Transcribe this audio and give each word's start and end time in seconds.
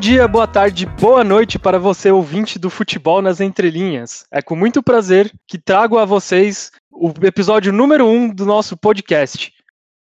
Bom 0.00 0.02
dia, 0.02 0.26
boa 0.26 0.46
tarde, 0.46 0.86
boa 0.86 1.22
noite 1.22 1.58
para 1.58 1.78
você, 1.78 2.10
ouvinte 2.10 2.58
do 2.58 2.70
Futebol 2.70 3.20
nas 3.20 3.38
Entrelinhas. 3.38 4.24
É 4.30 4.40
com 4.40 4.56
muito 4.56 4.82
prazer 4.82 5.30
que 5.46 5.58
trago 5.58 5.98
a 5.98 6.06
vocês 6.06 6.72
o 6.90 7.12
episódio 7.22 7.70
número 7.70 8.06
1 8.06 8.10
um 8.10 8.34
do 8.34 8.46
nosso 8.46 8.78
podcast. 8.78 9.52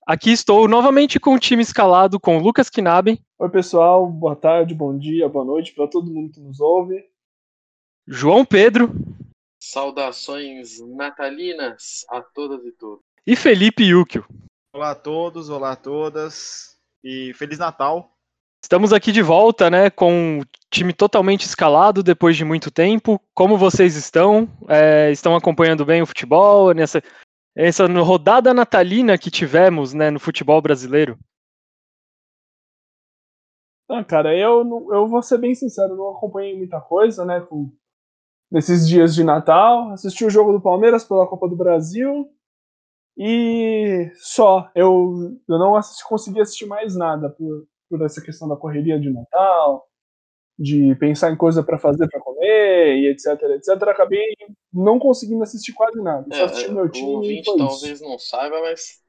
Aqui 0.07 0.33
estou 0.33 0.69
novamente 0.69 1.19
com 1.19 1.33
o 1.33 1.39
time 1.39 1.63
escalado 1.63 2.21
com 2.21 2.37
o 2.37 2.43
Lucas 2.43 2.69
Knaben. 2.69 3.19
Oi, 3.39 3.49
pessoal, 3.49 4.07
boa 4.07 4.37
tarde, 4.37 4.75
bom 4.75 4.99
dia, 4.99 5.31
boa 5.31 5.47
noite 5.47 5.73
para 5.73 5.89
todo 5.89 6.13
mundo 6.13 6.31
que 6.31 6.41
nos 6.41 6.61
ouve. 6.61 7.03
João 8.07 8.45
Pedro. 8.45 8.93
Saudações 9.59 10.79
natalinas 10.95 12.05
a 12.11 12.21
todas 12.21 12.63
e 12.67 12.73
todos. 12.73 13.01
E 13.27 13.35
Felipe 13.35 13.83
Yukio. 13.83 14.27
Olá 14.75 14.91
a 14.91 14.95
todos, 14.95 15.49
olá 15.49 15.73
a 15.73 15.77
todas 15.77 16.77
e 17.03 17.33
Feliz 17.33 17.59
Natal. 17.59 18.15
Estamos 18.67 18.93
aqui 18.93 19.13
de 19.13 19.23
volta, 19.23 19.71
né, 19.71 19.91
com 19.91 20.41
o 20.41 20.45
time 20.69 20.93
totalmente 20.93 21.43
escalado 21.43 22.03
depois 22.03 22.37
de 22.37 22.45
muito 22.45 22.69
tempo. 22.69 23.21
Como 23.33 23.57
vocês 23.57 23.95
estão? 23.95 24.49
É, 24.69 25.09
estão 25.13 25.37
acompanhando 25.37 25.85
bem 25.85 26.03
o 26.03 26.07
futebol 26.07 26.75
nessa, 26.75 27.01
essa 27.55 27.87
rodada 27.87 28.53
natalina 28.53 29.17
que 29.17 29.31
tivemos, 29.31 29.95
né, 29.95 30.11
no 30.11 30.19
futebol 30.19 30.61
brasileiro? 30.61 31.17
Ah, 33.89 34.03
cara, 34.03 34.37
eu, 34.37 34.67
eu 34.93 35.07
vou 35.07 35.23
ser 35.23 35.39
bem 35.39 35.55
sincero, 35.55 35.95
não 35.95 36.11
acompanhei 36.11 36.57
muita 36.57 36.81
coisa, 36.81 37.25
né, 37.25 37.39
com, 37.43 37.71
nesses 38.51 38.89
dias 38.89 39.15
de 39.15 39.23
Natal. 39.23 39.93
Assisti 39.93 40.25
o 40.25 40.31
jogo 40.31 40.51
do 40.51 40.61
Palmeiras 40.61 41.05
pela 41.05 41.29
Copa 41.29 41.49
do 41.49 41.55
Brasil 41.55 42.29
e 43.17 44.11
só. 44.17 44.69
Eu, 44.75 45.39
eu 45.49 45.57
não 45.57 45.77
assisti, 45.77 46.05
consegui 46.09 46.41
assistir 46.41 46.67
mais 46.67 46.97
nada 46.97 47.31
por, 47.31 47.65
por 47.89 48.03
essa 48.03 48.21
questão 48.21 48.49
da 48.49 48.57
correria 48.57 48.99
de 48.99 49.11
Natal, 49.11 49.87
de 50.59 50.95
pensar 50.97 51.31
em 51.31 51.37
coisa 51.37 51.63
para 51.63 51.79
fazer 51.79 52.09
para 52.09 52.21
comer 52.21 52.97
e 52.97 53.09
etc, 53.09 53.41
etc. 53.57 53.83
Acabei 53.89 54.35
não 54.73 54.99
conseguindo 54.99 55.43
assistir 55.43 55.73
quase 55.73 56.01
nada. 56.03 56.27
Só 56.33 56.45
assisti 56.45 56.71
é, 56.71 56.73
meu 56.73 56.89
time. 56.89 57.07
O 57.07 57.11
ouvinte 57.17 57.57
talvez 57.57 58.01
não 58.01 58.19
saiba, 58.19 58.61
mas 58.61 59.01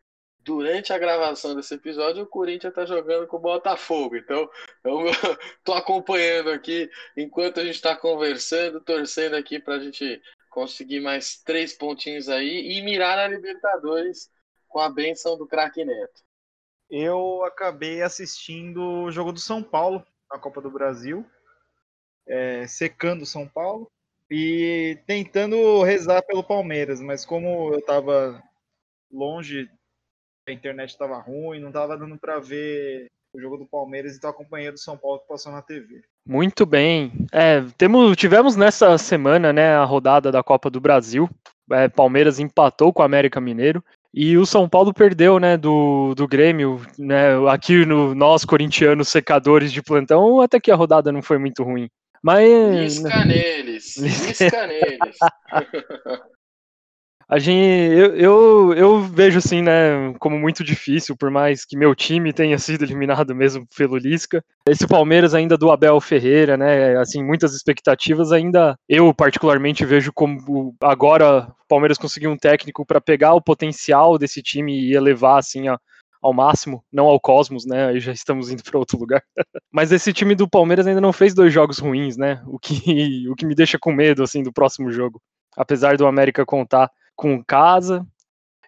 durante 0.47 0.93
a 0.93 0.97
gravação 0.97 1.55
desse 1.55 1.73
episódio, 1.73 2.23
o 2.23 2.27
Corinthians 2.27 2.73
tá 2.73 2.85
jogando 2.85 3.27
com 3.27 3.37
o 3.37 3.41
Botafogo. 3.41 4.15
Então, 4.15 4.49
eu 4.83 4.99
tô 5.63 5.73
acompanhando 5.73 6.49
aqui 6.49 6.89
enquanto 7.17 7.59
a 7.59 7.65
gente 7.65 7.75
está 7.75 7.95
conversando, 7.95 8.81
torcendo 8.81 9.35
aqui 9.35 9.59
para 9.59 9.75
a 9.75 9.79
gente 9.79 10.21
conseguir 10.49 11.01
mais 11.01 11.41
três 11.43 11.73
pontinhos 11.73 12.29
aí 12.29 12.77
e 12.77 12.81
mirar 12.81 13.17
na 13.17 13.27
Libertadores 13.27 14.29
com 14.67 14.79
a 14.79 14.89
benção 14.89 15.37
do 15.37 15.45
craque 15.45 15.83
Neto. 15.83 16.26
Eu 16.89 17.43
acabei 17.43 18.01
assistindo 18.01 18.81
o 18.81 19.11
jogo 19.11 19.31
do 19.31 19.39
São 19.39 19.61
Paulo 19.61 20.05
na 20.31 20.39
Copa 20.39 20.61
do 20.61 20.71
Brasil, 20.71 21.25
é, 22.27 22.65
secando 22.67 23.25
São 23.25 23.47
Paulo 23.47 23.89
e 24.29 24.97
tentando 25.05 25.83
rezar 25.83 26.21
pelo 26.23 26.43
Palmeiras, 26.43 27.01
mas 27.01 27.25
como 27.25 27.73
eu 27.73 27.79
estava 27.79 28.41
longe 29.11 29.69
a 30.47 30.51
internet 30.51 30.89
estava 30.89 31.19
ruim, 31.19 31.59
não 31.59 31.67
estava 31.67 31.97
dando 31.97 32.17
para 32.17 32.39
ver 32.39 33.07
o 33.33 33.39
jogo 33.39 33.57
do 33.57 33.65
Palmeiras 33.65 34.15
e 34.15 34.19
tô 34.19 34.27
acompanhando 34.27 34.75
o 34.75 34.79
São 34.79 34.97
Paulo 34.97 35.19
que 35.19 35.27
passou 35.27 35.51
na 35.51 35.61
TV. 35.61 36.01
Muito 36.25 36.65
bem. 36.65 37.11
É, 37.31 37.61
temos, 37.77 38.15
tivemos 38.15 38.55
nessa 38.55 38.97
semana 38.97 39.51
né, 39.51 39.75
a 39.75 39.83
rodada 39.83 40.31
da 40.31 40.41
Copa 40.41 40.69
do 40.69 40.79
Brasil. 40.79 41.29
É, 41.71 41.89
Palmeiras 41.89 42.39
empatou 42.39 42.93
com 42.93 43.01
o 43.01 43.05
América 43.05 43.41
Mineiro. 43.41 43.83
E 44.13 44.37
o 44.37 44.45
São 44.45 44.67
Paulo 44.67 44.93
perdeu, 44.93 45.39
né, 45.39 45.57
do, 45.57 46.13
do 46.15 46.27
Grêmio, 46.27 46.81
né, 46.97 47.35
aqui 47.49 47.85
no 47.85 48.15
nós 48.15 48.45
corintianos 48.45 49.09
secadores 49.09 49.71
de 49.71 49.81
plantão, 49.81 50.41
até 50.41 50.59
que 50.59 50.71
a 50.71 50.75
rodada 50.75 51.11
não 51.11 51.21
foi 51.21 51.37
muito 51.37 51.63
ruim. 51.63 51.89
Mas 52.23 52.97
Lisca 52.97 53.25
neles, 53.25 53.97
lisca 54.01 54.67
neles. 54.67 55.17
A 57.29 57.39
gente, 57.39 57.93
eu, 57.93 58.15
eu, 58.15 58.73
eu, 58.73 59.01
vejo 59.01 59.39
assim, 59.39 59.61
né, 59.61 60.13
como 60.17 60.39
muito 60.39 60.63
difícil, 60.63 61.15
por 61.17 61.29
mais 61.29 61.65
que 61.65 61.77
meu 61.77 61.93
time 61.93 62.31
tenha 62.31 62.57
sido 62.57 62.85
eliminado 62.85 63.35
mesmo 63.35 63.67
pelo 63.75 63.97
Lisca. 63.97 64.41
Esse 64.65 64.87
Palmeiras 64.87 65.33
ainda 65.33 65.57
do 65.57 65.69
Abel 65.69 65.99
Ferreira, 65.99 66.55
né, 66.55 66.97
assim, 66.97 67.21
muitas 67.21 67.53
expectativas 67.53 68.31
ainda, 68.31 68.79
eu 68.87 69.13
particularmente 69.13 69.85
vejo 69.85 70.13
como 70.13 70.73
agora 70.81 71.49
o 71.49 71.67
Palmeiras 71.67 71.97
conseguiu 71.97 72.31
um 72.31 72.37
técnico 72.37 72.85
para 72.85 73.01
pegar 73.01 73.33
o 73.33 73.41
potencial 73.41 74.17
desse 74.17 74.41
time 74.41 74.79
e 74.79 74.95
elevar, 74.95 75.39
assim, 75.39 75.67
a, 75.67 75.77
ao 76.21 76.33
máximo, 76.33 76.81
não 76.91 77.07
ao 77.07 77.19
cosmos, 77.19 77.65
né? 77.65 77.87
Aí 77.87 77.99
já 77.99 78.13
estamos 78.13 78.49
indo 78.49 78.63
para 78.63 78.79
outro 78.79 78.97
lugar. 78.97 79.21
Mas 79.69 79.91
esse 79.91 80.13
time 80.13 80.33
do 80.33 80.49
Palmeiras 80.49 80.87
ainda 80.87 81.01
não 81.01 81.11
fez 81.11 81.33
dois 81.33 81.51
jogos 81.51 81.77
ruins, 81.77 82.15
né? 82.15 82.41
O 82.47 82.57
que, 82.57 83.27
o 83.29 83.35
que 83.35 83.45
me 83.45 83.53
deixa 83.53 83.77
com 83.77 83.91
medo 83.91 84.23
assim 84.23 84.41
do 84.41 84.53
próximo 84.53 84.91
jogo. 84.91 85.21
Apesar 85.57 85.97
do 85.97 86.07
América 86.07 86.45
contar 86.45 86.89
com 87.17 87.43
casa. 87.43 88.05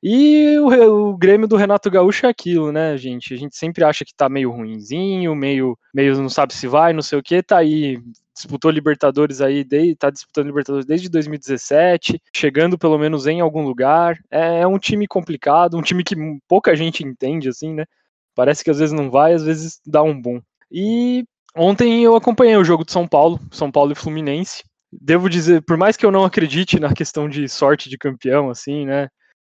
E 0.02 0.58
o, 0.60 1.12
o, 1.12 1.18
Grêmio 1.18 1.48
do 1.48 1.58
Renato 1.58 1.92
Gaúcho 1.92 2.26
é 2.26 2.30
aquilo, 2.30 2.72
né, 2.72 2.98
gente? 2.98 3.34
A 3.34 3.38
gente 3.38 3.56
sempre 3.56 3.84
acha 3.84 4.06
que 4.06 4.16
tá 4.16 4.30
meio 4.30 4.50
ruinzinho, 4.50 5.36
meio, 5.36 5.78
meio 5.94 6.18
não 6.18 6.30
sabe 6.30 6.54
se 6.54 6.68
vai, 6.68 6.94
não 6.94 7.02
sei 7.02 7.20
o 7.20 7.24
que, 7.24 7.44
tá 7.44 7.58
aí. 7.58 8.02
Disputou 8.34 8.72
Libertadores 8.72 9.42
aí, 9.42 9.66
tá 9.98 10.10
disputando 10.10 10.48
Libertadores 10.48 10.86
desde 10.86 11.10
2017, 11.10 12.22
chegando 12.34 12.78
pelo 12.78 12.98
menos 12.98 13.28
em 13.28 13.42
algum 13.42 13.62
lugar. 13.64 14.18
É, 14.32 14.62
é 14.62 14.68
um 14.68 14.80
time 14.80 15.06
complicado, 15.06 15.78
um 15.78 15.82
time 15.82 16.04
que 16.04 16.16
pouca 16.48 16.76
gente 16.76 17.04
entende, 17.06 17.50
assim, 17.50 17.74
né? 17.74 17.86
Parece 18.34 18.64
que 18.64 18.72
às 18.72 18.80
vezes 18.80 18.94
não 18.94 19.12
vai, 19.12 19.34
às 19.34 19.44
vezes 19.44 19.82
dá 19.86 20.02
um 20.02 20.20
bom. 20.20 20.40
E 20.72 21.26
ontem 21.54 22.02
eu 22.02 22.16
acompanhei 22.16 22.56
o 22.56 22.64
jogo 22.64 22.86
de 22.86 22.94
São 22.94 23.06
Paulo, 23.06 23.38
São 23.52 23.70
Paulo 23.70 23.92
e 23.92 23.96
Fluminense 23.96 24.64
devo 24.92 25.30
dizer, 25.30 25.62
por 25.64 25.78
mais 25.78 25.96
que 25.96 26.06
eu 26.06 26.12
não 26.12 26.24
acredite 26.24 26.80
na 26.80 26.94
questão 26.94 27.30
de 27.30 27.48
sorte 27.48 27.90
de 27.90 27.98
campeão, 27.98 28.50
assim, 28.50 28.86
né? 28.86 29.08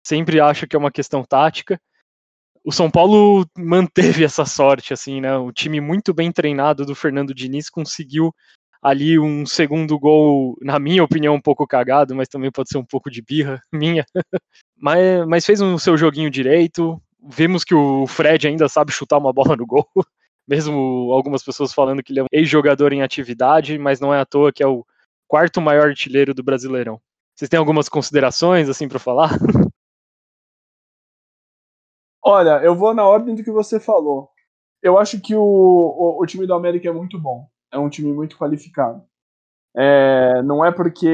Sempre 0.06 0.40
acho 0.40 0.66
que 0.66 0.76
é 0.76 0.78
uma 0.78 0.92
questão 0.92 1.24
tática. 1.24 1.80
O 2.64 2.72
São 2.72 2.90
Paulo 2.90 3.46
manteve 3.58 4.24
essa 4.24 4.44
sorte, 4.44 4.92
assim, 4.92 5.20
né? 5.20 5.36
O 5.36 5.52
time 5.52 5.80
muito 5.80 6.14
bem 6.14 6.30
treinado 6.30 6.86
do 6.86 6.94
Fernando 6.94 7.34
Diniz 7.34 7.68
conseguiu 7.68 8.32
ali 8.82 9.18
um 9.18 9.46
segundo 9.46 9.98
gol, 9.98 10.58
na 10.60 10.78
minha 10.78 11.02
opinião, 11.02 11.34
um 11.34 11.40
pouco 11.40 11.66
cagado, 11.66 12.14
mas 12.14 12.28
também 12.28 12.52
pode 12.52 12.68
ser 12.68 12.76
um 12.76 12.84
pouco 12.84 13.10
de 13.10 13.22
birra 13.22 13.60
minha. 13.72 14.04
mas, 14.76 15.26
mas 15.26 15.46
fez 15.46 15.60
o 15.60 15.64
um, 15.64 15.78
seu 15.78 15.96
joguinho 15.96 16.30
direito. 16.30 17.00
Vimos 17.26 17.64
que 17.64 17.74
o 17.74 18.06
Fred 18.06 18.46
ainda 18.46 18.68
sabe 18.68 18.92
chutar 18.92 19.16
uma 19.16 19.32
bola 19.32 19.56
no 19.56 19.66
gol. 19.66 19.88
Mesmo 20.46 21.10
algumas 21.10 21.42
pessoas 21.42 21.72
falando 21.72 22.02
que 22.02 22.12
ele 22.12 22.20
é 22.20 22.22
um 22.22 22.26
ex-jogador 22.30 22.92
em 22.92 23.00
atividade, 23.00 23.78
mas 23.78 23.98
não 23.98 24.12
é 24.12 24.20
à 24.20 24.26
toa 24.26 24.52
que 24.52 24.62
é 24.62 24.66
o 24.66 24.84
quarto 25.34 25.60
maior 25.60 25.88
artilheiro 25.88 26.32
do 26.32 26.44
Brasileirão. 26.44 27.00
Vocês 27.34 27.48
têm 27.48 27.58
algumas 27.58 27.88
considerações 27.88 28.68
assim 28.68 28.86
para 28.86 29.00
falar? 29.00 29.30
Olha, 32.24 32.62
eu 32.62 32.72
vou 32.76 32.94
na 32.94 33.04
ordem 33.04 33.34
do 33.34 33.42
que 33.42 33.50
você 33.50 33.80
falou. 33.80 34.30
Eu 34.80 34.96
acho 34.96 35.20
que 35.20 35.34
o, 35.34 35.42
o, 35.42 36.22
o 36.22 36.24
time 36.24 36.46
do 36.46 36.54
América 36.54 36.88
é 36.88 36.92
muito 36.92 37.20
bom. 37.20 37.48
É 37.72 37.76
um 37.76 37.88
time 37.88 38.12
muito 38.12 38.38
qualificado. 38.38 39.02
É, 39.76 40.40
não 40.42 40.64
é 40.64 40.70
porque 40.70 41.08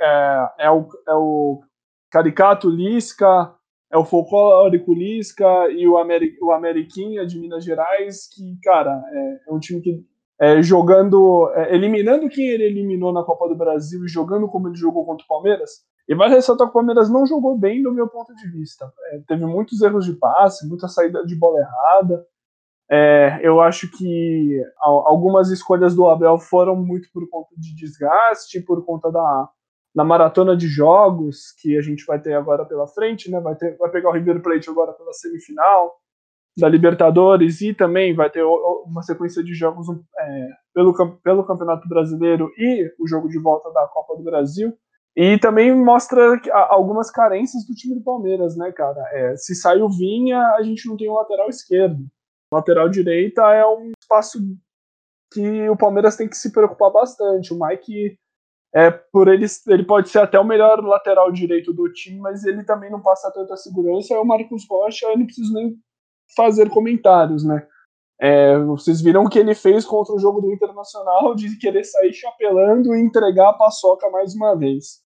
é, 0.00 0.48
é, 0.58 0.70
o, 0.72 0.88
é 1.06 1.14
o 1.14 1.62
Caricato 2.10 2.68
Lisca, 2.68 3.54
é 3.88 3.96
o 3.96 4.04
folclórico 4.04 4.92
Lisca 4.92 5.70
e 5.70 5.86
o, 5.86 5.96
Ameri, 5.96 6.36
o 6.42 6.50
Ameriquinha 6.50 7.24
de 7.24 7.38
Minas 7.38 7.62
Gerais 7.64 8.28
que, 8.34 8.58
cara, 8.64 9.00
é, 9.12 9.48
é 9.48 9.52
um 9.52 9.60
time 9.60 9.80
que 9.80 10.04
é, 10.40 10.62
jogando, 10.62 11.50
é, 11.54 11.74
eliminando 11.74 12.28
quem 12.28 12.48
ele 12.48 12.64
eliminou 12.64 13.12
na 13.12 13.22
Copa 13.22 13.48
do 13.48 13.54
Brasil 13.54 14.04
e 14.04 14.08
jogando 14.08 14.48
como 14.48 14.68
ele 14.68 14.76
jogou 14.76 15.04
contra 15.04 15.24
o 15.24 15.28
Palmeiras. 15.28 15.70
E 16.08 16.14
vai 16.14 16.28
ressaltar 16.28 16.66
que 16.66 16.70
o 16.70 16.74
Palmeiras 16.74 17.08
não 17.08 17.26
jogou 17.26 17.56
bem 17.56 17.82
do 17.82 17.92
meu 17.92 18.08
ponto 18.08 18.34
de 18.34 18.48
vista. 18.50 18.92
É, 19.12 19.20
teve 19.26 19.46
muitos 19.46 19.80
erros 19.80 20.04
de 20.04 20.12
passe, 20.14 20.68
muita 20.68 20.88
saída 20.88 21.24
de 21.24 21.34
bola 21.34 21.60
errada. 21.60 22.26
É, 22.90 23.40
eu 23.42 23.62
acho 23.62 23.90
que 23.90 24.62
algumas 24.78 25.50
escolhas 25.50 25.94
do 25.94 26.06
Abel 26.06 26.38
foram 26.38 26.76
muito 26.76 27.08
por 27.12 27.26
conta 27.30 27.54
de 27.56 27.74
desgaste, 27.74 28.60
por 28.60 28.84
conta 28.84 29.10
da, 29.10 29.48
da 29.94 30.04
maratona 30.04 30.54
de 30.54 30.66
jogos 30.66 31.52
que 31.62 31.78
a 31.78 31.80
gente 31.80 32.04
vai 32.04 32.20
ter 32.20 32.34
agora 32.34 32.66
pela 32.66 32.86
frente, 32.86 33.30
né? 33.30 33.40
Vai, 33.40 33.54
ter, 33.54 33.78
vai 33.78 33.90
pegar 33.90 34.10
o 34.10 34.12
River 34.12 34.42
Plate 34.42 34.68
agora 34.68 34.92
pela 34.92 35.12
semifinal 35.14 35.94
da 36.56 36.68
Libertadores 36.68 37.60
e 37.60 37.74
também 37.74 38.14
vai 38.14 38.30
ter 38.30 38.44
uma 38.44 39.02
sequência 39.02 39.42
de 39.42 39.54
jogos 39.54 39.86
é, 40.18 40.48
pelo, 40.72 40.94
pelo 41.18 41.44
Campeonato 41.44 41.88
Brasileiro 41.88 42.50
e 42.56 42.92
o 42.98 43.08
jogo 43.08 43.28
de 43.28 43.38
volta 43.38 43.72
da 43.72 43.86
Copa 43.88 44.16
do 44.16 44.22
Brasil. 44.22 44.72
E 45.16 45.38
também 45.38 45.72
mostra 45.74 46.40
algumas 46.68 47.10
carências 47.10 47.64
do 47.66 47.74
time 47.74 47.94
do 47.94 48.02
Palmeiras, 48.02 48.56
né, 48.56 48.72
cara? 48.72 49.00
É, 49.12 49.36
se 49.36 49.54
sai 49.54 49.80
o 49.80 49.88
Vinha, 49.88 50.40
a 50.56 50.62
gente 50.62 50.88
não 50.88 50.96
tem 50.96 51.08
um 51.08 51.14
lateral 51.14 51.48
esquerdo. 51.48 52.04
O 52.52 52.56
lateral 52.56 52.88
direita 52.88 53.42
é 53.52 53.64
um 53.64 53.92
espaço 54.00 54.38
que 55.32 55.68
o 55.68 55.76
Palmeiras 55.76 56.16
tem 56.16 56.28
que 56.28 56.36
se 56.36 56.50
preocupar 56.52 56.90
bastante. 56.90 57.52
O 57.52 57.58
Mike, 57.58 58.18
é, 58.74 58.90
por 58.90 59.28
ele, 59.28 59.46
ele 59.68 59.84
pode 59.84 60.08
ser 60.08 60.18
até 60.18 60.38
o 60.38 60.44
melhor 60.44 60.80
lateral 60.84 61.30
direito 61.30 61.72
do 61.72 61.92
time, 61.92 62.18
mas 62.18 62.44
ele 62.44 62.64
também 62.64 62.90
não 62.90 63.00
passa 63.00 63.32
tanta 63.32 63.56
segurança. 63.56 64.14
É 64.14 64.18
o 64.18 64.24
Marcos 64.24 64.66
Rocha, 64.68 65.06
eu 65.06 65.18
não 65.18 65.26
preciso 65.26 65.52
nem 65.52 65.76
fazer 66.36 66.70
comentários, 66.70 67.44
né? 67.44 67.66
É, 68.20 68.58
vocês 68.60 69.00
viram 69.00 69.24
o 69.24 69.28
que 69.28 69.38
ele 69.38 69.54
fez 69.54 69.84
contra 69.84 70.14
o 70.14 70.18
jogo 70.18 70.40
do 70.40 70.52
Internacional 70.52 71.34
de 71.34 71.58
querer 71.58 71.84
sair 71.84 72.12
chapelando 72.12 72.94
e 72.94 73.00
entregar 73.00 73.50
a 73.50 73.54
paçoca 73.54 74.08
mais 74.10 74.34
uma 74.34 74.54
vez. 74.54 75.02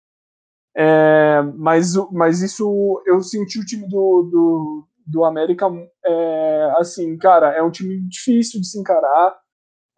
É, 0.77 1.43
mas, 1.57 1.95
mas 2.13 2.43
isso 2.43 3.03
eu 3.07 3.21
senti 3.23 3.59
o 3.59 3.65
time 3.65 3.89
do, 3.89 4.23
do, 4.31 4.89
do 5.07 5.25
América 5.25 5.67
é, 6.05 6.73
assim, 6.77 7.17
cara, 7.17 7.53
é 7.53 7.63
um 7.63 7.71
time 7.71 8.01
difícil 8.09 8.61
de 8.61 8.67
se 8.67 8.79
encarar. 8.79 9.37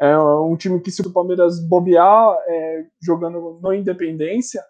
É 0.01 0.17
um 0.19 0.57
time 0.57 0.81
que, 0.81 0.91
se 0.91 1.03
o 1.03 1.13
Palmeiras 1.13 1.61
bobear 1.69 2.35
é, 2.47 2.87
jogando 3.03 3.61
no 3.63 3.75
Independência, 3.75 4.65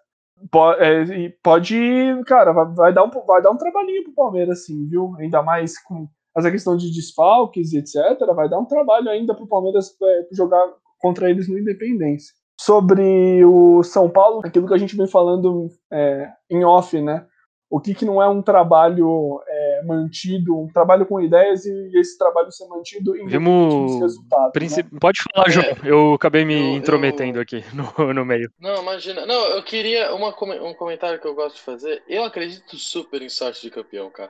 pode, 0.51 0.83
é, 0.83 1.33
pode 1.41 1.77
cara, 2.25 2.51
vai, 2.51 2.65
vai, 2.73 2.93
dar 2.93 3.05
um, 3.05 3.09
vai 3.25 3.41
dar 3.41 3.51
um 3.51 3.57
trabalhinho 3.57 4.03
pro 4.03 4.13
Palmeiras, 4.13 4.59
assim, 4.59 4.85
viu? 4.89 5.15
Ainda 5.19 5.41
mais 5.41 5.81
com 5.81 6.05
essa 6.37 6.51
questão 6.51 6.77
de 6.77 6.91
desfalques, 6.91 7.73
etc. 7.73 8.19
Vai 8.35 8.49
dar 8.49 8.59
um 8.59 8.65
trabalho 8.65 9.09
ainda 9.09 9.33
pro 9.33 9.47
Palmeiras 9.47 9.95
é, 10.01 10.27
jogar 10.31 10.65
contra 10.99 11.29
eles 11.29 11.47
no 11.47 11.57
Independência. 11.57 12.33
Sobre 12.59 13.43
o 13.43 13.81
São 13.83 14.09
Paulo, 14.09 14.41
aquilo 14.45 14.67
que 14.67 14.73
a 14.73 14.77
gente 14.77 14.95
vem 14.95 15.07
falando 15.07 15.67
é, 15.91 16.29
em 16.49 16.63
off, 16.63 16.99
né? 17.01 17.25
o 17.71 17.79
que, 17.79 17.95
que 17.95 18.03
não 18.03 18.21
é 18.21 18.27
um 18.27 18.41
trabalho 18.41 19.41
é, 19.47 19.81
mantido, 19.85 20.59
um 20.59 20.67
trabalho 20.67 21.05
com 21.05 21.21
ideias 21.21 21.65
e 21.65 21.91
esse 21.97 22.17
trabalho 22.17 22.51
ser 22.51 22.67
mantido 22.67 23.15
em 23.15 23.25
Vimos... 23.25 23.97
resultados. 23.97 24.77
Né? 24.77 24.83
Pode 24.99 25.19
falar, 25.33 25.49
João. 25.49 25.65
É, 25.65 25.77
eu 25.85 26.13
acabei 26.13 26.43
me 26.43 26.53
eu, 26.53 26.75
intrometendo 26.75 27.37
eu... 27.37 27.41
aqui 27.41 27.63
no, 27.73 28.13
no 28.13 28.25
meio. 28.25 28.51
Não, 28.59 28.81
imagina. 28.81 29.25
Não, 29.25 29.45
eu 29.55 29.63
queria 29.63 30.13
uma, 30.13 30.35
um 30.69 30.73
comentário 30.73 31.17
que 31.17 31.25
eu 31.25 31.33
gosto 31.33 31.55
de 31.55 31.61
fazer. 31.61 32.03
Eu 32.09 32.25
acredito 32.25 32.75
super 32.75 33.21
em 33.21 33.29
sorte 33.29 33.61
de 33.61 33.71
campeão, 33.71 34.09
cara. 34.09 34.29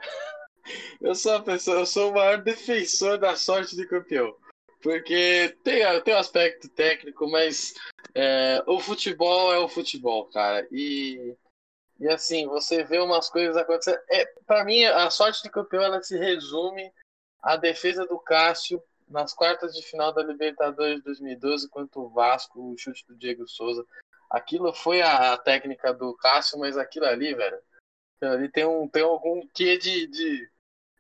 Eu 0.99 1.15
sou 1.15 1.35
a 1.35 1.41
pessoa, 1.41 1.79
eu 1.79 1.85
sou 1.85 2.11
o 2.11 2.13
maior 2.13 2.41
defensor 2.41 3.17
da 3.17 3.35
sorte 3.35 3.75
de 3.75 3.87
campeão. 3.87 4.35
Porque 4.81 5.55
tem, 5.63 5.83
tem 6.03 6.15
um 6.15 6.17
aspecto 6.17 6.67
técnico, 6.69 7.29
mas 7.29 7.73
é, 8.15 8.63
o 8.65 8.79
futebol 8.79 9.53
é 9.53 9.59
o 9.59 9.69
futebol, 9.69 10.25
cara. 10.25 10.67
E 10.71 11.35
e 12.01 12.09
assim, 12.09 12.47
você 12.47 12.83
vê 12.83 12.97
umas 12.97 13.29
coisas 13.29 13.55
acontecendo. 13.55 13.99
É, 14.09 14.25
para 14.47 14.65
mim, 14.65 14.83
a 14.83 15.07
sorte 15.11 15.43
de 15.43 15.51
campeão 15.51 15.83
ela 15.83 16.01
se 16.01 16.17
resume 16.17 16.91
à 17.43 17.55
defesa 17.55 18.07
do 18.07 18.17
Cássio 18.17 18.81
nas 19.07 19.35
quartas 19.35 19.75
de 19.75 19.83
final 19.83 20.11
da 20.11 20.23
Libertadores 20.23 20.95
de 20.95 21.03
2012 21.03 21.69
contra 21.69 21.99
o 21.99 22.09
Vasco, 22.09 22.59
o 22.59 22.75
chute 22.75 23.05
do 23.07 23.15
Diego 23.15 23.47
Souza. 23.47 23.85
Aquilo 24.31 24.73
foi 24.73 25.03
a, 25.03 25.37
técnica 25.37 25.93
do 25.93 26.15
Cássio, 26.15 26.57
mas 26.57 26.75
aquilo 26.75 27.05
ali, 27.05 27.35
velho, 27.35 27.59
ali 28.21 28.49
tem, 28.49 28.65
um, 28.65 28.87
tem 28.87 29.03
algum 29.03 29.45
quê 29.47 29.77
de, 29.77 30.07
de, 30.07 30.49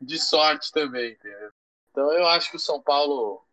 de 0.01 0.19
sorte 0.19 0.71
também, 0.71 1.11
entendeu? 1.11 1.51
Então 1.91 2.11
eu 2.13 2.27
acho 2.27 2.49
que 2.49 2.57
o 2.57 2.59
São 2.59 2.81
Paulo, 2.81 3.45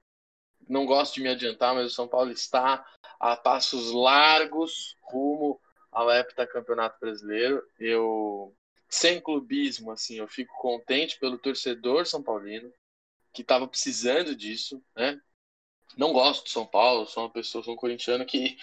não 0.68 0.86
gosto 0.86 1.14
de 1.14 1.22
me 1.22 1.28
adiantar, 1.28 1.74
mas 1.74 1.86
o 1.92 1.94
São 1.94 2.08
Paulo 2.08 2.30
está 2.30 2.86
a 3.18 3.36
passos 3.36 3.92
largos 3.92 4.96
rumo 5.02 5.60
ao 5.90 6.10
heptacampeonato 6.10 6.98
brasileiro. 7.00 7.62
Eu, 7.78 8.54
sem 8.88 9.20
clubismo, 9.20 9.90
assim, 9.90 10.18
eu 10.18 10.28
fico 10.28 10.54
contente 10.58 11.18
pelo 11.18 11.38
torcedor 11.38 12.06
são 12.06 12.22
paulino, 12.22 12.72
que 13.32 13.42
estava 13.42 13.66
precisando 13.66 14.34
disso, 14.34 14.82
né? 14.94 15.20
Não 15.98 16.12
gosto 16.12 16.44
de 16.44 16.50
São 16.52 16.64
Paulo, 16.64 17.08
sou 17.08 17.24
uma 17.24 17.30
pessoa, 17.30 17.64
sou 17.64 17.74
um 17.74 17.76
corintiano 17.76 18.24
que 18.24 18.56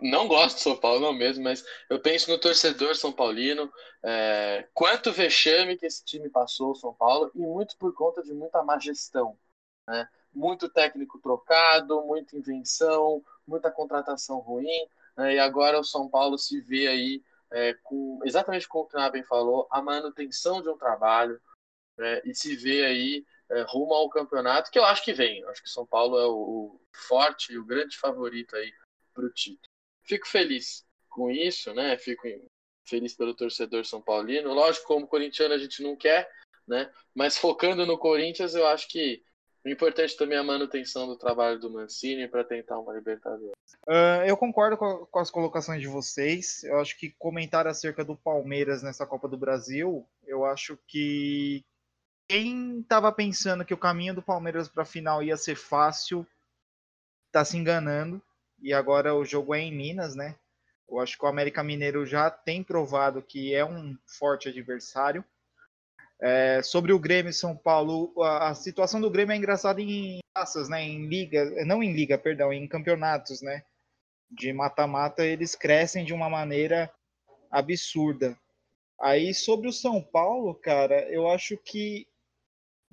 não 0.00 0.26
gosto 0.26 0.56
de 0.56 0.62
São 0.62 0.76
Paulo, 0.76 0.98
não 0.98 1.12
mesmo, 1.12 1.44
mas 1.44 1.64
eu 1.88 2.00
penso 2.00 2.28
no 2.28 2.38
torcedor 2.38 2.96
São 2.96 3.12
Paulino, 3.12 3.72
é, 4.02 4.66
quanto 4.74 5.12
vexame 5.12 5.76
que 5.76 5.86
esse 5.86 6.04
time 6.04 6.28
passou, 6.28 6.74
São 6.74 6.92
Paulo, 6.92 7.30
e 7.36 7.38
muito 7.38 7.76
por 7.78 7.94
conta 7.94 8.20
de 8.20 8.34
muita 8.34 8.64
má 8.64 8.80
gestão, 8.80 9.38
né? 9.86 10.08
Muito 10.34 10.68
técnico 10.68 11.20
trocado, 11.20 12.02
muita 12.02 12.36
invenção, 12.36 13.22
muita 13.46 13.70
contratação 13.70 14.40
ruim, 14.40 14.88
né, 15.16 15.34
e 15.34 15.38
agora 15.38 15.78
o 15.78 15.84
São 15.84 16.08
Paulo 16.08 16.36
se 16.36 16.60
vê 16.60 16.88
aí 16.88 17.22
é, 17.52 17.74
com 17.84 18.18
exatamente 18.24 18.66
como 18.66 18.84
o 18.84 18.88
Knaben 18.88 19.22
falou, 19.22 19.68
a 19.70 19.80
manutenção 19.80 20.60
de 20.60 20.68
um 20.68 20.76
trabalho 20.76 21.40
né, 21.96 22.22
e 22.24 22.34
se 22.34 22.56
vê 22.56 22.84
aí 22.84 23.24
é, 23.52 23.62
rumo 23.68 23.94
ao 23.94 24.08
campeonato, 24.08 24.70
que 24.70 24.78
eu 24.78 24.84
acho 24.84 25.04
que 25.04 25.12
vem. 25.12 25.40
Eu 25.40 25.50
acho 25.50 25.62
que 25.62 25.68
São 25.68 25.86
Paulo 25.86 26.18
é 26.18 26.26
o, 26.26 26.32
o 26.32 26.80
forte 26.92 27.52
e 27.52 27.58
o 27.58 27.64
grande 27.64 27.98
favorito 27.98 28.56
aí 28.56 28.72
para 29.14 29.24
o 29.24 29.30
título. 29.30 29.68
Fico 30.04 30.26
feliz 30.26 30.84
com 31.08 31.30
isso, 31.30 31.72
né? 31.74 31.96
Fico 31.98 32.22
feliz 32.84 33.14
pelo 33.14 33.34
torcedor 33.34 33.84
São 33.84 34.00
Paulino. 34.00 34.52
Lógico, 34.52 34.86
como 34.86 35.06
corintiano 35.06 35.54
a 35.54 35.58
gente 35.58 35.82
não 35.82 35.94
quer, 35.94 36.28
né? 36.66 36.90
Mas 37.14 37.36
focando 37.38 37.86
no 37.86 37.98
Corinthians, 37.98 38.54
eu 38.54 38.66
acho 38.66 38.88
que 38.88 39.22
o 39.64 39.68
importante 39.68 40.16
também 40.16 40.36
é 40.36 40.40
a 40.40 40.44
manutenção 40.44 41.06
do 41.06 41.16
trabalho 41.16 41.58
do 41.58 41.70
Mancini 41.70 42.26
para 42.26 42.42
tentar 42.42 42.80
uma 42.80 42.92
Libertadores. 42.92 43.52
Uh, 43.86 44.26
eu 44.26 44.36
concordo 44.36 44.76
com, 44.76 45.06
com, 45.06 45.18
as 45.20 45.30
colocações 45.30 45.80
de 45.80 45.86
vocês. 45.86 46.64
Eu 46.64 46.80
acho 46.80 46.98
que 46.98 47.14
comentar 47.16 47.66
acerca 47.68 48.04
do 48.04 48.16
Palmeiras 48.16 48.82
nessa 48.82 49.06
Copa 49.06 49.28
do 49.28 49.36
Brasil, 49.36 50.04
eu 50.26 50.44
acho 50.44 50.76
que 50.88 51.64
quem 52.32 52.80
estava 52.80 53.12
pensando 53.12 53.62
que 53.62 53.74
o 53.74 53.78
caminho 53.78 54.14
do 54.14 54.22
Palmeiras 54.22 54.66
para 54.66 54.84
a 54.84 54.86
final 54.86 55.22
ia 55.22 55.36
ser 55.36 55.54
fácil, 55.54 56.26
está 57.26 57.44
se 57.44 57.58
enganando. 57.58 58.22
E 58.58 58.72
agora 58.72 59.14
o 59.14 59.22
jogo 59.22 59.54
é 59.54 59.60
em 59.60 59.70
Minas, 59.70 60.14
né? 60.14 60.34
Eu 60.88 60.98
acho 60.98 61.18
que 61.18 61.24
o 61.26 61.28
América 61.28 61.62
Mineiro 61.62 62.06
já 62.06 62.30
tem 62.30 62.64
provado 62.64 63.20
que 63.20 63.54
é 63.54 63.62
um 63.62 63.94
forte 64.06 64.48
adversário. 64.48 65.22
É, 66.22 66.62
sobre 66.62 66.94
o 66.94 66.98
Grêmio 66.98 67.28
e 67.28 67.34
São 67.34 67.54
Paulo, 67.54 68.14
a, 68.22 68.48
a, 68.48 68.54
situação 68.54 68.98
do 68.98 69.10
Grêmio 69.10 69.34
é 69.34 69.36
engraçada 69.36 69.82
em 69.82 70.20
taças, 70.32 70.70
né? 70.70 70.82
Em 70.82 71.06
liga, 71.06 71.44
não 71.66 71.82
em 71.82 71.92
liga, 71.92 72.16
perdão, 72.16 72.50
em 72.50 72.66
campeonatos, 72.66 73.42
né? 73.42 73.62
De 74.30 74.54
mata-mata, 74.54 75.22
eles 75.22 75.54
crescem 75.54 76.02
de 76.02 76.14
uma 76.14 76.30
maneira 76.30 76.90
absurda. 77.50 78.38
Aí 78.98 79.34
sobre 79.34 79.68
o 79.68 79.72
São 79.72 80.02
Paulo, 80.02 80.54
cara, 80.54 81.06
eu 81.10 81.28
acho 81.28 81.58
que 81.58 82.06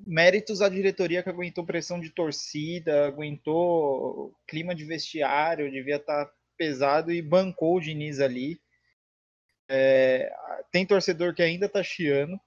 méritos 0.06 0.60
da 0.60 0.70
diretoria 0.70 1.24
que 1.24 1.30
aguentou 1.30 1.66
pressão 1.66 2.00
de 2.00 2.10
torcida, 2.10 3.08
aguentou 3.08 4.34
clima 4.48 4.74
de 4.74 4.86
vestiário, 4.86 5.72
devia 5.72 5.98
estar 5.98 6.26
tá 6.26 6.34
pesado 6.58 7.12
e 7.12 7.22
bancou 7.22 7.78
o 7.78 7.80
Diniz 7.80 8.20
ali. 8.20 8.60
É, 9.70 10.32
tem 10.72 10.86
torcedor 10.86 11.34
que 11.34 11.44
ainda 11.44 11.70
tá 11.70 11.84
chiando, 11.84 12.40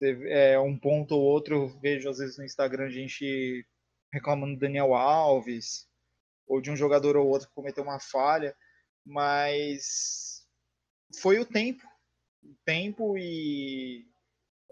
é, 0.00 0.58
um 0.58 0.76
ponto 0.76 1.14
ou 1.14 1.22
outro, 1.22 1.54
eu 1.54 1.68
vejo 1.80 2.08
às 2.10 2.18
vezes 2.18 2.36
no 2.36 2.44
Instagram 2.44 2.90
gente 2.90 3.66
reclamando 4.12 4.54
do 4.54 4.60
Daniel 4.60 4.94
Alves, 4.94 5.88
ou 6.46 6.60
de 6.60 6.70
um 6.70 6.76
jogador 6.76 7.16
ou 7.16 7.28
outro 7.28 7.48
que 7.48 7.54
cometeu 7.54 7.82
uma 7.82 7.98
falha, 7.98 8.54
mas 9.04 10.46
foi 11.20 11.38
o 11.38 11.46
tempo, 11.46 11.82
o 12.42 12.54
tempo 12.64 13.16
e 13.16 14.06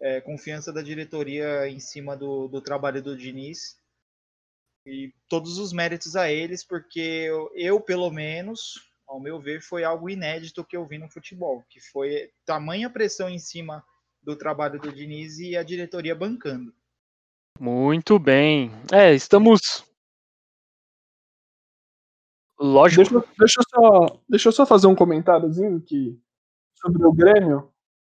é, 0.00 0.20
confiança 0.20 0.72
da 0.72 0.82
diretoria 0.82 1.68
em 1.68 1.78
cima 1.78 2.16
do, 2.16 2.48
do 2.48 2.60
trabalho 2.60 3.02
do 3.02 3.16
Diniz 3.16 3.78
e 4.86 5.12
todos 5.28 5.58
os 5.58 5.72
méritos 5.72 6.16
a 6.16 6.30
eles, 6.30 6.64
porque 6.64 7.00
eu, 7.00 7.50
eu, 7.54 7.80
pelo 7.80 8.10
menos, 8.10 8.90
ao 9.06 9.20
meu 9.20 9.38
ver, 9.38 9.60
foi 9.60 9.84
algo 9.84 10.08
inédito 10.08 10.64
que 10.64 10.76
eu 10.76 10.86
vi 10.86 10.96
no 10.96 11.10
futebol, 11.10 11.62
que 11.68 11.80
foi 11.80 12.30
tamanha 12.46 12.88
pressão 12.88 13.28
em 13.28 13.38
cima 13.38 13.84
do 14.22 14.36
trabalho 14.36 14.80
do 14.80 14.92
Diniz 14.92 15.38
e 15.38 15.56
a 15.56 15.62
diretoria 15.62 16.14
bancando. 16.14 16.72
Muito 17.58 18.18
bem. 18.18 18.70
É, 18.90 19.12
estamos. 19.12 19.84
Lógico. 22.58 23.02
Deixa, 23.02 23.26
deixa, 23.38 23.60
eu, 23.60 23.64
só, 23.68 24.20
deixa 24.28 24.48
eu 24.48 24.52
só 24.52 24.66
fazer 24.66 24.86
um 24.86 24.94
comentáriozinho 24.94 25.80
que, 25.80 26.18
sobre 26.74 27.04
o 27.04 27.12
Grêmio. 27.12 27.70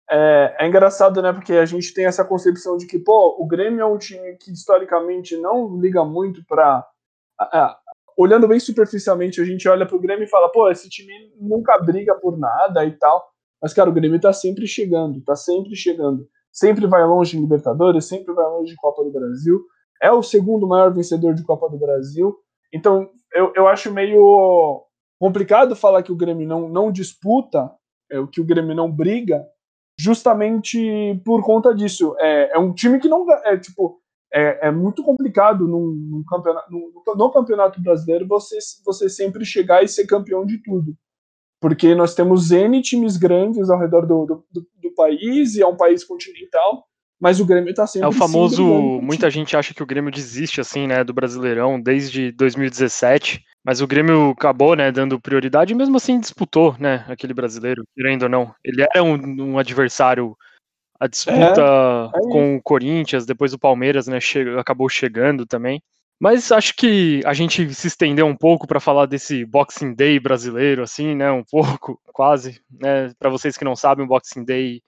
É, 0.09 0.55
é, 0.59 0.67
engraçado, 0.67 1.21
né? 1.21 1.33
Porque 1.33 1.53
a 1.53 1.65
gente 1.65 1.93
tem 1.93 2.05
essa 2.05 2.23
concepção 2.23 2.77
de 2.77 2.87
que, 2.87 2.97
pô, 2.97 3.35
o 3.39 3.45
Grêmio 3.45 3.81
é 3.81 3.85
um 3.85 3.97
time 3.97 4.35
que 4.37 4.51
historicamente 4.51 5.35
não 5.37 5.79
liga 5.79 6.03
muito 6.03 6.43
para. 6.45 6.85
olhando 8.17 8.47
bem 8.47 8.59
superficialmente, 8.59 9.41
a 9.41 9.45
gente 9.45 9.67
olha 9.67 9.85
pro 9.85 9.99
Grêmio 9.99 10.23
e 10.23 10.29
fala, 10.29 10.49
pô, 10.49 10.69
esse 10.69 10.89
time 10.89 11.11
nunca 11.39 11.77
briga 11.79 12.15
por 12.15 12.37
nada 12.37 12.85
e 12.85 12.91
tal. 12.91 13.27
Mas, 13.61 13.73
cara, 13.73 13.89
o 13.89 13.93
Grêmio 13.93 14.19
tá 14.19 14.31
sempre 14.31 14.65
chegando, 14.67 15.21
tá 15.23 15.35
sempre 15.35 15.75
chegando. 15.75 16.27
Sempre 16.51 16.87
vai 16.87 17.05
longe 17.05 17.37
em 17.37 17.41
Libertadores, 17.41 18.05
sempre 18.05 18.33
vai 18.33 18.45
longe 18.45 18.73
em 18.73 18.77
Copa 18.77 19.03
do 19.03 19.11
Brasil. 19.11 19.61
É 20.01 20.11
o 20.11 20.23
segundo 20.23 20.67
maior 20.67 20.93
vencedor 20.93 21.33
de 21.33 21.43
Copa 21.43 21.69
do 21.69 21.77
Brasil. 21.77 22.35
Então, 22.73 23.09
eu, 23.33 23.51
eu 23.55 23.67
acho 23.67 23.93
meio 23.93 24.83
complicado 25.19 25.75
falar 25.75 26.03
que 26.03 26.11
o 26.11 26.15
Grêmio 26.15 26.47
não, 26.47 26.69
não 26.69 26.91
disputa, 26.91 27.71
é, 28.11 28.25
que 28.31 28.39
o 28.39 28.45
Grêmio 28.45 28.75
não 28.75 28.91
briga, 28.91 29.45
justamente 29.99 31.19
por 31.25 31.43
conta 31.43 31.73
disso. 31.73 32.15
É, 32.19 32.55
é 32.55 32.59
um 32.59 32.73
time 32.73 32.99
que 32.99 33.07
não. 33.07 33.25
É, 33.45 33.57
tipo, 33.57 33.99
é, 34.33 34.67
é 34.67 34.71
muito 34.71 35.03
complicado 35.03 35.67
num, 35.67 35.87
num 35.87 36.23
campeonato, 36.23 36.71
no, 36.71 37.15
no, 37.15 37.31
campeonato 37.31 37.81
brasileiro 37.81 38.27
você, 38.27 38.57
você 38.85 39.09
sempre 39.09 39.45
chegar 39.45 39.83
e 39.83 39.87
ser 39.87 40.05
campeão 40.05 40.45
de 40.45 40.61
tudo 40.61 40.95
porque 41.59 41.95
nós 41.95 42.13
temos 42.13 42.51
N 42.51 42.81
times 42.81 43.17
grandes 43.17 43.69
ao 43.69 43.79
redor 43.79 44.05
do, 44.05 44.25
do, 44.25 44.45
do, 44.51 44.67
do 44.81 44.95
país, 44.95 45.55
e 45.55 45.61
é 45.61 45.67
um 45.67 45.75
país 45.75 46.03
continental, 46.03 46.85
mas 47.19 47.39
o 47.39 47.45
Grêmio 47.45 47.73
tá 47.73 47.87
sempre 47.87 48.05
É 48.05 48.09
o 48.09 48.11
famoso. 48.11 48.63
Muita 49.01 49.29
gente 49.29 49.57
acha 49.57 49.73
que 49.73 49.81
o 49.81 49.85
Grêmio 49.85 50.11
desiste, 50.11 50.61
assim, 50.61 50.85
né, 50.85 51.03
do 51.03 51.13
Brasileirão 51.13 51.81
desde 51.81 52.31
2017. 52.31 53.43
Mas 53.67 53.81
o 53.81 53.87
Grêmio 53.87 54.29
acabou, 54.29 54.77
né, 54.77 54.89
dando 54.93 55.19
prioridade 55.19 55.73
e 55.73 55.75
mesmo 55.75 55.97
assim 55.97 56.21
disputou, 56.21 56.73
né, 56.79 57.03
aquele 57.09 57.33
brasileiro, 57.33 57.83
querendo 57.93 58.23
ou 58.23 58.29
não. 58.29 58.55
Ele 58.63 58.81
era 58.81 59.03
um, 59.03 59.17
um 59.41 59.59
adversário. 59.59 60.37
A 60.97 61.05
disputa 61.05 61.61
é 62.15 62.19
com 62.31 62.55
o 62.55 62.61
Corinthians, 62.61 63.25
depois 63.25 63.51
o 63.51 63.59
Palmeiras, 63.59 64.07
né, 64.07 64.21
che 64.21 64.39
acabou 64.57 64.87
chegando 64.87 65.45
também. 65.45 65.81
Mas 66.17 66.49
acho 66.49 66.75
que 66.77 67.21
a 67.25 67.33
gente 67.33 67.73
se 67.73 67.87
estendeu 67.87 68.25
um 68.25 68.37
pouco 68.37 68.65
para 68.65 68.79
falar 68.79 69.05
desse 69.05 69.43
Boxing 69.43 69.93
Day 69.93 70.17
brasileiro, 70.17 70.81
assim, 70.81 71.13
né? 71.13 71.29
Um 71.29 71.43
pouco, 71.43 71.99
quase. 72.13 72.61
Né? 72.71 73.11
Para 73.19 73.29
vocês 73.29 73.57
que 73.57 73.65
não 73.65 73.75
sabem, 73.75 74.05
o 74.05 74.07
Boxing 74.07 74.45
Day 74.45 74.81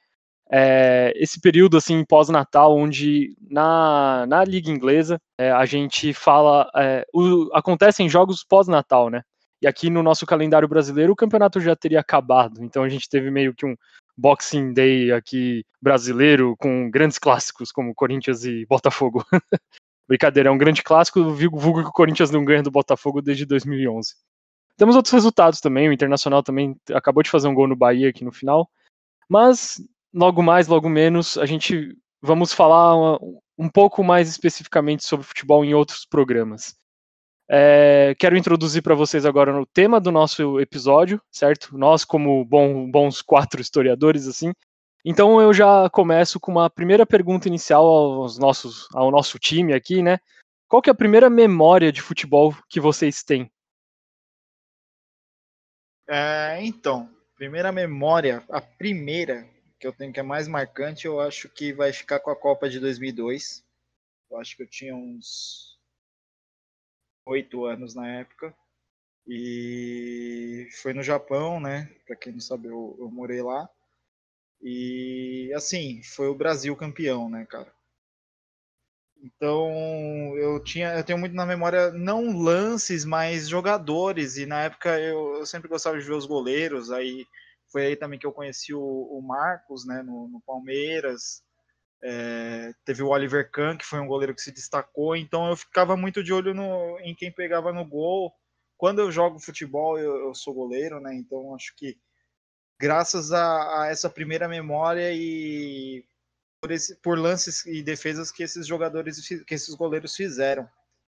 é 0.51 1.13
esse 1.15 1.39
período 1.39 1.77
assim 1.77 2.03
pós-natal, 2.03 2.75
onde 2.75 3.35
na, 3.49 4.25
na 4.27 4.43
liga 4.43 4.71
inglesa 4.71 5.21
é, 5.37 5.51
a 5.51 5.65
gente 5.65 6.13
fala, 6.13 6.69
é, 6.75 7.05
o, 7.13 7.49
acontecem 7.53 8.09
jogos 8.09 8.43
pós-natal, 8.43 9.09
né? 9.09 9.21
E 9.61 9.67
aqui 9.67 9.89
no 9.89 10.01
nosso 10.01 10.25
calendário 10.25 10.67
brasileiro 10.67 11.13
o 11.13 11.15
campeonato 11.15 11.59
já 11.59 11.75
teria 11.75 11.99
acabado, 11.99 12.63
então 12.63 12.83
a 12.83 12.89
gente 12.89 13.09
teve 13.09 13.29
meio 13.29 13.53
que 13.53 13.65
um 13.65 13.75
Boxing 14.17 14.73
Day 14.73 15.11
aqui 15.11 15.63
brasileiro 15.81 16.55
com 16.57 16.89
grandes 16.89 17.17
clássicos 17.17 17.71
como 17.71 17.95
Corinthians 17.95 18.43
e 18.43 18.65
Botafogo. 18.65 19.23
Brincadeira, 20.07 20.49
é 20.49 20.51
um 20.51 20.57
grande 20.57 20.81
clássico, 20.81 21.23
vulgo 21.23 21.83
que 21.83 21.89
o 21.89 21.93
Corinthians 21.93 22.31
não 22.31 22.43
ganha 22.43 22.63
do 22.63 22.71
Botafogo 22.71 23.21
desde 23.21 23.45
2011. 23.45 24.15
Temos 24.75 24.95
outros 24.95 25.13
resultados 25.13 25.61
também, 25.61 25.87
o 25.87 25.93
Internacional 25.93 26.41
também 26.41 26.75
acabou 26.91 27.21
de 27.21 27.29
fazer 27.29 27.47
um 27.47 27.53
gol 27.53 27.67
no 27.67 27.75
Bahia 27.75 28.09
aqui 28.09 28.25
no 28.25 28.31
final, 28.31 28.67
mas 29.29 29.79
logo 30.13 30.41
mais, 30.41 30.67
logo 30.67 30.89
menos, 30.89 31.37
a 31.37 31.45
gente 31.45 31.95
vamos 32.21 32.53
falar 32.53 33.17
um 33.57 33.69
pouco 33.69 34.03
mais 34.03 34.29
especificamente 34.29 35.05
sobre 35.05 35.25
futebol 35.25 35.63
em 35.63 35.73
outros 35.73 36.05
programas. 36.05 36.75
É, 37.51 38.13
quero 38.19 38.37
introduzir 38.37 38.83
para 38.83 38.93
vocês 38.93 39.25
agora 39.25 39.59
o 39.59 39.65
tema 39.65 39.99
do 39.99 40.11
nosso 40.11 40.59
episódio, 40.59 41.19
certo? 41.31 41.75
Nós, 41.77 42.05
como 42.05 42.45
bom, 42.45 42.89
bons 42.89 43.21
quatro 43.21 43.59
historiadores, 43.59 44.27
assim, 44.27 44.53
então 45.03 45.41
eu 45.41 45.53
já 45.53 45.89
começo 45.89 46.39
com 46.39 46.51
uma 46.51 46.69
primeira 46.69 47.05
pergunta 47.05 47.47
inicial 47.47 47.85
aos 47.85 48.37
nossos, 48.37 48.87
ao 48.93 49.09
nosso 49.09 49.39
time 49.39 49.73
aqui, 49.73 50.03
né? 50.03 50.19
Qual 50.67 50.81
que 50.81 50.89
é 50.89 50.93
a 50.93 50.95
primeira 50.95 51.29
memória 51.29 51.91
de 51.91 52.01
futebol 52.01 52.55
que 52.69 52.79
vocês 52.79 53.23
têm? 53.23 53.49
É, 56.07 56.59
então, 56.61 57.09
primeira 57.35 57.71
memória, 57.71 58.43
a 58.49 58.61
primeira 58.61 59.47
que 59.79 59.87
eu 59.87 59.93
tenho 59.93 60.11
que 60.11 60.19
é 60.19 60.23
mais 60.23 60.47
marcante, 60.47 61.07
eu 61.07 61.19
acho 61.19 61.47
que 61.49 61.71
vai 61.71 61.93
ficar 61.93 62.19
com 62.19 62.29
a 62.29 62.35
Copa 62.35 62.69
de 62.69 62.79
2002. 62.79 63.63
Eu 64.29 64.37
acho 64.37 64.55
que 64.55 64.63
eu 64.63 64.67
tinha 64.67 64.95
uns 64.95 65.79
oito 67.25 67.65
anos 67.65 67.95
na 67.95 68.07
época. 68.07 68.53
E 69.27 70.67
foi 70.81 70.93
no 70.93 71.03
Japão, 71.03 71.59
né? 71.59 71.89
Para 72.05 72.15
quem 72.15 72.33
não 72.33 72.39
sabe, 72.39 72.67
eu, 72.67 72.97
eu 72.99 73.09
morei 73.09 73.41
lá. 73.41 73.69
E 74.61 75.51
assim, 75.55 76.01
foi 76.03 76.27
o 76.27 76.35
Brasil 76.35 76.75
campeão, 76.75 77.29
né, 77.29 77.45
cara? 77.45 77.71
Então, 79.21 79.69
eu 80.37 80.61
tinha, 80.63 80.93
eu 80.95 81.03
tenho 81.03 81.19
muito 81.19 81.35
na 81.35 81.45
memória 81.45 81.91
não 81.91 82.37
lances, 82.37 83.05
mas 83.05 83.47
jogadores. 83.47 84.37
E 84.37 84.45
na 84.45 84.63
época 84.63 84.99
eu, 84.99 85.35
eu 85.35 85.45
sempre 85.45 85.69
gostava 85.69 85.97
de 85.99 86.05
ver 86.05 86.13
os 86.13 86.25
goleiros. 86.25 86.91
Aí 86.91 87.25
foi 87.71 87.87
aí 87.87 87.95
também 87.95 88.19
que 88.19 88.25
eu 88.25 88.31
conheci 88.31 88.73
o, 88.73 88.81
o 88.81 89.21
Marcos, 89.21 89.85
né, 89.85 90.01
no, 90.01 90.27
no 90.27 90.41
Palmeiras. 90.41 91.43
É, 92.01 92.73
teve 92.85 93.03
o 93.03 93.09
Oliver 93.09 93.49
Kahn, 93.51 93.77
que 93.77 93.85
foi 93.85 93.99
um 93.99 94.07
goleiro 94.07 94.33
que 94.33 94.41
se 94.41 94.51
destacou. 94.51 95.15
Então 95.15 95.49
eu 95.49 95.55
ficava 95.55 95.95
muito 95.95 96.23
de 96.23 96.33
olho 96.33 96.53
no, 96.53 96.99
em 97.01 97.13
quem 97.13 97.31
pegava 97.31 97.71
no 97.71 97.85
gol. 97.85 98.33
Quando 98.77 98.99
eu 98.99 99.11
jogo 99.11 99.39
futebol, 99.39 99.97
eu, 99.99 100.27
eu 100.27 100.33
sou 100.33 100.53
goleiro, 100.53 100.99
né? 100.99 101.13
Então 101.13 101.53
acho 101.53 101.75
que 101.75 101.97
graças 102.79 103.31
a, 103.31 103.83
a 103.83 103.87
essa 103.87 104.09
primeira 104.09 104.47
memória 104.47 105.11
e 105.13 106.05
por, 106.61 106.71
esse, 106.71 106.95
por, 106.95 107.19
lances 107.19 107.65
e 107.65 107.83
defesas 107.83 108.31
que 108.31 108.41
esses 108.41 108.65
jogadores, 108.65 109.27
que 109.45 109.53
esses 109.53 109.75
goleiros 109.75 110.15
fizeram. 110.15 110.67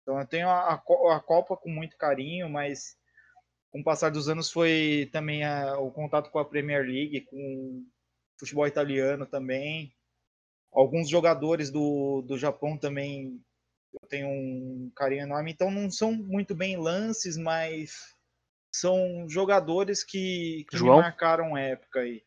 Então 0.02 0.20
eu 0.20 0.26
tenho 0.26 0.48
a, 0.48 0.74
a 0.74 1.20
Copa 1.20 1.56
com 1.56 1.70
muito 1.70 1.96
carinho, 1.96 2.48
mas 2.50 2.96
com 3.74 3.80
o 3.80 3.84
passar 3.84 4.08
dos 4.08 4.28
anos 4.28 4.52
foi 4.52 5.10
também 5.10 5.42
a, 5.42 5.76
o 5.80 5.90
contato 5.90 6.30
com 6.30 6.38
a 6.38 6.44
Premier 6.44 6.86
League, 6.86 7.22
com 7.22 7.36
o 7.36 7.84
futebol 8.38 8.68
italiano 8.68 9.26
também. 9.26 9.92
Alguns 10.72 11.08
jogadores 11.08 11.72
do, 11.72 12.22
do 12.22 12.38
Japão 12.38 12.78
também 12.78 13.44
eu 13.92 14.08
tenho 14.08 14.28
um 14.28 14.92
carinho 14.94 15.22
enorme. 15.22 15.50
Então 15.50 15.72
não 15.72 15.90
são 15.90 16.12
muito 16.12 16.54
bem 16.54 16.76
lances, 16.76 17.36
mas 17.36 18.14
são 18.72 19.28
jogadores 19.28 20.04
que, 20.04 20.64
que 20.70 20.76
me 20.76 20.88
marcaram 20.88 21.56
época 21.56 21.98
aí. 21.98 22.22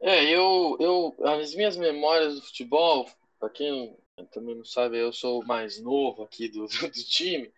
É, 0.00 0.24
eu, 0.24 0.78
eu, 0.80 1.14
as 1.26 1.54
minhas 1.54 1.76
memórias 1.76 2.36
do 2.36 2.42
futebol, 2.46 3.06
para 3.38 3.50
quem 3.50 3.94
também 4.32 4.54
não 4.54 4.64
sabe, 4.64 4.96
eu 4.96 5.12
sou 5.12 5.42
o 5.42 5.46
mais 5.46 5.78
novo 5.78 6.22
aqui 6.22 6.48
do, 6.48 6.66
do, 6.68 6.88
do 6.88 7.04
time, 7.04 7.52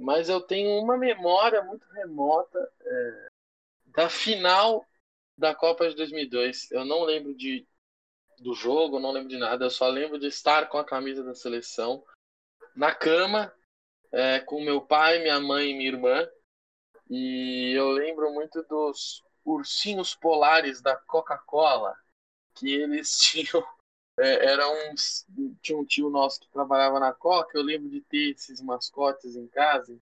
mas 0.00 0.28
eu 0.28 0.40
tenho 0.40 0.82
uma 0.82 0.96
memória 0.96 1.62
muito 1.62 1.86
remota 1.92 2.58
é, 2.80 3.28
da 3.86 4.08
final 4.08 4.84
da 5.36 5.54
Copa 5.54 5.88
de 5.88 5.94
2002. 5.94 6.70
Eu 6.70 6.84
não 6.84 7.04
lembro 7.04 7.34
de, 7.34 7.66
do 8.38 8.54
jogo, 8.54 8.98
não 8.98 9.12
lembro 9.12 9.28
de 9.28 9.38
nada, 9.38 9.66
eu 9.66 9.70
só 9.70 9.88
lembro 9.88 10.18
de 10.18 10.26
estar 10.26 10.68
com 10.68 10.78
a 10.78 10.84
camisa 10.84 11.22
da 11.22 11.34
seleção 11.34 12.04
na 12.74 12.94
cama 12.94 13.52
é, 14.12 14.40
com 14.40 14.64
meu 14.64 14.80
pai, 14.80 15.20
minha 15.20 15.38
mãe 15.38 15.70
e 15.70 15.74
minha 15.74 15.88
irmã 15.88 16.28
e 17.10 17.72
eu 17.76 17.90
lembro 17.90 18.32
muito 18.32 18.62
dos 18.62 19.24
ursinhos 19.44 20.14
polares 20.14 20.80
da 20.80 20.96
Coca-Cola, 20.96 21.96
que 22.54 22.72
eles 22.72 23.18
tinham. 23.18 23.66
É, 24.18 24.46
era 24.52 24.68
uns, 24.90 25.26
tinha 25.62 25.78
um 25.78 25.84
tio 25.84 26.10
nosso 26.10 26.40
que 26.40 26.50
trabalhava 26.50 27.00
na 27.00 27.12
Coca, 27.12 27.56
eu 27.56 27.62
lembro 27.62 27.88
de 27.88 28.00
ter 28.02 28.32
esses 28.32 28.60
mascotes 28.60 29.36
em 29.36 29.46
casa. 29.48 29.98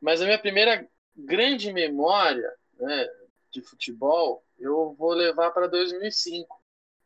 Mas 0.00 0.20
a 0.20 0.24
minha 0.24 0.38
primeira 0.38 0.88
grande 1.14 1.72
memória 1.72 2.52
né, 2.78 3.08
de 3.50 3.62
futebol 3.62 4.44
eu 4.58 4.94
vou 4.94 5.12
levar 5.12 5.50
para 5.50 5.66
2005. 5.66 6.60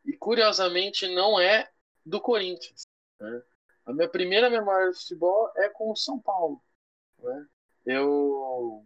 E 0.05 0.13
curiosamente 0.13 1.07
não 1.13 1.39
é 1.39 1.69
do 2.05 2.21
Corinthians. 2.21 2.87
Né? 3.19 3.43
A 3.85 3.93
minha 3.93 4.07
primeira 4.07 4.49
memória 4.49 4.91
de 4.91 4.97
futebol 4.97 5.51
é 5.55 5.69
com 5.69 5.91
o 5.91 5.95
São 5.95 6.19
Paulo. 6.19 6.61
Né? 7.19 7.47
Eu. 7.85 8.85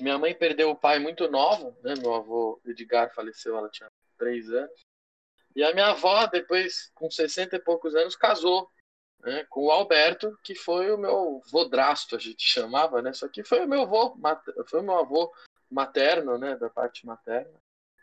Minha 0.00 0.18
mãe 0.18 0.34
perdeu 0.34 0.70
o 0.70 0.76
pai 0.76 0.98
muito 0.98 1.30
nova, 1.30 1.76
né? 1.82 1.94
Meu 2.00 2.14
avô 2.14 2.60
Edgar 2.64 3.12
faleceu, 3.14 3.56
ela 3.58 3.68
tinha 3.68 3.90
três 4.16 4.50
anos. 4.50 4.86
E 5.54 5.62
a 5.62 5.72
minha 5.72 5.88
avó, 5.88 6.26
depois, 6.26 6.90
com 6.94 7.10
60 7.10 7.56
e 7.56 7.60
poucos 7.60 7.94
anos, 7.94 8.16
casou 8.16 8.70
né, 9.20 9.44
com 9.48 9.66
o 9.66 9.70
Alberto, 9.70 10.36
que 10.42 10.54
foi 10.54 10.90
o 10.90 10.98
meu 10.98 11.40
vodrasto, 11.50 12.16
a 12.16 12.18
gente 12.18 12.42
chamava, 12.42 13.00
né? 13.00 13.12
Só 13.12 13.28
que 13.28 13.44
foi 13.44 13.64
o 13.64 13.68
meu 13.68 13.82
avô, 13.82 14.16
foi 14.66 14.80
o 14.80 14.82
meu 14.82 14.98
avô 14.98 15.32
materno, 15.70 16.38
né? 16.38 16.56
Da 16.56 16.68
parte 16.68 17.06
materna. 17.06 17.54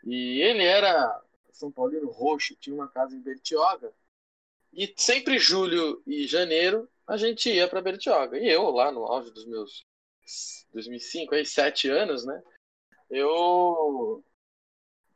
E 0.04 0.40
ele 0.40 0.64
era 0.64 1.20
São 1.52 1.70
Paulino 1.70 2.10
roxo, 2.10 2.56
tinha 2.56 2.74
uma 2.74 2.88
casa 2.88 3.14
em 3.14 3.20
Bertioga. 3.20 3.92
E 4.72 4.92
sempre 4.96 5.38
julho 5.38 6.02
e 6.06 6.26
janeiro 6.26 6.88
a 7.06 7.16
gente 7.16 7.50
ia 7.50 7.68
para 7.68 7.82
Bertioga. 7.82 8.38
E 8.38 8.48
eu, 8.48 8.70
lá 8.70 8.90
no 8.92 9.04
auge 9.04 9.30
dos 9.32 9.44
meus 9.44 9.84
2005, 10.72 11.34
aí, 11.34 11.44
sete 11.44 11.88
anos, 11.88 12.24
né? 12.24 12.40
Eu. 13.10 14.24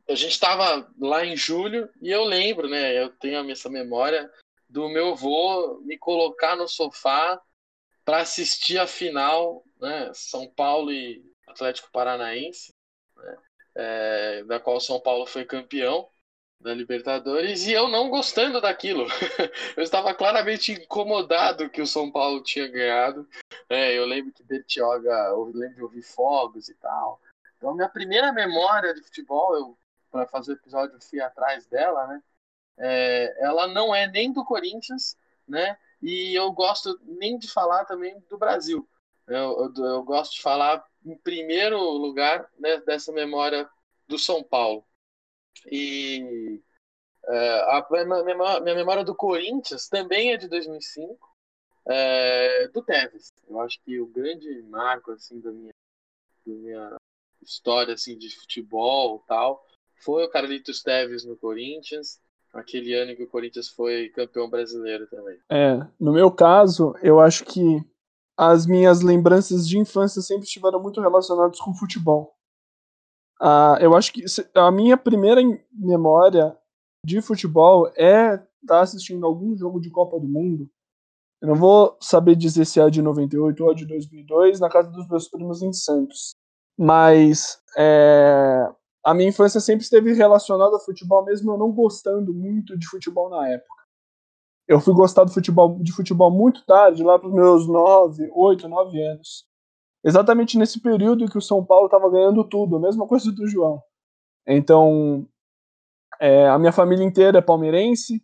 A 0.07 0.13
gente 0.13 0.31
estava 0.31 0.87
lá 0.99 1.25
em 1.25 1.35
julho 1.35 1.89
e 2.01 2.11
eu 2.11 2.23
lembro, 2.23 2.69
né? 2.69 3.01
Eu 3.01 3.09
tenho 3.09 3.49
essa 3.51 3.69
memória 3.69 4.31
do 4.69 4.87
meu 4.89 5.09
avô 5.09 5.79
me 5.83 5.97
colocar 5.97 6.55
no 6.55 6.67
sofá 6.67 7.41
para 8.03 8.19
assistir 8.19 8.77
a 8.77 8.85
final, 8.85 9.63
né? 9.79 10.11
São 10.13 10.47
Paulo 10.47 10.91
e 10.91 11.23
Atlético 11.47 11.89
Paranaense, 11.91 12.73
né? 13.17 13.37
é, 13.75 14.43
da 14.43 14.59
qual 14.59 14.79
São 14.79 14.99
Paulo 14.99 15.25
foi 15.25 15.43
campeão 15.43 16.07
da 16.59 16.73
Libertadores 16.73 17.67
e 17.67 17.73
eu 17.73 17.87
não 17.87 18.09
gostando 18.09 18.61
daquilo. 18.61 19.07
eu 19.75 19.83
estava 19.83 20.13
claramente 20.13 20.71
incomodado 20.71 21.69
que 21.69 21.81
o 21.81 21.87
São 21.87 22.11
Paulo 22.11 22.41
tinha 22.41 22.67
ganhado. 22.67 23.27
É, 23.69 23.97
eu 23.97 24.05
lembro 24.05 24.31
que 24.31 24.43
Bertioga, 24.43 25.11
eu 25.29 25.51
lembro 25.53 25.75
de 25.75 25.83
ouvir 25.83 26.01
fogos 26.01 26.69
e 26.69 26.75
tal. 26.75 27.19
Então, 27.57 27.73
minha 27.73 27.89
primeira 27.89 28.31
memória 28.31 28.93
de 28.93 29.01
futebol, 29.01 29.55
eu 29.55 29.77
para 30.15 30.27
fazer 30.27 30.53
o 30.53 30.55
episódio 30.55 30.97
fui 31.01 31.19
atrás 31.19 31.67
dela, 31.67 32.07
né? 32.07 32.23
É, 32.77 33.43
ela 33.43 33.67
não 33.67 33.93
é 33.93 34.07
nem 34.07 34.31
do 34.31 34.45
Corinthians, 34.45 35.17
né? 35.45 35.77
E 36.01 36.33
eu 36.33 36.53
gosto 36.53 36.97
nem 37.03 37.37
de 37.37 37.49
falar 37.49 37.83
também 37.83 38.17
do 38.29 38.37
Brasil. 38.37 38.87
Eu, 39.27 39.73
eu, 39.75 39.85
eu 39.85 40.03
gosto 40.03 40.35
de 40.35 40.41
falar 40.41 40.85
em 41.05 41.17
primeiro 41.17 41.77
lugar 41.77 42.49
né, 42.57 42.77
dessa 42.81 43.11
memória 43.11 43.69
do 44.07 44.17
São 44.17 44.41
Paulo. 44.41 44.85
E 45.69 46.61
É, 47.27 47.59
a 47.77 47.87
minha, 48.05 48.75
memória 48.75 49.03
do 49.03 49.15
Corinthians 49.15 49.89
também 49.89 50.31
é 50.31 50.37
de 50.37 50.47
2005, 50.47 51.35
é, 51.87 52.67
do 52.69 52.83
Tevez. 52.83 53.33
Eu 53.49 53.59
acho 53.59 53.81
que 53.81 53.99
o 53.99 54.05
grande 54.05 54.61
marco 54.63 55.11
assim 55.11 55.41
da 55.41 55.51
minha, 55.51 55.73
da 56.45 56.53
minha 56.53 56.97
história 57.41 57.95
assim 57.95 58.15
de 58.17 58.29
futebol 58.35 59.23
tal 59.27 59.65
foi 60.05 60.23
o 60.23 60.29
Carlitos 60.29 60.83
Tevez 60.83 61.25
no 61.25 61.35
Corinthians. 61.35 62.19
Aquele 62.53 62.93
ano 62.93 63.15
que 63.15 63.23
o 63.23 63.27
Corinthians 63.27 63.67
foi 63.67 64.09
campeão 64.09 64.49
brasileiro 64.49 65.07
também. 65.07 65.37
É, 65.51 65.85
no 65.99 66.13
meu 66.13 66.31
caso, 66.31 66.93
eu 67.01 67.19
acho 67.19 67.43
que 67.43 67.83
as 68.37 68.65
minhas 68.65 69.01
lembranças 69.01 69.67
de 69.67 69.77
infância 69.77 70.21
sempre 70.21 70.45
estiveram 70.45 70.81
muito 70.81 71.01
relacionadas 71.01 71.59
com 71.59 71.73
futebol. 71.73 72.33
Ah, 73.41 73.77
eu 73.81 73.95
acho 73.95 74.13
que 74.13 74.23
a 74.53 74.71
minha 74.71 74.95
primeira 74.95 75.41
memória 75.73 76.57
de 77.03 77.21
futebol 77.21 77.87
é 77.97 78.35
estar 78.35 78.47
tá 78.67 78.81
assistindo 78.81 79.25
algum 79.25 79.57
jogo 79.57 79.79
de 79.81 79.89
Copa 79.89 80.19
do 80.19 80.27
Mundo. 80.27 80.69
Eu 81.41 81.49
não 81.49 81.55
vou 81.55 81.97
saber 81.99 82.35
dizer 82.35 82.65
se 82.65 82.79
é 82.79 82.89
de 82.89 83.01
98 83.01 83.63
ou 83.63 83.73
de 83.73 83.85
2002, 83.85 84.59
na 84.59 84.69
casa 84.69 84.89
dos 84.89 85.07
meus 85.09 85.27
primos 85.27 85.61
em 85.61 85.73
Santos. 85.73 86.33
Mas 86.77 87.61
é, 87.77 88.69
a 89.05 89.13
minha 89.13 89.29
infância 89.29 89.59
sempre 89.59 89.83
esteve 89.83 90.13
relacionada 90.13 90.73
ao 90.73 90.83
futebol, 90.83 91.23
mesmo 91.23 91.51
eu 91.51 91.57
não 91.57 91.71
gostando 91.71 92.33
muito 92.33 92.75
de 92.77 92.87
futebol 92.87 93.29
na 93.29 93.47
época. 93.47 93.83
Eu 94.67 94.81
fui 94.81 94.95
gostar 94.95 95.23
do 95.25 95.31
futebol, 95.31 95.77
de 95.79 95.93
futebol 95.93 96.31
muito 96.31 96.65
tarde, 96.65 97.03
lá 97.03 97.19
para 97.19 97.27
os 97.27 97.33
meus 97.33 97.67
9, 97.67 98.31
8, 98.33 98.67
9 98.67 99.01
anos. 99.03 99.45
Exatamente 100.03 100.57
nesse 100.57 100.81
período 100.81 101.29
que 101.29 101.37
o 101.37 101.41
São 101.41 101.63
Paulo 101.63 101.85
estava 101.85 102.09
ganhando 102.09 102.43
tudo, 102.43 102.77
a 102.77 102.79
mesma 102.79 103.07
coisa 103.07 103.31
do 103.31 103.47
João. 103.47 103.79
Então, 104.47 105.27
é, 106.19 106.47
a 106.47 106.57
minha 106.57 106.71
família 106.71 107.05
inteira 107.05 107.37
é 107.37 107.41
palmeirense, 107.41 108.23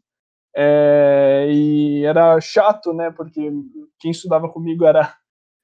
é, 0.55 1.47
e 1.51 2.03
era 2.05 2.41
chato, 2.41 2.91
né? 2.91 3.11
Porque 3.11 3.51
quem 4.00 4.11
estudava 4.11 4.50
comigo 4.50 4.83
era 4.85 5.15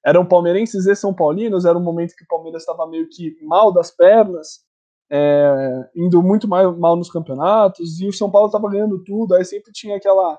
eram 0.06 0.26
palmeirenses 0.26 0.86
e 0.86 0.96
são 0.96 1.14
paulinos. 1.14 1.66
Era 1.66 1.78
um 1.78 1.84
momento 1.84 2.16
que 2.16 2.24
o 2.24 2.28
Palmeiras 2.28 2.62
estava 2.62 2.88
meio 2.88 3.10
que 3.10 3.36
mal 3.44 3.74
das 3.74 3.92
pernas, 3.92 4.67
é, 5.10 5.90
indo 5.96 6.22
muito 6.22 6.48
mais, 6.48 6.76
mal 6.78 6.96
nos 6.96 7.12
campeonatos, 7.12 8.00
e 8.00 8.08
o 8.08 8.14
São 8.14 8.30
Paulo 8.30 8.48
estava 8.48 8.70
ganhando 8.70 9.04
tudo. 9.04 9.36
Aí 9.36 9.46
sempre 9.46 9.72
tinha 9.72 9.98
aquela 9.98 10.38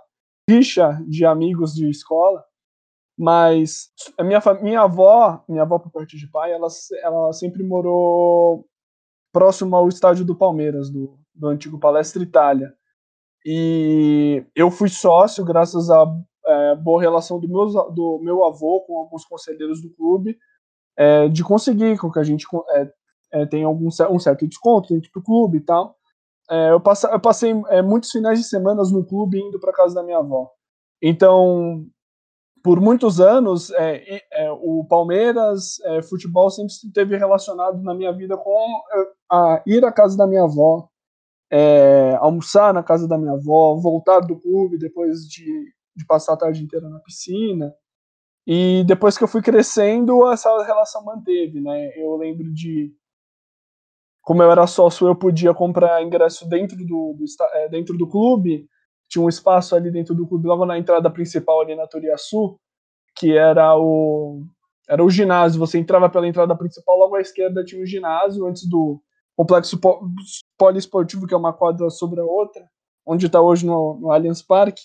rixa 0.48 0.98
de 1.06 1.24
amigos 1.24 1.74
de 1.74 1.88
escola. 1.88 2.44
Mas 3.18 3.90
a 4.16 4.22
minha, 4.22 4.40
minha 4.62 4.82
avó, 4.82 5.42
minha 5.48 5.62
avó 5.62 5.78
por 5.78 5.90
parte 5.90 6.16
de 6.16 6.30
pai, 6.30 6.52
ela, 6.52 6.68
ela 7.02 7.32
sempre 7.32 7.64
morou 7.64 8.64
próximo 9.32 9.74
ao 9.74 9.88
estádio 9.88 10.24
do 10.24 10.36
Palmeiras, 10.36 10.88
do, 10.88 11.18
do 11.34 11.48
antigo 11.48 11.80
Palestra 11.80 12.22
Itália. 12.22 12.72
E 13.44 14.44
eu 14.54 14.70
fui 14.70 14.88
sócio, 14.88 15.44
graças 15.44 15.90
à 15.90 16.04
é, 16.46 16.76
boa 16.76 17.00
relação 17.00 17.40
do 17.40 17.48
meu, 17.48 17.66
do 17.92 18.20
meu 18.22 18.44
avô 18.44 18.82
com 18.82 18.98
alguns 18.98 19.24
conselheiros 19.24 19.82
do 19.82 19.90
clube, 19.90 20.38
é, 20.96 21.28
de 21.28 21.42
conseguir 21.42 21.98
com 21.98 22.10
que 22.10 22.18
a 22.18 22.24
gente 22.24 22.46
é, 22.70 22.92
é 23.32 23.46
tenha 23.46 23.66
algum, 23.66 23.88
um 23.88 24.18
certo 24.18 24.46
desconto 24.46 24.92
dentro 24.92 25.10
do 25.12 25.22
clube 25.22 25.58
e 25.58 25.60
tal. 25.60 25.96
É, 26.50 26.70
eu, 26.70 26.80
passe, 26.80 27.06
eu, 27.06 27.20
passei 27.20 27.52
é, 27.68 27.82
muitos 27.82 28.10
finais 28.10 28.38
de 28.38 28.44
semana 28.44 28.82
no 28.82 29.04
clube 29.04 29.38
indo 29.38 29.60
para 29.60 29.72
casa 29.72 29.94
da 29.94 30.02
minha 30.02 30.18
avó. 30.18 30.50
Então, 31.00 31.86
por 32.62 32.80
muitos 32.80 33.20
anos, 33.20 33.70
é, 33.72 34.22
é, 34.32 34.50
o 34.50 34.84
Palmeiras, 34.88 35.78
é, 35.84 36.02
futebol 36.02 36.50
sempre 36.50 36.72
esteve 36.72 37.16
relacionado 37.16 37.82
na 37.82 37.94
minha 37.94 38.12
vida 38.12 38.36
com 38.36 38.82
a 39.30 39.62
ir 39.66 39.84
à 39.84 39.92
casa 39.92 40.16
da 40.16 40.26
minha 40.26 40.44
avó, 40.44 40.88
almoçar 42.20 42.72
na 42.74 42.82
casa 42.82 43.06
da 43.06 43.18
minha 43.18 43.32
avó, 43.32 43.74
voltar 43.76 44.20
do 44.20 44.38
clube 44.38 44.78
depois 44.78 45.20
de, 45.28 45.44
de 45.96 46.06
passar 46.06 46.32
a 46.32 46.36
tarde 46.36 46.62
inteira 46.62 46.88
na 46.88 46.98
piscina. 47.00 47.72
E 48.46 48.82
depois 48.86 49.18
que 49.18 49.24
eu 49.24 49.28
fui 49.28 49.42
crescendo, 49.42 50.26
essa 50.30 50.50
relação 50.64 51.04
manteve, 51.04 51.60
né? 51.60 51.92
Eu 51.96 52.16
lembro 52.16 52.50
de 52.52 52.90
como 54.28 54.42
eu 54.42 54.52
era 54.52 54.66
sócio, 54.66 55.06
eu 55.06 55.16
podia 55.16 55.54
comprar 55.54 56.02
ingresso 56.02 56.46
dentro 56.46 56.76
do, 56.76 57.16
do, 57.16 57.24
é, 57.54 57.68
dentro 57.70 57.96
do 57.96 58.06
clube. 58.06 58.68
Tinha 59.08 59.24
um 59.24 59.28
espaço 59.28 59.74
ali 59.74 59.90
dentro 59.90 60.14
do 60.14 60.28
clube, 60.28 60.46
logo 60.46 60.66
na 60.66 60.76
entrada 60.76 61.10
principal 61.10 61.62
ali 61.62 61.74
na 61.74 61.86
Turiaçu, 61.86 62.60
que 63.16 63.34
era 63.34 63.74
o 63.74 64.42
era 64.86 65.02
o 65.02 65.08
ginásio. 65.08 65.58
Você 65.58 65.78
entrava 65.78 66.10
pela 66.10 66.28
entrada 66.28 66.54
principal, 66.54 66.98
logo 66.98 67.16
à 67.16 67.22
esquerda 67.22 67.64
tinha 67.64 67.82
o 67.82 67.86
ginásio 67.86 68.46
antes 68.46 68.68
do 68.68 69.00
complexo 69.34 69.80
poliesportivo, 70.58 71.26
que 71.26 71.32
é 71.32 71.36
uma 71.38 71.54
quadra 71.54 71.88
sobre 71.88 72.20
a 72.20 72.24
outra, 72.24 72.68
onde 73.06 73.24
está 73.24 73.40
hoje 73.40 73.64
no, 73.64 73.98
no 73.98 74.12
Allianz 74.12 74.42
Parque. 74.42 74.82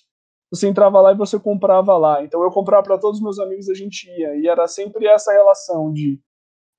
Você 0.52 0.70
entrava 0.70 1.02
lá 1.02 1.12
e 1.12 1.18
você 1.18 1.38
comprava 1.38 1.98
lá. 1.98 2.24
Então 2.24 2.42
eu 2.44 2.50
comprava 2.50 2.84
para 2.84 2.98
todos 2.98 3.18
os 3.18 3.24
meus 3.24 3.40
amigos, 3.40 3.68
a 3.68 3.74
gente 3.74 4.10
ia. 4.10 4.38
E 4.38 4.48
era 4.48 4.70
sempre 4.70 5.06
essa 5.06 5.34
relação 5.34 5.92
de 5.92 6.18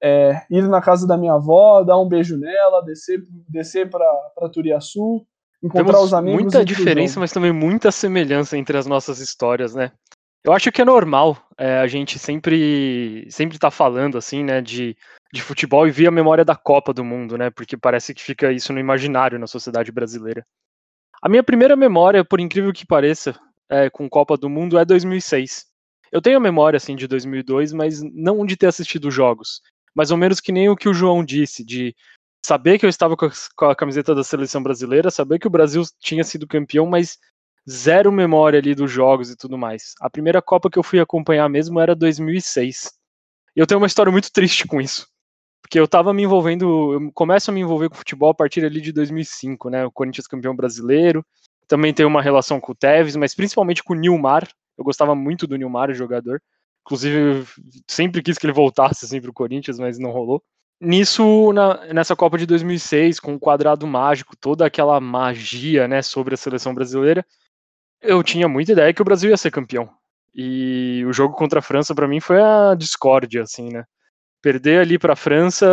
é, 0.03 0.43
ir 0.51 0.63
na 0.69 0.81
casa 0.81 1.07
da 1.07 1.17
minha 1.17 1.35
avó, 1.35 1.83
dar 1.83 1.99
um 1.99 2.09
beijo 2.09 2.37
nela, 2.37 2.83
descer, 2.83 3.23
descer 3.49 3.89
para 3.89 4.49
Turiaçu, 4.53 5.27
encontrar 5.63 5.93
Temos 5.93 6.07
os 6.07 6.15
amigos. 6.15 6.43
Muita 6.43 6.65
diferença, 6.65 7.19
mas 7.19 7.33
também 7.33 7.53
muita 7.53 7.91
semelhança 7.91 8.57
entre 8.57 8.77
as 8.77 8.87
nossas 8.87 9.19
histórias, 9.21 9.75
né? 9.75 9.93
Eu 10.45 10.53
acho 10.53 10.71
que 10.71 10.83
é 10.83 10.85
normal 10.85 11.39
é, 11.57 11.79
a 11.79 11.87
gente 11.87 12.19
sempre 12.19 13.27
sempre 13.31 13.59
tá 13.59 13.71
falando 13.71 14.19
assim, 14.19 14.45
né, 14.45 14.61
de 14.61 14.97
de 15.33 15.43
futebol 15.43 15.87
e 15.89 15.91
vi 15.91 16.07
a 16.07 16.13
memória 16.13 16.45
da 16.45 16.55
Copa 16.55 16.95
do 16.95 17.03
Mundo, 17.03 17.37
né? 17.37 17.51
Porque 17.51 17.77
parece 17.77 18.15
que 18.15 18.23
fica 18.23 18.53
isso 18.53 18.73
no 18.73 18.79
imaginário 18.79 19.37
na 19.37 19.49
sociedade 19.49 19.91
brasileira. 19.91 20.47
A 21.21 21.29
minha 21.29 21.43
primeira 21.43 21.75
memória, 21.75 22.25
por 22.25 22.39
incrível 22.39 22.73
que 22.73 22.87
pareça, 22.87 23.35
é, 23.69 23.91
com 23.91 24.09
Copa 24.09 24.37
do 24.37 24.49
Mundo 24.49 24.79
é 24.79 24.85
2006. 24.85 25.65
Eu 26.13 26.23
tenho 26.23 26.37
a 26.37 26.41
memória 26.41 26.77
assim 26.77 26.95
de 26.95 27.09
2002, 27.09 27.73
mas 27.73 28.01
não 28.01 28.47
de 28.47 28.57
ter 28.57 28.69
assistido 28.69 29.11
jogos. 29.11 29.61
Mais 29.95 30.11
ou 30.11 30.17
menos 30.17 30.41
que 30.41 30.53
nem 30.53 30.69
o 30.69 30.77
que 30.77 30.89
o 30.89 30.95
João 30.95 31.25
disse, 31.25 31.65
de 31.65 31.95
saber 32.45 32.79
que 32.79 32.85
eu 32.85 32.91
estava 32.91 33.17
com 33.17 33.65
a 33.65 33.77
camiseta 33.77 34.15
da 34.15 34.25
seleção 34.25 34.63
brasileira, 34.63 35.11
saber 35.11 35.39
que 35.39 35.47
o 35.47 35.51
Brasil 35.51 35.83
tinha 36.01 36.25
sido 36.25 36.47
campeão, 36.47 36.87
mas 36.87 37.19
zero 37.69 38.13
memória 38.13 38.59
ali 38.59 38.75
dos 38.75 38.91
jogos 38.91 39.31
e 39.31 39.37
tudo 39.37 39.57
mais. 39.57 39.95
A 40.01 40.11
primeira 40.11 40.43
Copa 40.43 40.69
que 40.69 40.79
eu 40.79 40.83
fui 40.83 41.01
acompanhar 41.01 41.49
mesmo 41.49 41.81
era 41.81 41.95
2006. 41.95 42.93
E 43.57 43.61
eu 43.61 43.67
tenho 43.67 43.81
uma 43.81 43.87
história 43.87 44.13
muito 44.13 44.31
triste 44.33 44.67
com 44.67 44.81
isso 44.81 45.07
porque 45.65 45.81
eu 45.81 45.89
tava 45.89 46.13
me 46.13 46.23
envolvendo, 46.23 46.93
eu 46.93 47.13
começo 47.13 47.51
a 47.51 47.55
me 47.55 47.63
envolver 47.63 47.89
com 47.89 47.97
futebol 47.97 48.29
a 48.29 48.35
partir 48.35 48.63
ali 48.67 48.83
de 48.83 48.93
2005, 48.93 49.71
né? 49.71 49.87
O 49.87 49.91
Corinthians 49.91 50.27
campeão 50.27 50.55
brasileiro, 50.55 51.25
também 51.67 51.95
tem 51.95 52.05
uma 52.05 52.21
relação 52.21 52.61
com 52.61 52.73
o 52.73 52.75
Tevez, 52.75 53.17
mas 53.17 53.35
principalmente 53.35 53.83
com 53.83 53.95
o 53.95 53.97
Nilmar. 53.97 54.47
Eu 54.77 54.85
gostava 54.85 55.15
muito 55.15 55.47
do 55.47 55.57
Nilmar, 55.57 55.89
o 55.89 55.95
jogador. 55.95 56.41
Inclusive, 56.85 57.47
sempre 57.89 58.23
quis 58.23 58.37
que 58.39 58.47
ele 58.47 58.53
voltasse 58.53 59.05
assim, 59.05 59.21
para 59.21 59.31
o 59.31 59.35
Corinthians, 59.35 59.79
mas 59.79 59.99
não 59.99 60.11
rolou. 60.11 60.43
Nisso, 60.81 61.53
na, 61.53 61.87
nessa 61.95 62.15
Copa 62.15 62.37
de 62.37 62.47
2006, 62.47 63.21
com 63.21 63.35
o 63.35 63.41
quadrado 63.41 63.87
mágico, 63.87 64.37
toda 64.37 64.67
aquela 64.67 65.01
magia 65.01 65.89
né, 65.89 66.03
sobre 66.03 66.35
a 66.35 66.37
seleção 66.37 66.75
brasileira, 66.75 67.25
eu 68.03 68.23
tinha 68.23 68.49
muita 68.49 68.73
ideia 68.73 68.93
que 68.93 69.01
o 69.01 69.05
Brasil 69.05 69.31
ia 69.31 69.37
ser 69.37 69.51
campeão. 69.51 69.89
E 70.35 71.05
o 71.07 71.13
jogo 71.13 71.35
contra 71.35 71.61
a 71.61 71.63
França, 71.63 71.95
para 71.95 72.09
mim, 72.09 72.21
foi 72.21 72.41
a 72.41 72.75
discórdia, 72.75 73.43
assim, 73.43 73.73
né? 73.73 73.85
perder 74.45 74.81
ali 74.81 74.99
para 74.99 75.15
a 75.15 75.17
França 75.17 75.67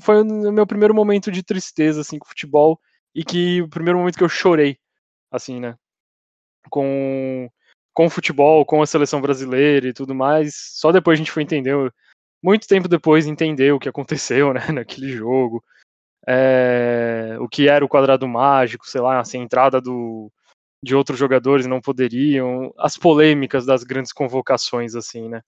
foi 0.00 0.22
o 0.22 0.50
meu 0.50 0.66
primeiro 0.66 0.92
momento 0.92 1.30
de 1.30 1.40
tristeza 1.40 2.00
assim 2.00 2.18
com 2.18 2.24
o 2.24 2.28
futebol 2.28 2.80
e 3.14 3.24
que 3.24 3.62
o 3.62 3.68
primeiro 3.68 3.96
momento 3.96 4.18
que 4.18 4.24
eu 4.24 4.28
chorei 4.28 4.76
assim, 5.30 5.60
né? 5.60 5.76
Com 6.68 7.48
com 7.94 8.06
o 8.06 8.10
futebol, 8.10 8.64
com 8.64 8.82
a 8.82 8.86
seleção 8.86 9.20
brasileira 9.20 9.88
e 9.88 9.92
tudo 9.92 10.14
mais. 10.14 10.54
Só 10.74 10.92
depois 10.92 11.16
a 11.16 11.20
gente 11.20 11.30
foi 11.30 11.42
entender, 11.42 11.74
muito 12.42 12.66
tempo 12.66 12.88
depois 12.88 13.26
entender 13.26 13.72
o 13.72 13.78
que 13.78 13.88
aconteceu, 13.88 14.52
né, 14.54 14.66
naquele 14.72 15.10
jogo. 15.12 15.62
É, 16.26 17.36
o 17.40 17.48
que 17.48 17.68
era 17.68 17.84
o 17.84 17.88
quadrado 17.88 18.28
mágico, 18.28 18.88
sei 18.88 19.00
lá, 19.00 19.20
assim, 19.20 19.40
a 19.40 19.44
entrada 19.44 19.80
do, 19.80 20.30
de 20.82 20.94
outros 20.94 21.18
jogadores 21.18 21.66
não 21.66 21.80
poderiam, 21.80 22.72
as 22.78 22.96
polêmicas 22.96 23.66
das 23.66 23.84
grandes 23.84 24.12
convocações, 24.12 24.94
assim, 24.94 25.28
né? 25.28 25.42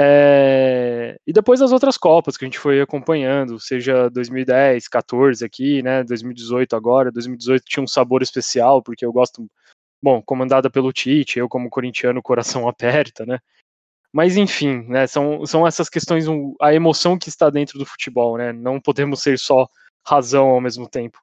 É, 0.00 1.18
e 1.26 1.32
depois 1.32 1.60
as 1.60 1.72
outras 1.72 1.98
Copas 1.98 2.36
que 2.36 2.44
a 2.44 2.46
gente 2.46 2.58
foi 2.58 2.80
acompanhando, 2.80 3.58
seja 3.58 4.08
2010, 4.08 4.86
14 4.86 5.44
aqui, 5.44 5.82
né, 5.82 6.04
2018 6.04 6.76
agora, 6.76 7.10
2018 7.10 7.64
tinha 7.66 7.82
um 7.82 7.86
sabor 7.86 8.22
especial, 8.22 8.80
porque 8.80 9.04
eu 9.04 9.12
gosto, 9.12 9.50
bom, 10.02 10.22
comandada 10.22 10.70
pelo 10.70 10.92
Tite, 10.92 11.38
eu 11.38 11.48
como 11.48 11.70
corintiano, 11.70 12.22
coração 12.22 12.66
aperta, 12.68 13.26
né, 13.26 13.38
mas 14.12 14.36
enfim, 14.36 14.84
né, 14.88 15.06
são, 15.06 15.44
são 15.46 15.66
essas 15.66 15.88
questões, 15.88 16.26
a 16.60 16.74
emoção 16.74 17.18
que 17.18 17.28
está 17.28 17.50
dentro 17.50 17.78
do 17.78 17.86
futebol, 17.86 18.38
né, 18.38 18.52
não 18.52 18.80
podemos 18.80 19.22
ser 19.22 19.38
só 19.38 19.66
razão 20.06 20.48
ao 20.48 20.60
mesmo 20.60 20.88
tempo. 20.88 21.18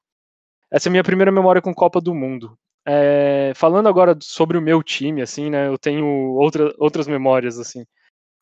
Essa 0.70 0.88
é 0.88 0.90
a 0.90 0.92
minha 0.92 1.04
primeira 1.04 1.32
memória 1.32 1.62
com 1.62 1.74
Copa 1.74 2.00
do 2.00 2.14
Mundo. 2.14 2.56
É, 2.88 3.52
falando 3.56 3.88
agora 3.88 4.16
sobre 4.20 4.56
o 4.56 4.62
meu 4.62 4.82
time, 4.82 5.20
assim, 5.22 5.50
né, 5.50 5.66
eu 5.66 5.78
tenho 5.78 6.06
outra, 6.06 6.72
outras 6.78 7.08
memórias, 7.08 7.58
assim, 7.58 7.84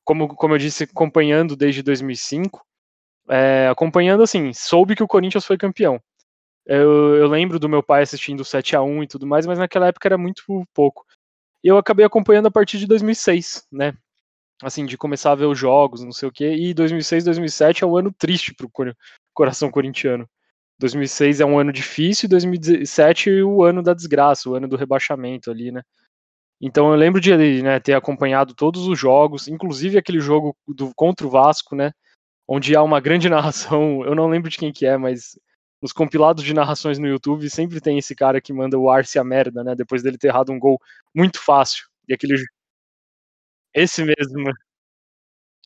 como, 0.05 0.29
como 0.29 0.55
eu 0.55 0.59
disse, 0.59 0.85
acompanhando 0.85 1.57
desde 1.57 1.83
2005, 1.83 2.63
é, 3.31 3.69
acompanhando 3.69 4.23
assim, 4.23 4.53
soube 4.53 4.95
que 4.95 5.03
o 5.03 5.09
Corinthians 5.09 5.47
foi 5.47 5.57
campeão. 5.57 5.99
Eu, 6.67 7.17
eu 7.17 7.29
lembro 7.29 7.59
do 7.59 7.69
meu 7.69 7.83
pai 7.83 8.03
assistindo 8.03 8.45
7 8.45 8.75
a 8.77 8.83
1 8.83 9.03
e 9.03 9.07
tudo 9.07 9.27
mais, 9.27 9.47
mas 9.47 9.59
naquela 9.59 9.89
época 9.89 10.09
era 10.09 10.17
muito 10.17 10.43
pouco. 10.73 11.05
E 11.63 11.69
eu 11.69 11.77
acabei 11.79 12.05
acompanhando 12.05 12.47
a 12.47 12.51
partir 12.51 12.79
de 12.79 12.87
2006, 12.87 13.67
né? 13.71 13.95
Assim, 14.63 14.87
de 14.87 14.97
começar 14.97 15.33
a 15.33 15.35
ver 15.35 15.47
os 15.47 15.59
jogos, 15.59 16.03
não 16.03 16.13
sei 16.13 16.29
o 16.29 16.33
quê. 16.33 16.55
E 16.55 16.73
2006, 16.75 17.25
2007 17.25 17.85
é 17.85 17.87
um 17.87 17.97
ano 17.97 18.13
triste 18.13 18.55
pro 18.55 18.71
coração 19.35 19.71
corintiano. 19.71 20.29
2006 20.79 21.41
é 21.41 21.45
um 21.47 21.59
ano 21.59 21.73
difícil 21.73 22.27
e 22.27 22.31
2017 22.31 23.43
o 23.43 23.63
ano 23.63 23.83
da 23.83 23.95
desgraça, 23.95 24.49
o 24.49 24.55
ano 24.55 24.69
do 24.69 24.77
rebaixamento 24.77 25.51
ali, 25.51 25.71
né? 25.71 25.83
Então 26.61 26.91
eu 26.91 26.97
lembro 26.97 27.21
de 27.21 27.63
né, 27.63 27.79
ter 27.81 27.95
acompanhado 27.95 28.55
todos 28.55 28.87
os 28.87 28.99
jogos, 28.99 29.49
inclusive 29.49 29.99
aquele 29.99 30.21
jogo 30.21 30.57
do, 30.67 30.93
contra 30.95 31.27
o 31.27 31.31
Vasco, 31.31 31.75
né? 31.77 31.93
Onde 32.49 32.75
há 32.77 32.83
uma 32.83 33.01
grande 33.01 33.29
narração, 33.31 34.05
eu 34.05 34.15
não 34.15 34.29
lembro 34.29 34.51
de 34.51 34.59
quem 34.59 34.73
que 34.73 34.87
é, 34.87 34.97
mas 34.97 35.39
nos 35.85 35.93
compilados 35.93 36.43
de 36.43 36.55
narrações 36.55 36.99
no 36.99 37.07
YouTube 37.07 37.51
sempre 37.51 37.79
tem 37.79 37.99
esse 37.99 38.15
cara 38.15 38.41
que 38.41 38.55
manda 38.55 38.79
o 38.79 38.91
Arce 38.91 39.19
a 39.19 39.23
merda, 39.23 39.63
né? 39.63 39.75
Depois 39.75 40.03
dele 40.03 40.17
ter 40.17 40.29
errado 40.29 40.51
um 40.51 40.59
gol 40.59 40.81
muito 41.15 41.39
fácil. 41.39 41.87
E 42.09 42.15
aquele. 42.15 42.43
Esse 43.75 44.03
mesmo. 44.03 44.51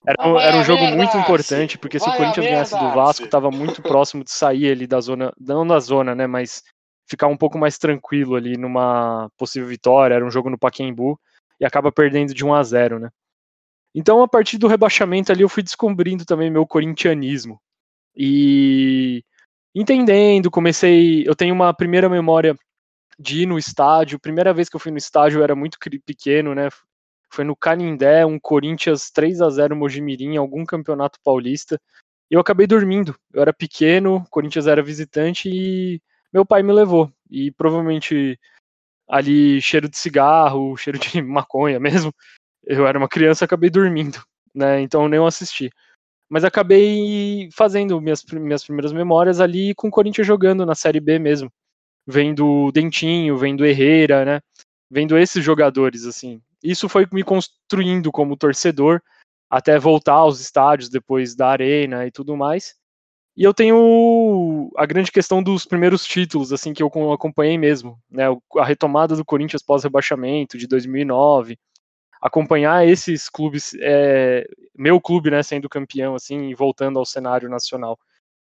Era, 0.05 0.29
um, 0.29 0.41
era 0.41 0.57
um 0.57 0.65
jogo 0.65 0.87
muito 0.87 1.17
importante, 1.17 1.79
porque 1.79 2.01
se 2.01 2.09
o 2.09 2.17
Corinthians 2.17 2.47
ganhasse 2.47 2.77
do 2.77 2.91
Vasco, 2.91 3.27
estava 3.27 3.49
muito 3.49 3.81
próximo 3.81 4.25
de 4.25 4.33
sair 4.33 4.73
ali 4.73 4.89
da 4.89 5.01
zona, 5.01 5.33
não 5.39 5.65
da 5.65 5.79
zona, 5.79 6.17
né, 6.17 6.27
mas 6.27 6.65
ficar 7.09 7.29
um 7.29 7.37
pouco 7.37 7.57
mais 7.57 7.79
tranquilo 7.79 8.35
ali 8.35 8.57
numa 8.57 9.31
possível 9.37 9.69
vitória, 9.69 10.15
era 10.15 10.27
um 10.27 10.31
jogo 10.31 10.51
no 10.51 10.59
Pacaembu, 10.59 11.19
e 11.61 11.65
acaba 11.65 11.93
perdendo 11.93 12.35
de 12.35 12.45
1 12.45 12.55
a 12.55 12.63
0 12.65 12.99
né. 12.99 13.11
Então, 13.95 14.21
a 14.23 14.29
partir 14.29 14.59
do 14.59 14.69
rebaixamento 14.69 15.31
ali, 15.31 15.43
eu 15.43 15.49
fui 15.49 15.63
descobrindo 15.63 16.25
também 16.25 16.51
meu 16.51 16.67
corintianismo. 16.67 17.61
E 18.17 19.23
entendendo, 19.75 20.51
comecei, 20.51 21.27
eu 21.27 21.35
tenho 21.35 21.55
uma 21.55 21.73
primeira 21.75 22.09
memória 22.09 22.57
de 23.19 23.43
ir 23.43 23.47
no 23.47 23.59
estádio, 23.59 24.21
primeira 24.21 24.55
vez 24.55 24.69
que 24.69 24.77
eu 24.77 24.81
fui 24.81 24.93
no 24.93 24.99
estádio 24.99 25.41
eu 25.41 25.45
era 25.45 25.55
muito 25.55 25.79
pequeno, 26.05 26.55
né, 26.55 26.69
foi 27.31 27.45
no 27.45 27.57
Canindé, 27.57 28.25
um 28.25 28.39
Corinthians 28.39 29.11
3 29.11 29.41
a 29.41 29.51
0 29.51 29.77
Mojimirim, 29.77 30.37
algum 30.37 30.65
campeonato 30.65 31.19
paulista. 31.23 31.81
E 32.31 32.35
eu 32.35 32.41
acabei 32.41 32.67
dormindo. 32.67 33.15
Eu 33.33 33.43
era 33.43 33.53
pequeno, 33.53 34.27
Corinthians 34.31 34.67
era 34.67 34.83
visitante 34.83 35.49
e 35.49 36.01
meu 36.33 36.45
pai 36.45 36.63
me 36.63 36.73
levou. 36.73 37.13
E 37.31 37.51
provavelmente 37.53 38.39
ali 39.09 39.61
cheiro 39.61 39.89
de 39.89 39.99
cigarro, 39.99 40.77
cheiro 40.77 40.99
de 40.99 41.21
maconha 41.23 41.81
mesmo. 41.81 42.13
Eu 42.65 42.87
era 42.87 42.99
uma 42.99 43.09
criança, 43.09 43.45
acabei 43.45 43.71
dormindo, 43.71 44.23
né? 44.55 44.81
Então 44.81 45.09
nem 45.09 45.21
assisti. 45.27 45.71
Mas 46.29 46.45
acabei 46.45 47.49
fazendo 47.53 48.01
minhas, 48.01 48.25
minhas 48.33 48.65
primeiras 48.65 48.93
memórias 48.93 49.41
ali 49.41 49.75
com 49.75 49.89
o 49.89 49.91
Corinthians 49.91 50.27
jogando 50.27 50.67
na 50.67 50.75
Série 50.75 51.01
B 51.01 51.19
mesmo. 51.19 51.51
Vendo 52.07 52.71
Dentinho, 52.73 53.37
vendo 53.37 53.67
Herrera, 53.67 54.25
né? 54.25 54.41
Vendo 54.91 55.17
esses 55.19 55.45
jogadores, 55.45 56.05
assim 56.07 56.41
isso 56.63 56.89
foi 56.89 57.07
me 57.13 57.23
construindo 57.23 58.11
como 58.11 58.37
torcedor 58.37 59.01
até 59.51 59.79
voltar 59.79 60.15
aos 60.15 60.41
estádios 60.41 60.89
depois 60.89 61.35
da 61.35 61.49
arena 61.49 62.07
e 62.07 62.11
tudo 62.11 62.37
mais. 62.37 62.75
E 63.37 63.45
eu 63.45 63.55
tenho 63.55 64.71
a 64.77 64.85
grande 64.85 65.13
questão 65.13 65.43
dos 65.43 65.65
primeiros 65.65 66.05
títulos, 66.05 66.53
assim, 66.53 66.75
que 66.75 66.83
eu 66.83 66.91
acompanhei 67.13 67.57
mesmo, 67.57 67.99
né? 68.11 68.25
A 68.57 68.65
retomada 68.65 69.15
do 69.15 69.25
Corinthians 69.25 69.63
pós-rebaixamento 69.63 70.59
de 70.59 70.67
2009, 70.67 71.57
acompanhar 72.21 72.87
esses 72.87 73.29
clubes, 73.29 73.75
é, 73.81 74.45
meu 74.79 75.01
clube, 75.01 75.31
né, 75.31 75.43
sendo 75.43 75.69
campeão, 75.69 76.15
assim, 76.15 76.49
e 76.49 76.55
voltando 76.55 76.99
ao 76.99 77.05
cenário 77.05 77.49
nacional. 77.49 77.99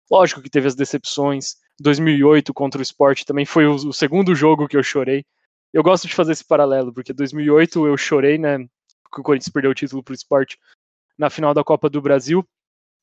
Lógico 0.10 0.42
que 0.42 0.50
teve 0.50 0.68
as 0.68 0.76
decepções. 0.76 1.56
2008 1.80 2.54
contra 2.54 2.80
o 2.80 2.84
Sport 2.84 3.24
também 3.24 3.46
foi 3.46 3.66
o, 3.66 3.76
o 3.76 3.94
segundo 3.94 4.34
jogo 4.36 4.68
que 4.68 4.78
eu 4.78 4.84
chorei 4.84 5.26
eu 5.74 5.84
gosto 5.84 6.08
de 6.08 6.16
fazer 6.16 6.32
esse 6.32 6.46
paralelo, 6.46 6.94
porque 6.94 7.14
2008 7.14 7.86
eu 7.88 7.98
chorei, 7.98 8.38
né, 8.38 8.58
que 8.58 9.20
o 9.20 9.24
Corinthians 9.24 9.52
perdeu 9.52 9.72
o 9.72 9.76
título 9.76 10.04
pro 10.04 10.14
esporte 10.14 10.58
na 11.18 11.30
final 11.30 11.54
da 11.54 11.64
Copa 11.64 11.90
do 11.90 12.02
Brasil, 12.02 12.48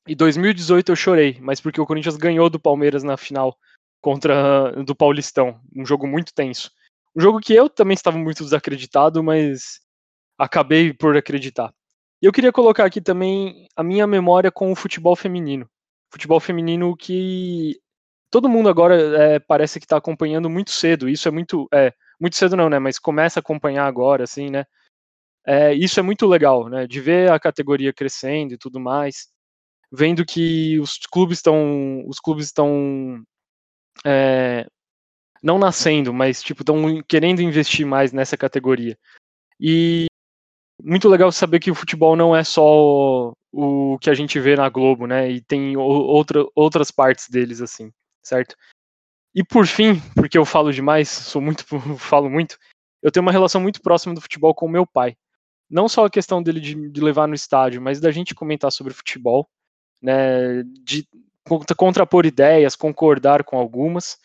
e 0.07 0.15
2018 0.15 0.91
eu 0.91 0.95
chorei, 0.95 1.37
mas 1.41 1.59
porque 1.59 1.81
o 1.81 1.85
Corinthians 1.85 2.17
ganhou 2.17 2.49
do 2.49 2.59
Palmeiras 2.59 3.03
na 3.03 3.17
final 3.17 3.57
contra 4.01 4.71
do 4.83 4.95
Paulistão, 4.95 5.59
um 5.75 5.85
jogo 5.85 6.05
muito 6.07 6.33
tenso. 6.33 6.71
Um 7.15 7.21
jogo 7.21 7.39
que 7.39 7.53
eu 7.53 7.69
também 7.69 7.95
estava 7.95 8.17
muito 8.17 8.43
desacreditado, 8.43 9.23
mas 9.23 9.79
acabei 10.37 10.93
por 10.93 11.15
acreditar. 11.15 11.73
E 12.21 12.25
eu 12.25 12.31
queria 12.31 12.51
colocar 12.51 12.85
aqui 12.85 13.01
também 13.01 13.67
a 13.75 13.83
minha 13.83 14.07
memória 14.07 14.51
com 14.51 14.71
o 14.71 14.75
futebol 14.75 15.15
feminino. 15.15 15.69
Futebol 16.11 16.39
feminino 16.39 16.95
que 16.95 17.79
todo 18.31 18.49
mundo 18.49 18.69
agora 18.69 18.95
é, 18.95 19.39
parece 19.39 19.79
que 19.79 19.85
está 19.85 19.97
acompanhando 19.97 20.49
muito 20.49 20.71
cedo. 20.71 21.09
Isso 21.09 21.27
é 21.27 21.31
muito. 21.31 21.67
É, 21.73 21.93
muito 22.19 22.35
cedo 22.35 22.55
não, 22.55 22.69
né? 22.69 22.79
Mas 22.79 22.97
começa 22.99 23.39
a 23.39 23.41
acompanhar 23.41 23.85
agora, 23.85 24.23
assim, 24.23 24.49
né? 24.49 24.65
É, 25.45 25.73
isso 25.73 25.99
é 25.99 26.03
muito 26.03 26.25
legal, 26.25 26.69
né? 26.69 26.87
De 26.87 26.99
ver 27.01 27.31
a 27.31 27.39
categoria 27.39 27.93
crescendo 27.93 28.53
e 28.53 28.57
tudo 28.57 28.79
mais, 28.79 29.27
vendo 29.91 30.25
que 30.25 30.79
os 30.79 30.97
clubes 31.11 31.39
estão, 31.39 32.03
os 32.07 32.19
clubes 32.19 32.47
estão 32.47 33.23
é, 34.05 34.65
não 35.43 35.59
nascendo, 35.59 36.13
mas 36.13 36.41
tipo 36.41 36.63
estão 36.63 37.01
querendo 37.07 37.41
investir 37.41 37.85
mais 37.85 38.11
nessa 38.11 38.37
categoria. 38.37 38.97
E 39.59 40.07
muito 40.83 41.07
legal 41.09 41.31
saber 41.31 41.59
que 41.59 41.71
o 41.71 41.75
futebol 41.75 42.15
não 42.15 42.35
é 42.35 42.43
só 42.43 43.33
o 43.51 43.97
que 43.99 44.09
a 44.09 44.13
gente 44.13 44.39
vê 44.39 44.55
na 44.55 44.67
Globo, 44.69 45.07
né? 45.07 45.31
E 45.31 45.41
tem 45.41 45.77
outra, 45.77 46.45
outras 46.53 46.91
partes 46.91 47.29
deles 47.29 47.61
assim, 47.61 47.91
certo? 48.21 48.55
E 49.33 49.43
por 49.43 49.65
fim, 49.67 50.01
porque 50.15 50.37
eu 50.37 50.45
falo 50.45 50.71
demais, 50.71 51.09
sou 51.09 51.41
muito, 51.41 51.65
falo 51.97 52.29
muito, 52.29 52.57
eu 53.01 53.11
tenho 53.11 53.21
uma 53.21 53.31
relação 53.31 53.61
muito 53.61 53.81
próxima 53.81 54.13
do 54.13 54.21
futebol 54.21 54.53
com 54.53 54.65
o 54.65 54.69
meu 54.69 54.85
pai. 54.85 55.15
Não 55.69 55.87
só 55.87 56.05
a 56.05 56.09
questão 56.09 56.43
dele 56.43 56.59
de, 56.59 56.89
de 56.89 57.01
levar 57.01 57.27
no 57.27 57.35
estádio, 57.35 57.81
mas 57.81 57.99
da 57.99 58.11
gente 58.11 58.35
comentar 58.35 58.71
sobre 58.71 58.93
futebol, 58.93 59.49
né, 60.01 60.63
de 60.83 61.07
contrapor 61.77 62.25
ideias, 62.25 62.75
concordar 62.75 63.43
com 63.43 63.57
algumas, 63.57 64.17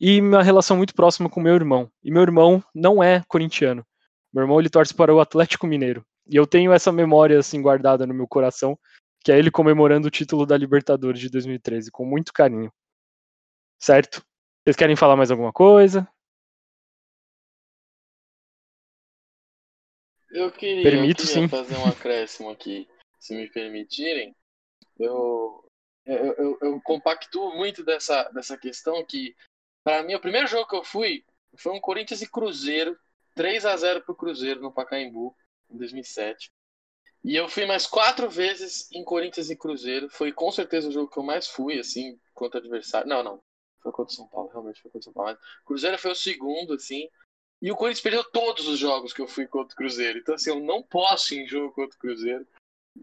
e 0.00 0.20
uma 0.20 0.42
relação 0.42 0.76
muito 0.76 0.94
próxima 0.94 1.28
com 1.28 1.40
meu 1.40 1.54
irmão. 1.54 1.90
E 2.02 2.10
meu 2.10 2.22
irmão 2.22 2.62
não 2.74 3.02
é 3.02 3.22
corintiano. 3.28 3.84
Meu 4.32 4.42
irmão 4.42 4.60
ele 4.60 4.70
torce 4.70 4.94
para 4.94 5.14
o 5.14 5.20
Atlético 5.20 5.66
Mineiro. 5.66 6.04
E 6.26 6.36
eu 6.36 6.46
tenho 6.46 6.72
essa 6.72 6.92
memória 6.92 7.38
assim 7.38 7.60
guardada 7.60 8.06
no 8.06 8.14
meu 8.14 8.28
coração, 8.28 8.78
que 9.24 9.32
é 9.32 9.38
ele 9.38 9.50
comemorando 9.50 10.08
o 10.08 10.10
título 10.10 10.46
da 10.46 10.56
Libertadores 10.56 11.20
de 11.20 11.28
2013 11.28 11.90
com 11.90 12.04
muito 12.04 12.32
carinho. 12.32 12.72
Certo? 13.78 14.24
Vocês 14.62 14.76
querem 14.76 14.96
falar 14.96 15.16
mais 15.16 15.30
alguma 15.30 15.52
coisa? 15.52 16.08
Eu 20.30 20.52
queria, 20.52 20.82
Permito, 20.82 21.22
eu 21.22 21.26
queria 21.26 21.42
sim. 21.42 21.48
fazer 21.48 21.76
um 21.76 21.86
acréscimo 21.86 22.50
aqui, 22.50 22.88
se 23.18 23.34
me 23.34 23.50
permitirem. 23.50 24.34
Eu, 24.96 25.68
eu, 26.06 26.34
eu, 26.34 26.58
eu 26.60 26.80
compactuo 26.82 27.56
muito 27.56 27.82
dessa, 27.82 28.24
dessa 28.30 28.56
questão 28.56 29.04
que, 29.04 29.34
para 29.82 30.04
mim, 30.04 30.14
o 30.14 30.20
primeiro 30.20 30.46
jogo 30.46 30.68
que 30.68 30.76
eu 30.76 30.84
fui 30.84 31.24
foi 31.56 31.72
um 31.72 31.80
Corinthians 31.80 32.22
e 32.22 32.30
Cruzeiro, 32.30 32.96
3 33.40 33.64
a 33.64 33.74
0 33.74 34.02
pro 34.02 34.14
Cruzeiro 34.14 34.60
no 34.60 34.70
Pacaembu, 34.70 35.34
em 35.70 35.78
2007. 35.78 36.52
E 37.24 37.34
eu 37.34 37.48
fui 37.48 37.64
mais 37.64 37.86
quatro 37.86 38.28
vezes 38.28 38.86
em 38.92 39.02
Corinthians 39.02 39.48
e 39.48 39.56
Cruzeiro. 39.56 40.10
Foi 40.10 40.30
com 40.30 40.52
certeza 40.52 40.90
o 40.90 40.92
jogo 40.92 41.10
que 41.10 41.18
eu 41.18 41.22
mais 41.22 41.46
fui, 41.46 41.80
assim, 41.80 42.20
contra 42.34 42.60
adversário. 42.60 43.08
Não, 43.08 43.22
não. 43.22 43.42
Foi 43.82 43.92
contra 43.92 44.12
o 44.12 44.14
São 44.14 44.28
Paulo, 44.28 44.50
realmente 44.50 44.82
foi 44.82 44.90
contra 44.90 45.00
o 45.00 45.04
São 45.04 45.12
Paulo. 45.14 45.38
Cruzeiro 45.64 45.96
foi 45.96 46.10
o 46.10 46.14
segundo, 46.14 46.74
assim. 46.74 47.08
E 47.62 47.72
o 47.72 47.76
Corinthians 47.76 48.02
perdeu 48.02 48.24
todos 48.24 48.68
os 48.68 48.78
jogos 48.78 49.14
que 49.14 49.22
eu 49.22 49.26
fui 49.26 49.46
contra 49.46 49.72
o 49.72 49.76
Cruzeiro. 49.76 50.18
Então, 50.18 50.34
assim, 50.34 50.50
eu 50.50 50.60
não 50.60 50.82
posso 50.82 51.32
ir 51.32 51.38
em 51.38 51.48
jogo 51.48 51.72
contra 51.72 51.96
o 51.96 51.98
Cruzeiro. 51.98 52.46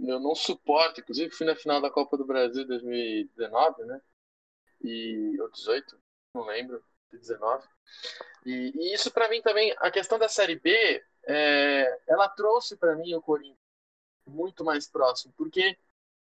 Eu 0.05 0.19
não 0.19 0.35
suporto. 0.35 1.01
Inclusive, 1.01 1.31
fui 1.31 1.47
na 1.47 1.55
final 1.55 1.81
da 1.81 1.89
Copa 1.89 2.15
do 2.15 2.27
Brasil 2.27 2.63
2019, 2.67 3.85
né? 3.85 3.99
E, 4.83 5.35
ou 5.41 5.49
18, 5.49 5.99
não 6.35 6.45
lembro. 6.45 6.83
19. 7.11 7.67
E, 8.45 8.71
e 8.75 8.93
isso, 8.93 9.11
para 9.11 9.29
mim, 9.29 9.41
também, 9.41 9.75
a 9.79 9.91
questão 9.91 10.17
da 10.19 10.27
Série 10.27 10.59
B, 10.59 11.03
é, 11.25 12.01
ela 12.07 12.29
trouxe 12.29 12.77
para 12.77 12.95
mim 12.95 13.13
o 13.15 13.21
Corinthians 13.21 13.57
muito 14.25 14.63
mais 14.63 14.87
próximo. 14.87 15.33
Porque 15.37 15.77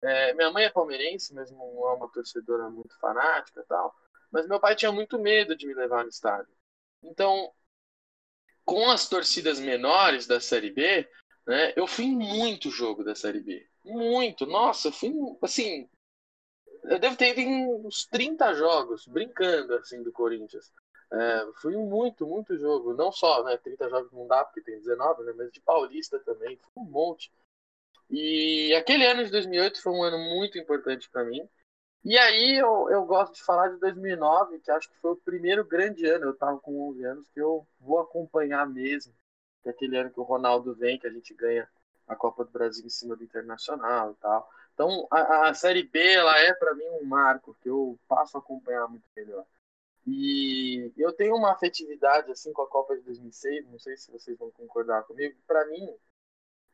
é, 0.01 0.33
minha 0.33 0.51
mãe 0.51 0.65
é 0.65 0.69
palmeirense, 0.69 1.33
mesmo 1.33 1.57
não 1.57 1.89
é 1.89 1.93
uma 1.93 2.09
torcedora 2.09 2.69
muito 2.69 2.97
fanática 2.99 3.63
tal. 3.67 3.95
Mas 4.31 4.47
meu 4.47 4.59
pai 4.59 4.75
tinha 4.75 4.91
muito 4.91 5.19
medo 5.19 5.55
de 5.55 5.67
me 5.67 5.73
levar 5.73 6.03
no 6.03 6.09
estádio. 6.09 6.53
Então, 7.03 7.53
com 8.63 8.89
as 8.89 9.07
torcidas 9.09 9.59
menores 9.59 10.25
da 10.25 10.39
Série 10.39 10.71
B, 10.71 11.09
né, 11.45 11.73
eu 11.75 11.87
fui 11.87 12.05
em 12.05 12.15
muito 12.15 12.69
jogo 12.69 13.03
da 13.03 13.15
Série 13.15 13.41
B. 13.41 13.67
Muito. 13.83 14.45
Nossa, 14.45 14.87
eu 14.87 14.91
fui, 14.91 15.11
assim, 15.41 15.89
eu 16.83 16.99
devo 16.99 17.15
ter 17.15 17.31
ido 17.31 17.41
em 17.41 17.85
uns 17.85 18.05
30 18.05 18.53
jogos, 18.53 19.07
brincando, 19.07 19.75
assim, 19.75 20.01
do 20.03 20.11
Corinthians. 20.11 20.71
É, 21.11 21.45
fui 21.61 21.75
muito, 21.75 22.25
muito 22.25 22.57
jogo. 22.57 22.93
Não 22.93 23.11
só, 23.11 23.43
né, 23.43 23.57
30 23.57 23.89
jogos 23.89 24.11
não 24.11 24.27
dá, 24.27 24.45
porque 24.45 24.61
tem 24.61 24.79
19, 24.79 25.23
né, 25.23 25.33
mas 25.35 25.51
de 25.51 25.59
Paulista 25.59 26.19
também, 26.19 26.59
um 26.75 26.83
monte. 26.83 27.31
E 28.09 28.73
aquele 28.75 29.05
ano 29.05 29.23
de 29.23 29.31
2008 29.31 29.81
foi 29.81 29.91
um 29.93 30.03
ano 30.03 30.17
muito 30.17 30.57
importante 30.57 31.09
para 31.09 31.23
mim. 31.23 31.47
E 32.03 32.17
aí 32.17 32.57
eu, 32.57 32.89
eu 32.89 33.05
gosto 33.05 33.35
de 33.35 33.43
falar 33.43 33.69
de 33.69 33.77
2009, 33.77 34.59
que 34.59 34.71
acho 34.71 34.89
que 34.89 34.97
foi 34.99 35.11
o 35.11 35.15
primeiro 35.15 35.63
grande 35.63 36.05
ano, 36.07 36.25
eu 36.25 36.31
estava 36.31 36.57
com 36.59 36.89
11 36.89 37.05
anos, 37.05 37.29
que 37.29 37.39
eu 37.39 37.65
vou 37.79 37.99
acompanhar 37.99 38.67
mesmo. 38.67 39.13
Que 39.61 39.69
é 39.69 39.71
aquele 39.71 39.97
ano 39.97 40.09
que 40.09 40.19
o 40.19 40.23
Ronaldo 40.23 40.73
vem, 40.73 40.97
que 40.97 41.05
a 41.05 41.11
gente 41.11 41.33
ganha 41.33 41.69
a 42.07 42.15
Copa 42.15 42.43
do 42.43 42.51
Brasil 42.51 42.85
em 42.85 42.89
cima 42.89 43.15
do 43.15 43.23
Internacional 43.23 44.11
e 44.11 44.15
tal. 44.15 44.49
Então 44.73 45.07
a, 45.11 45.49
a 45.49 45.53
Série 45.53 45.83
B 45.83 45.99
ela 46.13 46.37
é 46.39 46.53
para 46.53 46.73
mim 46.73 46.87
um 47.01 47.05
marco 47.05 47.55
que 47.61 47.69
eu 47.69 47.99
passo 48.07 48.37
a 48.37 48.39
acompanhar 48.39 48.87
muito 48.87 49.05
melhor. 49.15 49.45
E 50.07 50.91
eu 50.97 51.13
tenho 51.13 51.35
uma 51.35 51.51
afetividade 51.51 52.31
assim 52.31 52.51
com 52.51 52.63
a 52.63 52.67
Copa 52.67 52.95
de 52.95 53.03
2006, 53.03 53.67
não 53.67 53.79
sei 53.79 53.95
se 53.97 54.11
vocês 54.11 54.37
vão 54.37 54.49
concordar 54.51 55.03
comigo. 55.03 55.37
Para 55.45 55.65
mim, 55.67 55.95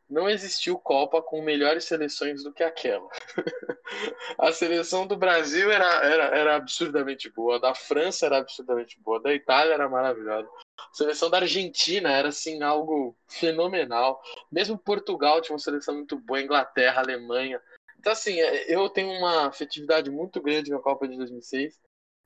não 0.10 0.30
existiu 0.30 0.80
Copa 0.80 1.22
com 1.22 1.42
melhores 1.42 1.84
seleções 1.84 2.42
do 2.44 2.54
que 2.54 2.64
aquela. 2.64 3.10
a 4.40 4.54
seleção 4.54 5.06
do 5.06 5.18
Brasil 5.18 5.70
era, 5.70 5.86
era, 6.06 6.24
era 6.38 6.56
absurdamente 6.56 7.30
boa, 7.30 7.60
da 7.60 7.76
França 7.76 8.26
era 8.26 8.38
absurdamente 8.38 8.98
boa, 9.02 9.22
da 9.22 9.34
Itália 9.34 9.74
era 9.74 9.90
maravilhosa. 9.90 10.50
A 10.78 10.94
seleção 10.94 11.30
da 11.30 11.40
Argentina 11.40 12.10
era 12.10 12.30
assim 12.30 12.64
algo 12.64 13.18
fenomenal. 13.28 14.22
Mesmo 14.50 14.78
Portugal 14.78 15.42
tinha 15.42 15.54
uma 15.54 15.60
seleção 15.60 15.96
muito 15.96 16.18
boa, 16.18 16.42
Inglaterra, 16.42 17.02
Alemanha. 17.02 17.62
Então 18.08 18.14
assim, 18.14 18.40
é, 18.40 18.74
eu 18.74 18.90
tenho 18.90 19.10
uma 19.10 19.48
afetividade 19.48 20.10
muito 20.10 20.42
grande 20.42 20.72
com 20.72 20.78
a 20.78 20.82
Copa 20.82 21.10
de 21.10 21.18
2006 21.18 21.78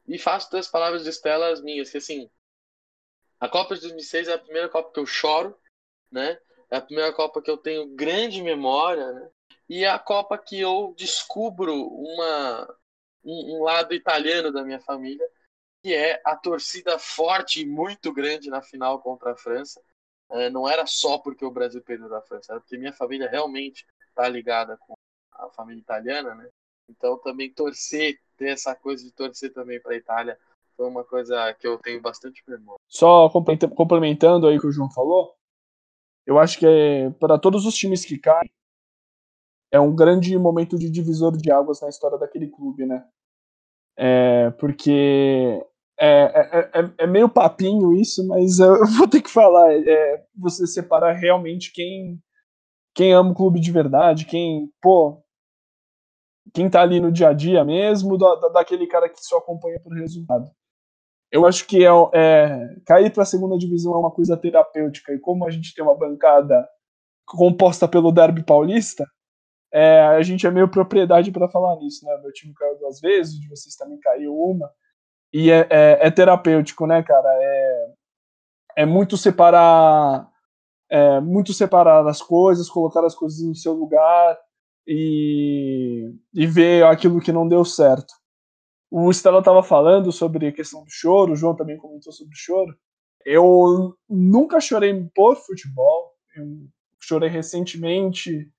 e 0.08 0.20
faço 0.20 0.52
das 0.52 0.67
palavras 0.67 1.02
de 1.02 1.10
Estela 1.10 1.52
as 1.52 1.60
minhas, 1.60 1.89
que 1.89 1.98
assim, 1.98 2.30
a 3.39 3.50
Copa 3.50 3.74
de 3.74 3.82
2006 3.82 4.28
é 4.28 4.34
a 4.34 4.38
primeira 4.38 4.70
Copa 4.70 4.91
que 4.94 5.00
eu 5.00 5.08
choro, 5.08 5.60
né? 6.12 6.39
É 6.70 6.78
a 6.78 6.82
primeira 6.82 7.12
Copa 7.12 7.41
que 7.41 7.50
eu 7.50 7.58
tenho 7.58 7.88
grande 7.96 8.44
memória, 8.44 9.12
né? 9.12 9.32
E 9.67 9.84
é 9.84 9.89
a 9.89 9.98
Copa 9.98 10.38
que 10.38 10.60
eu 10.60 10.94
descubro 10.96 11.74
uma, 11.74 12.78
um, 13.24 13.58
um 13.58 13.63
lado 13.63 13.96
italiano 13.96 14.52
da 14.52 14.63
minha 14.63 14.80
família, 14.80 15.28
que 15.84 15.96
é 15.96 16.22
a 16.24 16.36
torcida 16.36 17.00
forte 17.00 17.62
e 17.62 17.65
muito 17.65 18.13
grande 18.13 18.52
na 18.52 18.62
final 18.62 19.02
contra 19.02 19.32
a 19.32 19.36
França. 19.36 19.82
É, 20.30 20.48
não 20.48 20.70
era 20.70 20.86
só 20.86 21.17
porque 21.17 21.44
o 21.44 21.50
Brasil 21.50 21.82
perdeu 21.82 22.08
da 22.08 22.22
França, 22.22 22.52
era 22.54 22.62
porque 22.62 22.78
minha 22.78 22.94
família 22.94 23.28
realmente 23.28 23.84
está 24.12 24.30
ligada 24.30 24.78
com 24.78 24.94
a 25.41 25.49
família 25.49 25.82
italiana, 25.82 26.36
né? 26.36 26.49
Então 26.89 27.17
também 27.17 27.51
torcer, 27.51 28.19
ter 28.38 28.49
essa 28.49 28.75
coisa 28.75 29.04
de 29.04 29.12
torcer 29.12 29.54
também 29.54 29.82
para 29.82 29.93
a 29.93 29.97
Itália 29.97 30.38
foi 30.75 30.88
uma 30.88 31.04
coisa 31.04 31.54
que 31.54 31.67
eu 31.67 31.77
tenho 31.77 32.01
bastante 32.01 32.41
memória. 32.47 32.80
Só 32.88 33.30
complementando 33.30 34.47
aí 34.47 34.58
o 34.58 34.62
que 34.62 34.67
o 34.67 34.71
João 34.71 34.89
falou, 34.91 35.36
eu 36.25 36.39
acho 36.39 36.58
que 36.58 36.65
é, 36.65 37.10
para 37.12 37.38
todos 37.38 37.65
os 37.65 37.75
times 37.75 38.06
que 38.06 38.17
caem, 38.17 38.51
é 39.71 39.80
um 39.80 39.95
grande 39.95 40.38
momento 40.38 40.77
de 40.77 40.89
divisor 40.89 41.38
de 41.38 41.51
águas 41.51 41.82
na 41.82 41.89
história 41.89 42.17
daquele 42.17 42.47
clube, 42.47 42.86
né? 42.86 43.06
É, 43.97 44.49
porque 44.51 45.63
é, 45.97 46.10
é, 46.10 46.80
é, 46.80 46.93
é 46.99 47.08
meio 47.08 47.30
papinho 47.30 47.93
isso, 47.93 48.27
mas 48.27 48.60
eu 48.60 48.86
vou 48.97 49.08
ter 49.08 49.21
que 49.21 49.30
falar. 49.30 49.71
É, 49.73 50.25
você 50.36 50.67
separa 50.67 51.13
realmente 51.13 51.71
quem, 51.71 52.21
quem 52.93 53.13
ama 53.13 53.32
o 53.32 53.36
clube 53.36 53.60
de 53.60 53.71
verdade, 53.71 54.25
quem, 54.25 54.69
pô, 54.82 55.23
quem 56.54 56.70
tá 56.70 56.82
ali 56.82 57.00
no 57.00 57.12
dia 57.12 57.30
a 57.30 57.34
dia 57.34 57.64
mesmo, 57.64 58.18
da, 58.18 58.36
daquele 58.50 58.88
cara 58.88 59.10
que 59.10 59.24
só 59.24 59.38
acompanha 59.38 59.80
por 59.80 59.94
resultado 59.94 60.52
eu 61.32 61.46
acho 61.46 61.66
que 61.66 61.86
é, 61.86 61.90
é 62.14 62.76
cair 62.86 63.12
para 63.12 63.24
a 63.24 63.26
segunda 63.26 63.58
divisão 63.58 63.94
é 63.96 63.98
uma 63.98 64.12
coisa 64.12 64.36
terapêutica 64.36 65.14
e 65.14 65.20
como 65.20 65.48
a 65.48 65.50
gente 65.50 65.74
tem 65.74 65.84
uma 65.84 65.98
bancada 65.98 66.68
composta 67.26 67.88
pelo 67.88 68.12
Derby 68.12 68.44
Paulista, 68.44 69.08
é, 69.72 70.02
a 70.02 70.22
gente 70.22 70.46
é 70.46 70.52
meio 70.52 70.70
propriedade 70.70 71.32
para 71.32 71.48
falar 71.48 71.78
nisso, 71.78 72.06
né? 72.06 72.18
Meu 72.22 72.34
time 72.34 72.54
caiu 72.54 72.78
duas 72.78 73.00
vezes, 73.00 73.40
de 73.40 73.48
vocês 73.48 73.74
também 73.78 73.98
caiu 74.00 74.38
uma 74.38 74.70
e 75.32 75.50
é, 75.50 75.66
é, 75.70 76.08
é 76.08 76.12
terapêutico, 76.12 76.86
né, 76.86 77.02
cara? 77.02 77.30
É, 77.30 77.94
é 78.80 78.86
muito 78.86 79.16
separar, 79.16 80.30
é 80.90 81.22
muito 81.22 81.54
separar 81.54 82.06
as 82.06 82.22
coisas, 82.22 82.70
colocar 82.70 83.06
as 83.06 83.16
coisas 83.16 83.42
no 83.42 83.56
seu 83.56 83.72
lugar 83.72 84.38
e, 84.88 86.13
e 86.34 86.48
ver 86.48 86.84
aquilo 86.86 87.22
que 87.22 87.32
não 87.32 87.48
deu 87.48 87.63
certo. 87.63 88.13
O 88.89 89.10
Stella 89.12 89.39
estava 89.39 89.63
falando 89.63 90.12
sobre 90.12 90.48
a 90.48 90.52
questão 90.52 90.84
do 90.84 90.89
choro, 90.89 91.34
o 91.34 91.36
João 91.36 91.56
também 91.56 91.78
comentou 91.78 92.12
sobre 92.12 92.34
o 92.34 92.38
choro. 92.38 92.76
Eu 93.26 93.96
nunca 94.10 94.60
chorei 94.60 95.10
por 95.15 95.38
futebol. 95.38 96.12
Eu 96.36 96.46
chorei 97.00 97.30
recentemente, 97.30 98.52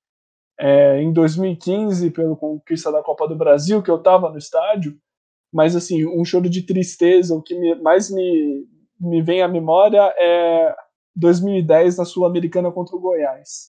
é, 0.59 1.01
em 1.03 1.13
2015, 1.13 2.11
pelo 2.11 2.37
conquista 2.37 2.91
da 2.91 3.03
Copa 3.03 3.29
do 3.29 3.37
Brasil, 3.37 3.83
que 3.83 3.91
eu 3.91 3.97
estava 3.97 4.31
no 4.31 4.39
estádio. 4.39 4.99
Mas, 5.53 5.77
assim, 5.77 6.07
um 6.07 6.25
choro 6.25 6.49
de 6.49 6.63
tristeza, 6.63 7.35
o 7.35 7.43
que 7.43 7.55
me, 7.55 7.75
mais 7.77 8.11
me, 8.11 8.67
me 8.99 9.21
vem 9.21 9.43
à 9.43 9.49
memória 9.49 10.01
é 10.19 10.75
2010 11.15 11.99
na 11.99 12.05
Sul-Americana 12.05 12.71
contra 12.71 12.97
o 12.97 13.01
Goiás. 13.01 13.72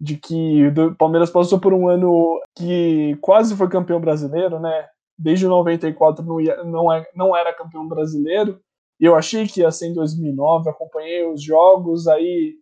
De 0.00 0.16
que 0.16 0.66
o 0.68 0.94
Palmeiras 0.96 1.30
passou 1.30 1.60
por 1.60 1.74
um 1.74 1.88
ano 1.88 2.40
que 2.56 3.18
quase 3.20 3.54
foi 3.54 3.68
campeão 3.68 4.00
brasileiro, 4.00 4.58
né? 4.58 4.88
desde 5.20 5.46
94 5.46 6.24
não, 6.24 6.40
ia, 6.40 6.64
não, 6.64 6.90
é, 6.90 7.06
não 7.14 7.36
era 7.36 7.54
campeão 7.54 7.86
brasileiro. 7.86 8.58
Eu 8.98 9.14
achei 9.14 9.46
que 9.46 9.60
ia 9.60 9.70
ser 9.70 9.88
em 9.88 9.94
2009, 9.94 10.70
acompanhei 10.70 11.26
os 11.26 11.42
jogos, 11.42 12.08
aí 12.08 12.54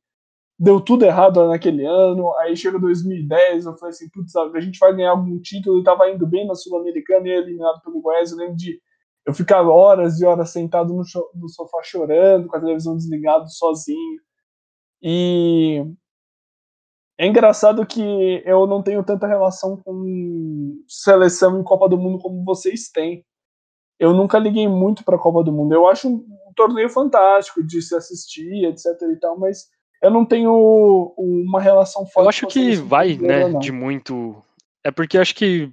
deu 0.58 0.80
tudo 0.80 1.04
errado 1.04 1.46
naquele 1.48 1.84
ano. 1.84 2.36
Aí 2.38 2.56
chega 2.56 2.78
2010, 2.78 3.66
eu 3.66 3.76
falei 3.76 3.90
assim: 3.90 4.08
putz, 4.10 4.34
a 4.34 4.60
gente 4.60 4.78
vai 4.78 4.94
ganhar 4.94 5.10
algum 5.10 5.40
título. 5.40 5.78
E 5.78 5.84
tava 5.84 6.10
indo 6.10 6.26
bem 6.26 6.46
na 6.46 6.54
Sul-Americana 6.54 7.28
e 7.28 7.30
eliminado 7.30 7.80
pelo 7.82 8.00
Goiás. 8.00 8.32
Eu 8.32 8.38
lembro 8.38 8.56
de 8.56 8.80
eu 9.24 9.32
ficar 9.32 9.62
horas 9.62 10.20
e 10.20 10.26
horas 10.26 10.50
sentado 10.50 10.92
no, 10.92 11.02
no 11.34 11.48
sofá 11.48 11.78
chorando, 11.82 12.48
com 12.48 12.56
a 12.56 12.60
televisão 12.60 12.96
desligada, 12.96 13.46
sozinho. 13.46 14.20
E 15.00 15.84
é 17.18 17.26
engraçado 17.26 17.84
que 17.84 18.42
eu 18.46 18.66
não 18.66 18.80
tenho 18.80 19.02
tanta 19.02 19.26
relação 19.26 19.76
com 19.76 20.80
seleção 20.86 21.58
em 21.58 21.64
Copa 21.64 21.88
do 21.88 21.98
Mundo 21.98 22.20
como 22.20 22.44
vocês 22.44 22.88
têm. 22.90 23.24
Eu 23.98 24.14
nunca 24.14 24.38
liguei 24.38 24.68
muito 24.68 25.02
para 25.04 25.16
a 25.16 25.18
Copa 25.18 25.42
do 25.42 25.52
Mundo. 25.52 25.74
Eu 25.74 25.88
acho 25.88 26.08
um, 26.08 26.14
um, 26.14 26.52
torneio 26.54 26.88
fantástico 26.88 27.60
de 27.62 27.82
se 27.82 27.96
assistir, 27.96 28.64
etc 28.66 28.84
e 29.12 29.16
tal, 29.16 29.36
mas 29.36 29.66
eu 30.00 30.12
não 30.12 30.24
tenho 30.24 31.12
uma 31.18 31.60
relação 31.60 32.06
forte. 32.06 32.24
Eu 32.24 32.28
acho 32.28 32.46
que 32.46 32.76
vai, 32.76 33.16
né, 33.16 33.52
de 33.58 33.72
muito. 33.72 34.40
É 34.84 34.92
porque 34.92 35.18
acho 35.18 35.34
que 35.34 35.72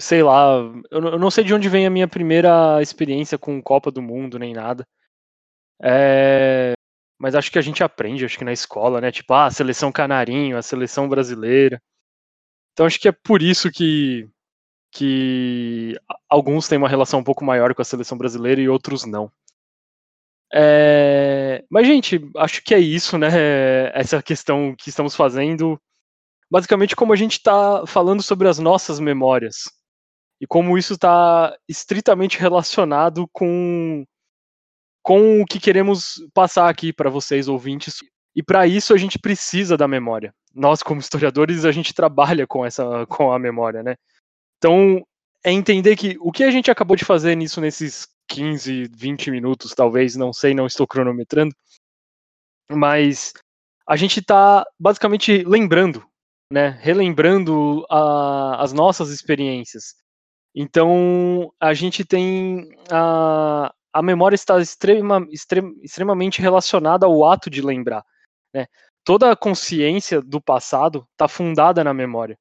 sei 0.00 0.22
lá, 0.22 0.58
eu 0.90 1.18
não 1.18 1.30
sei 1.30 1.44
de 1.44 1.54
onde 1.54 1.68
vem 1.68 1.86
a 1.86 1.90
minha 1.90 2.08
primeira 2.08 2.80
experiência 2.82 3.38
com 3.38 3.62
Copa 3.62 3.90
do 3.90 4.02
Mundo 4.02 4.38
nem 4.38 4.54
nada. 4.54 4.84
É, 5.80 6.74
mas 7.18 7.34
acho 7.34 7.50
que 7.50 7.58
a 7.58 7.62
gente 7.62 7.82
aprende, 7.82 8.24
acho 8.24 8.38
que 8.38 8.44
na 8.44 8.52
escola, 8.52 9.00
né? 9.00 9.10
Tipo, 9.10 9.34
ah, 9.34 9.46
a 9.46 9.50
seleção 9.50 9.90
canarinho, 9.90 10.56
a 10.56 10.62
seleção 10.62 11.08
brasileira. 11.08 11.82
Então 12.72 12.86
acho 12.86 13.00
que 13.00 13.08
é 13.08 13.12
por 13.12 13.42
isso 13.42 13.70
que, 13.70 14.28
que 14.92 15.94
alguns 16.28 16.68
têm 16.68 16.78
uma 16.78 16.88
relação 16.88 17.20
um 17.20 17.24
pouco 17.24 17.44
maior 17.44 17.74
com 17.74 17.82
a 17.82 17.84
seleção 17.84 18.16
brasileira 18.16 18.60
e 18.60 18.68
outros 18.68 19.04
não. 19.04 19.30
É... 20.52 21.64
Mas, 21.70 21.86
gente, 21.86 22.20
acho 22.36 22.62
que 22.62 22.74
é 22.74 22.78
isso, 22.78 23.18
né? 23.18 23.28
Essa 23.94 24.22
questão 24.22 24.74
que 24.76 24.88
estamos 24.90 25.14
fazendo. 25.14 25.80
Basicamente, 26.50 26.96
como 26.96 27.12
a 27.12 27.16
gente 27.16 27.32
está 27.32 27.86
falando 27.86 28.22
sobre 28.22 28.48
as 28.48 28.58
nossas 28.58 28.98
memórias. 29.00 29.64
E 30.40 30.46
como 30.46 30.78
isso 30.78 30.94
está 30.94 31.56
estritamente 31.68 32.38
relacionado 32.38 33.28
com 33.32 34.06
com 35.08 35.40
o 35.40 35.46
que 35.46 35.58
queremos 35.58 36.22
passar 36.34 36.68
aqui 36.68 36.92
para 36.92 37.08
vocês 37.08 37.48
ouvintes. 37.48 37.96
E 38.36 38.42
para 38.42 38.66
isso 38.66 38.92
a 38.92 38.98
gente 38.98 39.18
precisa 39.18 39.74
da 39.74 39.88
memória. 39.88 40.34
Nós 40.54 40.82
como 40.82 41.00
historiadores 41.00 41.64
a 41.64 41.72
gente 41.72 41.94
trabalha 41.94 42.46
com 42.46 42.62
essa 42.62 43.06
com 43.06 43.32
a 43.32 43.38
memória, 43.38 43.82
né? 43.82 43.96
Então 44.58 45.02
é 45.42 45.50
entender 45.50 45.96
que 45.96 46.18
o 46.20 46.30
que 46.30 46.44
a 46.44 46.50
gente 46.50 46.70
acabou 46.70 46.94
de 46.94 47.06
fazer 47.06 47.34
nisso 47.36 47.58
nesses 47.58 48.06
15, 48.28 48.90
20 48.94 49.30
minutos, 49.30 49.74
talvez, 49.74 50.14
não 50.14 50.30
sei, 50.30 50.52
não 50.52 50.66
estou 50.66 50.86
cronometrando, 50.86 51.54
mas 52.70 53.32
a 53.88 53.96
gente 53.96 54.20
está 54.20 54.62
basicamente 54.78 55.42
lembrando, 55.42 56.04
né? 56.52 56.78
Relembrando 56.82 57.86
a, 57.88 58.62
as 58.62 58.74
nossas 58.74 59.08
experiências. 59.08 59.94
Então 60.54 61.50
a 61.58 61.72
gente 61.72 62.04
tem 62.04 62.68
a, 62.90 63.72
a 63.98 64.02
memória 64.02 64.36
está 64.36 64.60
extrema, 64.60 65.26
extrem, 65.28 65.74
extremamente 65.82 66.40
relacionada 66.40 67.04
ao 67.04 67.24
ato 67.24 67.50
de 67.50 67.60
lembrar. 67.60 68.04
Né? 68.54 68.66
Toda 69.04 69.32
a 69.32 69.36
consciência 69.36 70.22
do 70.22 70.40
passado 70.40 71.04
está 71.10 71.26
fundada 71.26 71.82
na 71.82 71.92
memória. 71.92 72.38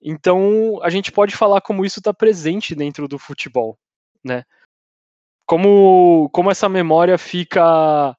Então, 0.00 0.80
a 0.82 0.88
gente 0.88 1.12
pode 1.12 1.36
falar 1.36 1.60
como 1.60 1.84
isso 1.84 2.00
está 2.00 2.14
presente 2.14 2.74
dentro 2.74 3.06
do 3.06 3.18
futebol, 3.18 3.76
né? 4.24 4.44
Como, 5.44 6.30
como 6.32 6.50
essa 6.50 6.68
memória 6.68 7.18
fica 7.18 8.16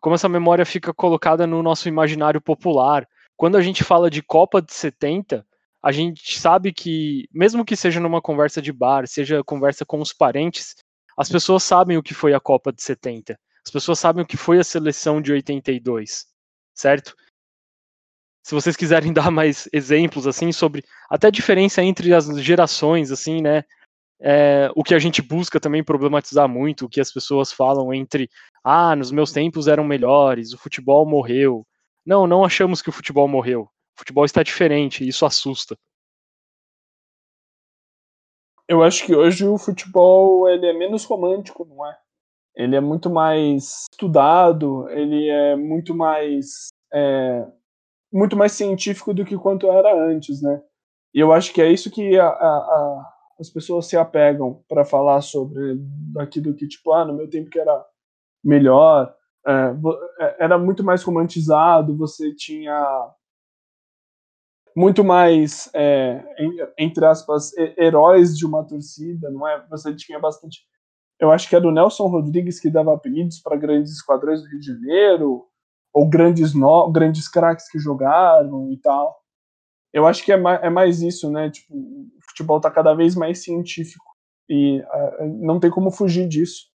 como 0.00 0.14
essa 0.14 0.28
memória 0.28 0.64
fica 0.64 0.94
colocada 0.94 1.46
no 1.46 1.62
nosso 1.62 1.88
imaginário 1.88 2.40
popular. 2.40 3.06
Quando 3.36 3.56
a 3.56 3.60
gente 3.60 3.82
fala 3.82 4.08
de 4.08 4.22
Copa 4.22 4.62
de 4.62 4.72
70, 4.72 5.44
a 5.82 5.92
gente 5.92 6.38
sabe 6.38 6.72
que, 6.72 7.28
mesmo 7.32 7.64
que 7.64 7.74
seja 7.74 7.98
numa 7.98 8.22
conversa 8.22 8.62
de 8.62 8.72
bar, 8.72 9.06
seja 9.08 9.42
conversa 9.42 9.84
com 9.84 10.00
os 10.00 10.12
parentes, 10.12 10.76
as 11.16 11.28
pessoas 11.28 11.62
sabem 11.62 11.96
o 11.96 12.02
que 12.02 12.14
foi 12.14 12.34
a 12.34 12.40
Copa 12.40 12.72
de 12.72 12.82
70. 12.82 13.38
As 13.64 13.70
pessoas 13.70 13.98
sabem 13.98 14.22
o 14.22 14.26
que 14.26 14.36
foi 14.36 14.58
a 14.58 14.64
seleção 14.64 15.20
de 15.20 15.32
82, 15.32 16.26
certo? 16.74 17.16
Se 18.44 18.54
vocês 18.54 18.76
quiserem 18.76 19.12
dar 19.14 19.30
mais 19.30 19.68
exemplos 19.72 20.26
assim 20.26 20.52
sobre 20.52 20.84
até 21.10 21.28
a 21.28 21.30
diferença 21.30 21.82
entre 21.82 22.14
as 22.14 22.26
gerações, 22.40 23.10
assim, 23.10 23.40
né? 23.40 23.64
É, 24.18 24.70
o 24.74 24.82
que 24.82 24.94
a 24.94 24.98
gente 24.98 25.20
busca 25.20 25.60
também 25.60 25.84
problematizar 25.84 26.48
muito, 26.48 26.86
o 26.86 26.88
que 26.88 27.00
as 27.00 27.12
pessoas 27.12 27.52
falam 27.52 27.92
entre 27.92 28.30
ah, 28.64 28.96
nos 28.96 29.10
meus 29.10 29.30
tempos 29.30 29.68
eram 29.68 29.84
melhores, 29.84 30.52
o 30.52 30.58
futebol 30.58 31.04
morreu. 31.06 31.66
Não, 32.04 32.26
não 32.26 32.44
achamos 32.44 32.80
que 32.80 32.88
o 32.88 32.92
futebol 32.92 33.28
morreu. 33.28 33.62
O 33.62 33.98
futebol 33.98 34.24
está 34.24 34.42
diferente 34.42 35.04
e 35.04 35.08
isso 35.08 35.26
assusta. 35.26 35.76
Eu 38.68 38.82
acho 38.82 39.06
que 39.06 39.14
hoje 39.14 39.46
o 39.46 39.56
futebol 39.56 40.48
ele 40.48 40.66
é 40.66 40.72
menos 40.72 41.04
romântico, 41.04 41.64
não 41.64 41.86
é? 41.86 41.96
Ele 42.56 42.74
é 42.74 42.80
muito 42.80 43.08
mais 43.08 43.84
estudado, 43.92 44.88
ele 44.90 45.28
é 45.28 45.54
muito 45.54 45.94
mais 45.94 46.68
é, 46.92 47.46
muito 48.12 48.36
mais 48.36 48.52
científico 48.52 49.12
do 49.12 49.24
que 49.24 49.36
quanto 49.36 49.70
era 49.70 49.94
antes, 49.94 50.42
né? 50.42 50.62
E 51.14 51.20
eu 51.20 51.32
acho 51.32 51.52
que 51.52 51.62
é 51.62 51.70
isso 51.70 51.90
que 51.90 52.18
a, 52.18 52.26
a, 52.26 52.56
a, 52.56 53.12
as 53.38 53.50
pessoas 53.50 53.86
se 53.86 53.96
apegam 53.96 54.62
para 54.68 54.84
falar 54.84 55.20
sobre 55.20 55.78
aquilo 56.18 56.54
que 56.54 56.66
tipo, 56.66 56.92
ah, 56.92 57.04
no 57.04 57.14
meu 57.14 57.28
tempo 57.28 57.50
que 57.50 57.58
era 57.58 57.84
melhor, 58.42 59.14
é, 59.46 59.52
é 60.20 60.36
era 60.44 60.58
muito 60.58 60.82
mais 60.82 61.02
romantizado, 61.02 61.96
você 61.96 62.34
tinha 62.34 63.12
muito 64.76 65.02
mais, 65.02 65.70
é, 65.72 66.22
entre 66.78 67.06
aspas, 67.06 67.50
heróis 67.78 68.36
de 68.36 68.44
uma 68.44 68.62
torcida, 68.62 69.30
não 69.30 69.48
é? 69.48 69.66
Você 69.70 69.96
tinha 69.96 70.18
bastante. 70.18 70.66
Eu 71.18 71.32
acho 71.32 71.48
que 71.48 71.56
era 71.56 71.66
o 71.66 71.72
Nelson 71.72 72.08
Rodrigues 72.08 72.60
que 72.60 72.68
dava 72.68 72.94
apelidos 72.94 73.40
para 73.40 73.56
grandes 73.56 73.92
esquadrões 73.92 74.42
do 74.42 74.48
Rio 74.48 74.60
de 74.60 74.66
Janeiro, 74.66 75.46
ou 75.94 76.06
grandes, 76.06 76.52
no, 76.52 76.92
grandes 76.92 77.26
craques 77.26 77.70
que 77.70 77.78
jogaram 77.78 78.70
e 78.70 78.76
tal. 78.76 79.18
Eu 79.94 80.06
acho 80.06 80.22
que 80.22 80.30
é 80.30 80.36
mais, 80.36 80.62
é 80.62 80.68
mais 80.68 81.00
isso, 81.00 81.30
né? 81.30 81.50
Tipo, 81.50 81.74
o 81.74 82.08
futebol 82.28 82.58
está 82.58 82.70
cada 82.70 82.92
vez 82.92 83.16
mais 83.16 83.42
científico 83.42 84.04
e 84.46 84.80
uh, 84.80 85.24
não 85.40 85.58
tem 85.58 85.70
como 85.70 85.90
fugir 85.90 86.28
disso. 86.28 86.66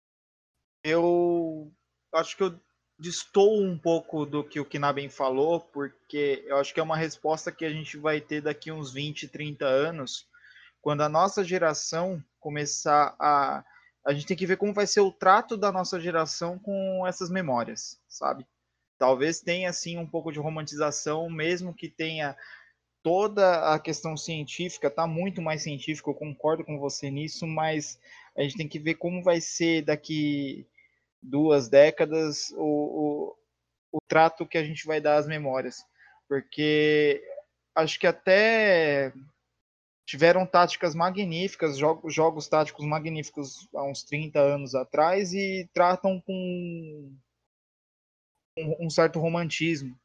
Eu 0.84 1.72
acho 2.16 2.36
que 2.36 2.42
eu 2.42 2.60
distou 3.02 3.60
um 3.60 3.76
pouco 3.76 4.28
do 4.28 4.44
que 4.44 4.60
o 4.60 4.66
Knaben 4.66 5.10
falou, 5.10 5.60
porque 5.60 6.44
eu 6.46 6.58
acho 6.58 6.72
que 6.72 6.80
é 6.80 6.84
uma 6.84 6.96
resposta 6.96 7.52
que 7.52 7.66
a 7.66 7.70
gente 7.70 7.98
vai 7.98 8.22
ter 8.22 8.42
daqui 8.42 8.72
uns 8.72 8.94
20, 8.94 9.28
30 9.28 9.66
anos, 9.66 10.28
quando 10.80 11.02
a 11.02 11.10
nossa 11.10 11.44
geração 11.44 12.24
começar 12.40 13.16
a. 13.20 13.66
A 14.06 14.14
gente 14.14 14.26
tem 14.26 14.38
que 14.38 14.46
ver 14.46 14.58
como 14.58 14.74
vai 14.74 14.88
ser 14.88 15.00
o 15.02 15.12
trato 15.12 15.56
da 15.58 15.72
nossa 15.72 16.00
geração 16.00 16.58
com 16.58 17.06
essas 17.08 17.30
memórias, 17.30 18.00
sabe? 18.08 18.46
Talvez 18.98 19.42
tenha, 19.42 19.70
assim, 19.70 19.98
um 19.98 20.08
pouco 20.08 20.32
de 20.32 20.40
romantização, 20.40 21.30
mesmo 21.30 21.74
que 21.74 21.88
tenha 21.88 22.36
toda 23.04 23.74
a 23.74 23.80
questão 23.80 24.16
científica, 24.16 24.90
tá 24.90 25.06
muito 25.08 25.42
mais 25.42 25.64
científico, 25.64 26.12
eu 26.12 26.16
concordo 26.16 26.64
com 26.64 26.80
você 26.80 27.10
nisso, 27.12 27.48
mas 27.48 28.00
a 28.36 28.42
gente 28.42 28.58
tem 28.58 28.68
que 28.68 28.80
ver 28.80 28.96
como 28.96 29.24
vai 29.24 29.40
ser 29.40 29.84
daqui 29.84 30.68
duas 31.22 31.70
décadas 31.70 32.52
o, 32.58 33.36
o, 33.92 33.98
o 33.98 34.02
trato 34.08 34.48
que 34.48 34.58
a 34.58 34.64
gente 34.64 34.86
vai 34.86 35.00
dar 35.00 35.18
às 35.18 35.28
memórias. 35.28 35.78
Porque 36.28 37.22
acho 37.76 38.00
que 38.00 38.08
até 38.08 39.14
tiveram 40.06 40.46
táticas 40.46 40.94
magníficas, 40.96 41.78
jogos, 41.78 42.14
jogos 42.14 42.48
táticos 42.48 42.86
magníficos 42.86 43.68
há 43.74 43.84
uns 43.84 44.04
30 44.04 44.40
anos 44.40 44.76
atrás 44.76 45.34
e 45.34 45.70
tratam 45.74 46.20
com 46.22 47.14
um, 48.58 48.86
um, 48.86 48.90
certo 48.90 49.20
romantismo. 49.20 49.98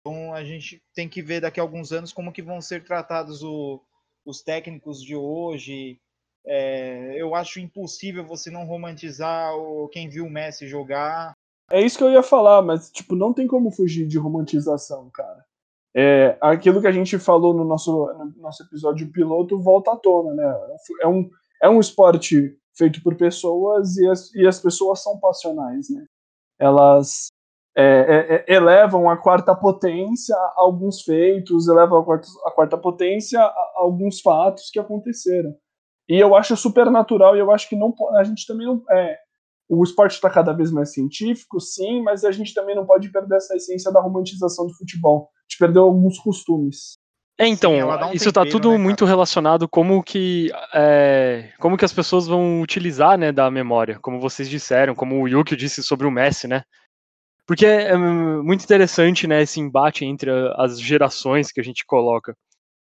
Então 0.00 0.32
a 0.32 0.44
gente 0.44 0.82
tem 0.94 1.08
que 1.08 1.22
ver 1.22 1.40
daqui 1.40 1.58
a 1.58 1.62
alguns 1.62 1.92
anos 1.92 2.12
como 2.12 2.32
que 2.32 2.42
vão 2.42 2.60
ser 2.60 2.84
tratados 2.84 3.42
o, 3.42 3.82
os 4.24 4.42
técnicos 4.42 5.02
de 5.02 5.16
hoje, 5.16 6.00
é, 6.48 7.20
eu 7.20 7.34
acho 7.34 7.60
impossível 7.60 8.24
você 8.24 8.50
não 8.50 8.64
romantizar 8.64 9.54
o, 9.54 9.86
quem 9.88 10.08
viu 10.08 10.24
o 10.24 10.30
Messi 10.30 10.66
jogar. 10.66 11.32
É 11.70 11.80
isso 11.80 11.98
que 11.98 12.04
eu 12.04 12.10
ia 12.10 12.22
falar, 12.22 12.62
mas 12.62 12.90
tipo, 12.90 13.14
não 13.14 13.34
tem 13.34 13.46
como 13.46 13.70
fugir 13.70 14.06
de 14.06 14.18
romantização, 14.18 15.10
cara. 15.10 15.44
É, 15.94 16.38
aquilo 16.40 16.80
que 16.80 16.86
a 16.86 16.92
gente 16.92 17.18
falou 17.18 17.52
no 17.52 17.64
nosso, 17.64 17.92
no 17.92 18.42
nosso 18.42 18.62
episódio 18.62 19.10
piloto 19.12 19.60
volta 19.60 19.92
à 19.92 19.96
tona, 19.96 20.34
né? 20.34 20.58
É 21.02 21.06
um, 21.06 21.28
é 21.62 21.68
um 21.68 21.80
esporte 21.80 22.56
feito 22.74 23.02
por 23.02 23.14
pessoas 23.16 23.96
e 23.96 24.08
as, 24.08 24.34
e 24.34 24.46
as 24.46 24.58
pessoas 24.60 25.02
são 25.02 25.18
passionais, 25.18 25.90
né? 25.90 26.06
Elas 26.58 27.28
é, 27.76 27.84
é, 27.84 28.52
é 28.52 28.54
elevam 28.54 29.10
a 29.10 29.16
quarta 29.16 29.54
potência 29.54 30.36
alguns 30.56 31.02
feitos, 31.02 31.68
elevam 31.68 31.98
a 31.98 32.04
quarta, 32.04 32.28
a 32.46 32.50
quarta 32.50 32.78
potência 32.78 33.40
a 33.40 33.72
alguns 33.76 34.20
fatos 34.20 34.70
que 34.70 34.78
aconteceram. 34.78 35.54
E 36.08 36.16
eu 36.18 36.34
acho 36.34 36.56
super 36.56 36.90
natural 36.90 37.36
e 37.36 37.40
eu 37.40 37.50
acho 37.50 37.68
que 37.68 37.76
não 37.76 37.94
a 38.16 38.24
gente 38.24 38.46
também 38.46 38.66
não 38.66 38.82
é 38.90 39.18
o 39.68 39.84
esporte 39.84 40.14
está 40.14 40.30
cada 40.30 40.52
vez 40.52 40.70
mais 40.70 40.92
científico, 40.92 41.60
sim, 41.60 42.02
mas 42.02 42.24
a 42.24 42.32
gente 42.32 42.54
também 42.54 42.74
não 42.74 42.86
pode 42.86 43.10
perder 43.12 43.36
essa 43.36 43.54
essência 43.54 43.92
da 43.92 44.00
romantização 44.00 44.66
do 44.66 44.74
futebol. 44.74 45.28
A 45.36 45.42
gente 45.42 45.58
perdeu 45.58 45.82
alguns 45.82 46.18
costumes. 46.18 46.96
É, 47.38 47.46
então, 47.46 47.72
sim, 47.72 47.82
um 47.82 48.12
isso 48.12 48.30
está 48.30 48.44
tudo 48.44 48.72
né, 48.72 48.78
muito 48.78 49.04
relacionado 49.04 49.68
como 49.68 50.02
que 50.02 50.50
é, 50.74 51.52
como 51.60 51.76
que 51.76 51.84
as 51.84 51.92
pessoas 51.92 52.26
vão 52.26 52.60
utilizar, 52.60 53.16
né, 53.16 53.30
da 53.30 53.48
memória, 53.48 53.98
como 54.00 54.18
vocês 54.18 54.48
disseram, 54.48 54.94
como 54.94 55.22
o 55.22 55.28
Yuki 55.28 55.54
disse 55.54 55.82
sobre 55.82 56.06
o 56.06 56.10
Messi, 56.10 56.48
né? 56.48 56.64
Porque 57.46 57.64
é, 57.64 57.90
é 57.90 57.96
muito 57.96 58.64
interessante, 58.64 59.26
né, 59.26 59.42
esse 59.42 59.60
embate 59.60 60.04
entre 60.04 60.30
as 60.56 60.80
gerações 60.80 61.52
que 61.52 61.60
a 61.60 61.64
gente 61.64 61.84
coloca 61.86 62.34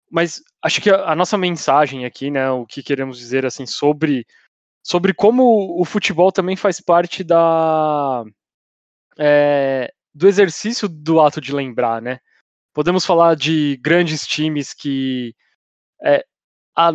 mas 0.10 0.42
acho 0.62 0.82
que 0.82 0.90
a, 0.90 1.12
a, 1.12 1.16
nossa 1.16 1.38
mensagem 1.38 2.06
aqui, 2.06 2.30
né, 2.30 2.50
o 2.52 2.66
que 2.66 2.84
queremos 2.84 3.18
dizer 3.18 3.46
assim 3.46 3.66
sobre 3.66 4.26
sobre 4.84 5.14
como 5.14 5.80
o 5.80 5.84
futebol 5.84 6.32
também 6.32 6.56
faz 6.56 6.80
parte 6.80 7.24
da 7.24 8.24
é, 9.18 9.92
do 10.14 10.28
exercício 10.28 10.88
do 10.88 11.20
ato 11.20 11.42
de 11.42 11.54
lembrar, 11.54 12.02
né? 12.02 12.20
Podemos 12.74 13.06
falar 13.06 13.36
de 13.36 13.78
grandes 13.82 14.28
times 14.28 14.74
que 14.74 15.36
é, 16.04 16.24
a, 16.78 16.92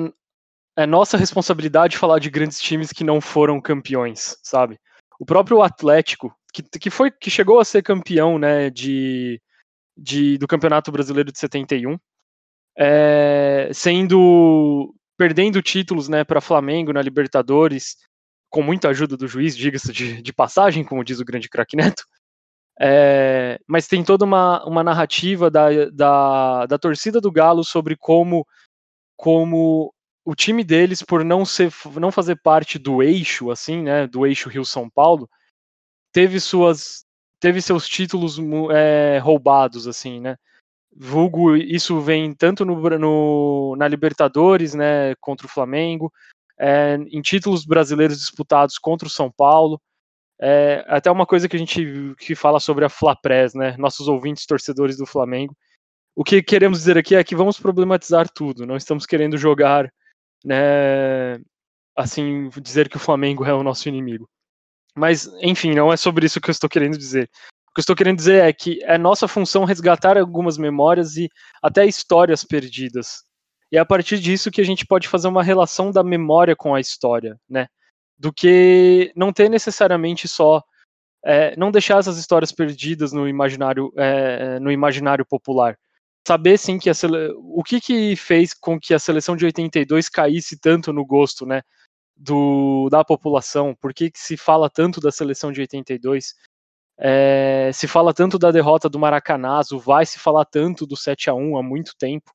é 0.76 0.86
nossa 0.86 1.16
responsabilidade 1.16 1.98
falar 1.98 2.18
de 2.18 2.30
grandes 2.30 2.60
times 2.60 2.92
que 2.92 3.04
não 3.04 3.20
foram 3.20 3.60
campeões, 3.60 4.36
sabe? 4.42 4.78
O 5.18 5.26
próprio 5.26 5.62
Atlético, 5.62 6.34
que, 6.52 6.62
que 6.62 6.90
foi 6.90 7.10
que 7.10 7.30
chegou 7.30 7.60
a 7.60 7.64
ser 7.64 7.82
campeão, 7.82 8.38
né, 8.38 8.70
de, 8.70 9.40
de 9.96 10.38
do 10.38 10.46
Campeonato 10.46 10.92
Brasileiro 10.92 11.32
de 11.32 11.38
71, 11.38 11.98
é, 12.80 13.70
sendo 13.74 14.94
perdendo 15.18 15.60
títulos 15.60 16.08
né, 16.08 16.24
para 16.24 16.40
Flamengo 16.40 16.94
na 16.94 17.02
Libertadores, 17.02 17.96
com 18.48 18.62
muita 18.62 18.88
ajuda 18.88 19.18
do 19.18 19.28
juiz, 19.28 19.54
diga-se 19.54 19.92
de, 19.92 20.22
de, 20.22 20.32
passagem, 20.32 20.82
como 20.82 21.04
diz 21.04 21.20
o 21.20 21.24
grande 21.24 21.48
craque 21.48 21.76
Neto. 21.76 22.02
É, 22.80 23.60
mas 23.66 23.86
tem 23.86 24.02
toda 24.02 24.24
uma, 24.24 24.64
uma 24.64 24.82
narrativa 24.82 25.50
da, 25.50 25.68
da, 25.92 26.64
da 26.64 26.78
torcida 26.78 27.20
do 27.20 27.30
Galo 27.30 27.62
sobre 27.62 27.94
como, 27.94 28.46
como 29.14 29.92
o 30.24 30.34
time 30.34 30.64
deles, 30.64 31.02
por 31.02 31.22
não, 31.22 31.44
ser, 31.44 31.70
não 32.00 32.10
fazer 32.10 32.40
parte 32.42 32.78
do 32.78 33.02
eixo, 33.02 33.50
assim, 33.50 33.82
né, 33.82 34.06
do 34.06 34.26
eixo 34.26 34.48
Rio-São 34.48 34.88
Paulo, 34.88 35.28
teve 36.12 36.40
suas 36.40 37.04
teve 37.38 37.62
seus 37.62 37.88
títulos 37.88 38.38
é, 38.70 39.18
roubados, 39.18 39.86
assim, 39.86 40.20
né? 40.20 40.36
Vulgo, 40.96 41.56
isso 41.56 42.00
vem 42.00 42.34
tanto 42.34 42.64
no, 42.64 42.76
no, 42.98 43.76
na 43.76 43.86
Libertadores, 43.86 44.74
né, 44.74 45.14
contra 45.20 45.46
o 45.46 45.50
Flamengo, 45.50 46.12
é, 46.58 46.96
em 47.10 47.22
títulos 47.22 47.64
brasileiros 47.64 48.18
disputados 48.18 48.78
contra 48.78 49.06
o 49.06 49.10
São 49.10 49.30
Paulo. 49.30 49.80
É, 50.40 50.84
até 50.88 51.10
uma 51.10 51.26
coisa 51.26 51.48
que 51.48 51.56
a 51.56 51.58
gente 51.58 52.14
que 52.18 52.34
fala 52.34 52.58
sobre 52.58 52.84
a 52.84 52.88
Flapres, 52.88 53.54
né, 53.54 53.76
nossos 53.78 54.08
ouvintes 54.08 54.46
torcedores 54.46 54.96
do 54.96 55.06
Flamengo. 55.06 55.54
O 56.14 56.24
que 56.24 56.42
queremos 56.42 56.78
dizer 56.78 56.98
aqui 56.98 57.14
é 57.14 57.24
que 57.24 57.36
vamos 57.36 57.58
problematizar 57.58 58.28
tudo, 58.28 58.66
não 58.66 58.76
estamos 58.76 59.06
querendo 59.06 59.38
jogar, 59.38 59.90
né, 60.44 61.38
assim, 61.96 62.48
dizer 62.60 62.88
que 62.88 62.96
o 62.96 63.00
Flamengo 63.00 63.44
é 63.44 63.54
o 63.54 63.62
nosso 63.62 63.88
inimigo. 63.88 64.28
Mas, 64.94 65.26
enfim, 65.40 65.72
não 65.72 65.92
é 65.92 65.96
sobre 65.96 66.26
isso 66.26 66.40
que 66.40 66.50
eu 66.50 66.52
estou 66.52 66.68
querendo 66.68 66.98
dizer. 66.98 67.30
O 67.70 67.74
que 67.74 67.78
eu 67.78 67.82
estou 67.82 67.96
querendo 67.96 68.16
dizer 68.16 68.44
é 68.44 68.52
que 68.52 68.82
é 68.82 68.98
nossa 68.98 69.28
função 69.28 69.64
resgatar 69.64 70.18
algumas 70.18 70.58
memórias 70.58 71.16
e 71.16 71.28
até 71.62 71.86
histórias 71.86 72.44
perdidas. 72.44 73.22
E 73.70 73.76
é 73.76 73.80
a 73.80 73.86
partir 73.86 74.18
disso 74.18 74.50
que 74.50 74.60
a 74.60 74.64
gente 74.64 74.84
pode 74.84 75.06
fazer 75.06 75.28
uma 75.28 75.42
relação 75.42 75.92
da 75.92 76.02
memória 76.02 76.56
com 76.56 76.74
a 76.74 76.80
história, 76.80 77.38
né? 77.48 77.68
Do 78.18 78.32
que 78.32 79.12
não 79.14 79.32
ter 79.32 79.48
necessariamente 79.48 80.26
só 80.26 80.62
é, 81.24 81.54
não 81.56 81.70
deixar 81.70 81.98
essas 81.98 82.18
histórias 82.18 82.50
perdidas 82.50 83.12
no 83.12 83.28
imaginário 83.28 83.92
é, 83.96 84.58
no 84.58 84.72
imaginário 84.72 85.24
popular, 85.24 85.78
saber 86.26 86.58
sim 86.58 86.78
que 86.78 86.92
sele... 86.94 87.32
o 87.36 87.62
que 87.62 87.80
que 87.80 88.16
fez 88.16 88.54
com 88.54 88.78
que 88.80 88.94
a 88.94 88.98
seleção 88.98 89.36
de 89.36 89.44
82 89.44 90.08
caísse 90.08 90.58
tanto 90.58 90.92
no 90.92 91.04
gosto, 91.04 91.46
né, 91.46 91.62
do 92.16 92.88
da 92.90 93.04
população? 93.04 93.74
Por 93.80 93.94
que 93.94 94.10
que 94.10 94.18
se 94.18 94.36
fala 94.36 94.70
tanto 94.70 95.00
da 95.00 95.12
seleção 95.12 95.52
de 95.52 95.60
82? 95.60 96.34
É, 97.02 97.70
se 97.72 97.88
fala 97.88 98.12
tanto 98.12 98.38
da 98.38 98.50
derrota 98.50 98.86
do 98.86 98.98
Maracanazo, 98.98 99.78
vai 99.78 100.04
se 100.04 100.18
falar 100.18 100.44
tanto 100.44 100.86
do 100.86 100.96
7 100.96 101.30
a 101.30 101.34
1 101.34 101.56
há 101.56 101.62
muito 101.62 101.96
tempo. 101.96 102.30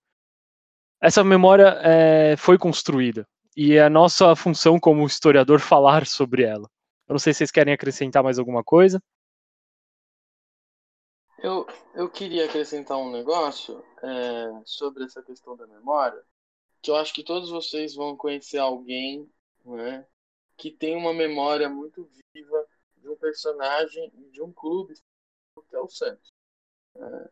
Essa 0.99 1.23
memória 1.23 1.79
é, 1.83 2.35
foi 2.35 2.57
construída 2.57 3.27
e 3.55 3.75
é 3.75 3.87
nossa 3.87 4.35
função 4.35 4.79
como 4.79 5.05
historiador 5.05 5.59
falar 5.61 6.07
sobre 6.07 6.43
ela. 6.43 6.67
Eu 7.07 7.13
não 7.13 7.19
sei 7.19 7.31
se 7.31 7.39
vocês 7.39 7.51
querem 7.51 7.73
acrescentar 7.73 8.23
mais 8.23 8.39
alguma 8.39 8.63
coisa. 8.63 8.99
Eu, 11.37 11.67
eu 11.93 12.09
queria 12.09 12.45
acrescentar 12.45 12.97
um 12.97 13.11
negócio 13.11 13.83
é, 14.01 14.61
sobre 14.65 15.03
essa 15.03 15.21
questão 15.21 15.55
da 15.55 15.67
memória, 15.67 16.19
que 16.81 16.89
eu 16.89 16.95
acho 16.95 17.13
que 17.13 17.23
todos 17.23 17.51
vocês 17.51 17.93
vão 17.93 18.17
conhecer 18.17 18.57
alguém 18.57 19.29
né, 19.63 20.07
que 20.57 20.71
tem 20.71 20.95
uma 20.95 21.13
memória 21.13 21.69
muito 21.69 22.09
viva 22.33 22.65
um 23.15 23.19
personagem 23.19 24.11
de 24.31 24.41
um 24.41 24.51
clube, 24.51 24.93
que 25.69 25.75
é 25.75 25.79
o 25.79 25.89
Santos. 25.89 26.33
É, 26.95 27.29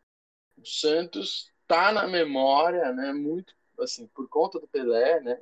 o 0.57 0.65
Santos 0.65 1.51
está 1.61 1.91
na 1.91 2.07
memória, 2.07 2.91
né, 2.93 3.13
muito 3.13 3.53
assim, 3.79 4.07
por 4.07 4.27
conta 4.29 4.59
do 4.59 4.67
Pelé, 4.67 5.19
né? 5.21 5.41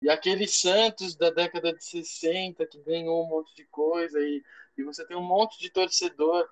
E 0.00 0.08
aquele 0.08 0.48
Santos 0.48 1.14
da 1.14 1.30
década 1.30 1.72
de 1.72 1.84
60 1.84 2.66
que 2.66 2.78
ganhou 2.80 3.24
um 3.24 3.28
monte 3.28 3.54
de 3.54 3.64
coisa 3.66 4.20
e, 4.20 4.42
e 4.76 4.82
você 4.82 5.04
tem 5.06 5.16
um 5.16 5.22
monte 5.22 5.58
de 5.58 5.70
torcedor 5.70 6.48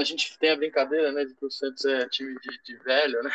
a 0.00 0.04
gente 0.04 0.38
tem 0.38 0.50
a 0.50 0.56
brincadeira, 0.56 1.12
né, 1.12 1.24
de 1.24 1.34
que 1.34 1.44
o 1.44 1.50
Santos 1.50 1.84
é 1.84 2.08
time 2.08 2.38
de, 2.40 2.62
de 2.62 2.76
velho, 2.78 3.22
né, 3.22 3.30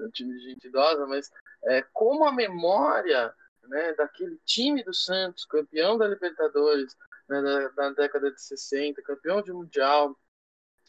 é 0.00 0.02
um 0.04 0.10
time 0.10 0.36
de 0.36 0.50
gente 0.50 0.66
idosa, 0.66 1.06
mas 1.06 1.30
é, 1.64 1.82
como 1.92 2.24
a 2.24 2.32
memória, 2.32 3.32
né, 3.64 3.92
daquele 3.94 4.36
time 4.44 4.82
do 4.82 4.92
Santos, 4.92 5.44
campeão 5.44 5.96
da 5.96 6.08
Libertadores, 6.08 6.96
né, 7.28 7.42
da, 7.42 7.68
da 7.68 7.90
década 7.90 8.30
de 8.30 8.40
60, 8.40 9.02
campeão 9.02 9.42
de 9.42 9.52
Mundial, 9.52 10.18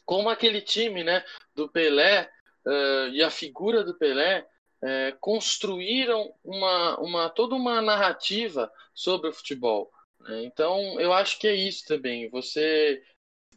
como 0.04 0.28
aquele 0.28 0.60
time, 0.60 1.02
né, 1.02 1.24
do 1.54 1.68
Pelé 1.68 2.30
uh, 2.64 3.08
e 3.08 3.22
a 3.22 3.30
figura 3.30 3.82
do 3.82 3.94
Pelé 3.94 4.46
uh, 4.82 5.18
construíram 5.20 6.34
uma, 6.44 6.98
uma 7.00 7.30
toda 7.30 7.54
uma 7.54 7.82
narrativa 7.82 8.70
sobre 8.94 9.28
o 9.28 9.32
futebol. 9.32 9.92
Né? 10.20 10.44
Então, 10.44 11.00
eu 11.00 11.12
acho 11.12 11.38
que 11.38 11.48
é 11.48 11.54
isso 11.54 11.86
também. 11.86 12.28
Você 12.30 13.02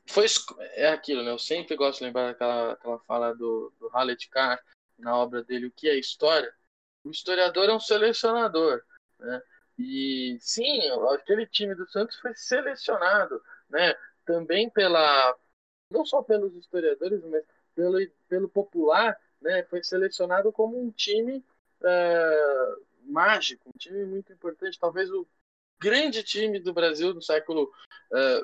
foi 0.08 0.26
é 0.72 0.90
aquilo, 0.90 1.24
né? 1.24 1.30
Eu 1.30 1.38
sempre 1.38 1.76
gosto 1.76 2.00
de 2.00 2.06
lembrar 2.06 2.28
daquela 2.28 2.74
aquela 2.74 3.00
fala 3.00 3.34
do, 3.36 3.72
do 3.80 3.88
Halle 3.90 4.18
Carr 4.32 4.60
na 4.98 5.16
obra 5.16 5.44
dele, 5.44 5.68
o 5.68 5.72
que 5.72 5.88
é 5.88 5.98
história. 5.98 6.52
O 7.04 7.12
historiador 7.12 7.70
é 7.70 7.74
um 7.74 7.80
selecionador, 7.80 8.82
né? 9.20 9.42
E 9.80 10.38
sim, 10.42 10.82
aquele 11.14 11.48
time 11.48 11.74
do 11.74 11.88
Santos 11.90 12.18
foi 12.20 12.36
selecionado, 12.36 13.42
né? 13.70 13.96
Também 14.26 14.70
pela 14.70 15.36
não 15.92 16.06
só 16.06 16.22
pelos 16.24 16.56
historiadores, 16.56 17.24
mas 17.26 17.44
pelo 17.76 18.00
pelo 18.28 18.50
popular, 18.50 19.18
né? 19.42 19.64
Foi 19.66 19.84
selecionado 19.84 20.52
como 20.52 20.78
um 20.80 20.92
time 20.92 21.46
é, 21.84 22.76
mágico, 23.06 23.70
um 23.70 23.78
time 23.78 24.06
muito 24.06 24.34
importante, 24.34 24.80
talvez 24.80 25.10
o 25.12 25.26
grande 25.80 26.24
time 26.24 26.60
do 26.60 26.74
Brasil 26.74 27.14
do 27.14 27.22
século 27.22 27.72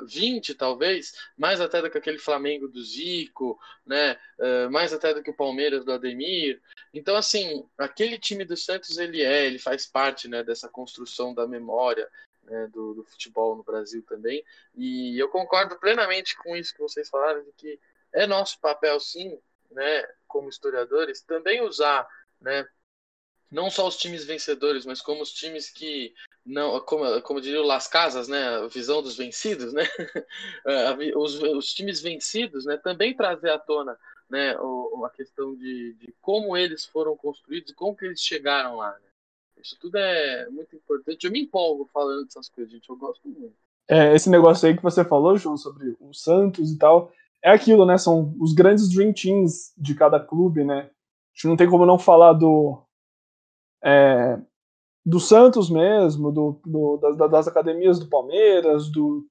XX, 0.08 0.50
uh, 0.50 0.58
talvez, 0.58 1.14
mais 1.38 1.60
até 1.60 1.82
do 1.82 1.90
que 1.90 1.98
aquele 1.98 2.20
Flamengo 2.20 2.68
do 2.68 2.84
Zico, 2.84 3.60
né? 3.86 4.18
Uh, 4.38 4.70
mais 4.72 4.94
até 4.94 5.14
do 5.14 5.24
que 5.24 5.30
o 5.30 5.36
Palmeiras 5.36 5.84
do 5.84 5.92
Ademir. 5.92 6.62
Então, 6.94 7.16
assim, 7.16 7.68
aquele 7.78 8.18
time 8.18 8.46
do 8.46 8.56
Santos, 8.56 8.98
ele 8.98 9.22
é, 9.22 9.46
ele 9.46 9.60
faz 9.60 9.86
parte 9.86 10.28
né, 10.28 10.44
dessa 10.44 10.70
construção 10.70 11.34
da 11.34 11.48
memória 11.48 12.10
né, 12.44 12.68
do, 12.68 12.94
do, 12.94 13.04
futebol 13.04 13.56
no 13.56 13.64
Brasil 13.64 14.04
também. 14.08 14.44
E 14.76 15.18
eu 15.20 15.30
concordo 15.30 15.78
plenamente 15.78 16.38
com 16.38 16.56
isso 16.56 16.74
que 16.74 16.82
vocês 16.82 17.10
falaram, 17.10 17.44
de 17.44 17.52
que 17.54 17.80
é 18.14 18.26
nosso 18.26 18.60
papel, 18.62 19.00
sim, 19.00 19.38
né, 19.72 20.08
como 20.28 20.50
historiadores, 20.50 21.22
também 21.22 21.62
usar 21.62 22.08
né, 22.40 22.68
não 23.52 23.70
só 23.70 23.88
os 23.88 23.98
times 23.98 24.26
vencedores, 24.26 24.86
mas 24.86 25.02
como 25.02 25.22
os 25.22 25.32
times 25.32 25.70
que 25.70 26.14
não, 26.46 26.80
como, 26.82 27.22
como 27.22 27.41
diria 27.41 27.62
o 27.62 27.66
Las 27.66 27.88
Casas, 27.88 28.28
né, 28.28 28.43
a 28.48 28.68
visão 28.68 29.02
dos 29.02 29.18
vencidos, 29.18 29.74
né, 29.74 29.84
é, 30.66 31.18
os, 31.18 31.41
os, 31.41 31.74
times 31.74 32.02
vencidos, 32.02 32.66
né, 32.66 32.78
também 32.78 33.16
trazer 33.16 33.50
à 33.50 33.58
tona, 33.58 33.98
né, 34.30 34.52
a 34.52 35.10
questão 35.10 35.56
de, 35.56 35.93
de, 35.93 36.14
como 36.22 36.56
eles 36.56 36.86
foram 36.86 37.16
construídos 37.16 37.72
e 37.72 37.76
como 37.76 37.96
que 37.96 38.06
eles 38.06 38.22
chegaram 38.22 38.78
lá, 38.78 38.91
né. 38.91 39.06
Isso 39.66 39.78
tudo 39.80 39.98
é 39.98 40.48
muito 40.50 40.76
importante. 40.76 41.26
Eu 41.26 41.32
me 41.32 41.41
empolgo 41.41 41.89
falando 41.91 42.26
dessas 42.26 42.48
coisas, 42.50 42.72
gente. 42.72 42.88
Eu 42.88 42.96
gosto 42.96 43.28
muito. 43.28 43.56
É, 43.88 44.14
esse 44.14 44.30
negócio 44.30 44.68
aí 44.68 44.76
que 44.76 44.84
você 44.84 45.04
falou, 45.04 45.38
João, 45.38 45.58
sobre 45.58 45.96
o 46.00 46.14
Santos 46.14 46.72
e 46.72 46.78
tal, 46.78 47.12
é 47.43 47.50
aquilo, 47.50 47.84
né? 47.84 47.98
São 47.98 48.36
os 48.39 48.54
grandes 48.54 48.89
dream 48.89 49.12
teams 49.12 49.74
de 49.76 49.96
cada 49.96 50.20
clube, 50.20 50.64
né? 50.64 50.82
A 50.82 51.36
gente 51.36 51.48
não 51.48 51.58
tem 51.58 51.68
como 51.68 51.86
não 51.86 51.98
falar 51.98 52.34
do, 52.34 52.85
é, 53.84 54.39
do 55.05 55.19
Santos 55.19 55.69
mesmo, 55.69 56.32
do, 56.32 56.59
do 56.65 56.97
das, 56.97 57.32
das, 57.32 57.47
academias 57.47 57.99
do 57.99 58.09
Palmeiras, 58.09 58.91
do, 58.91 59.26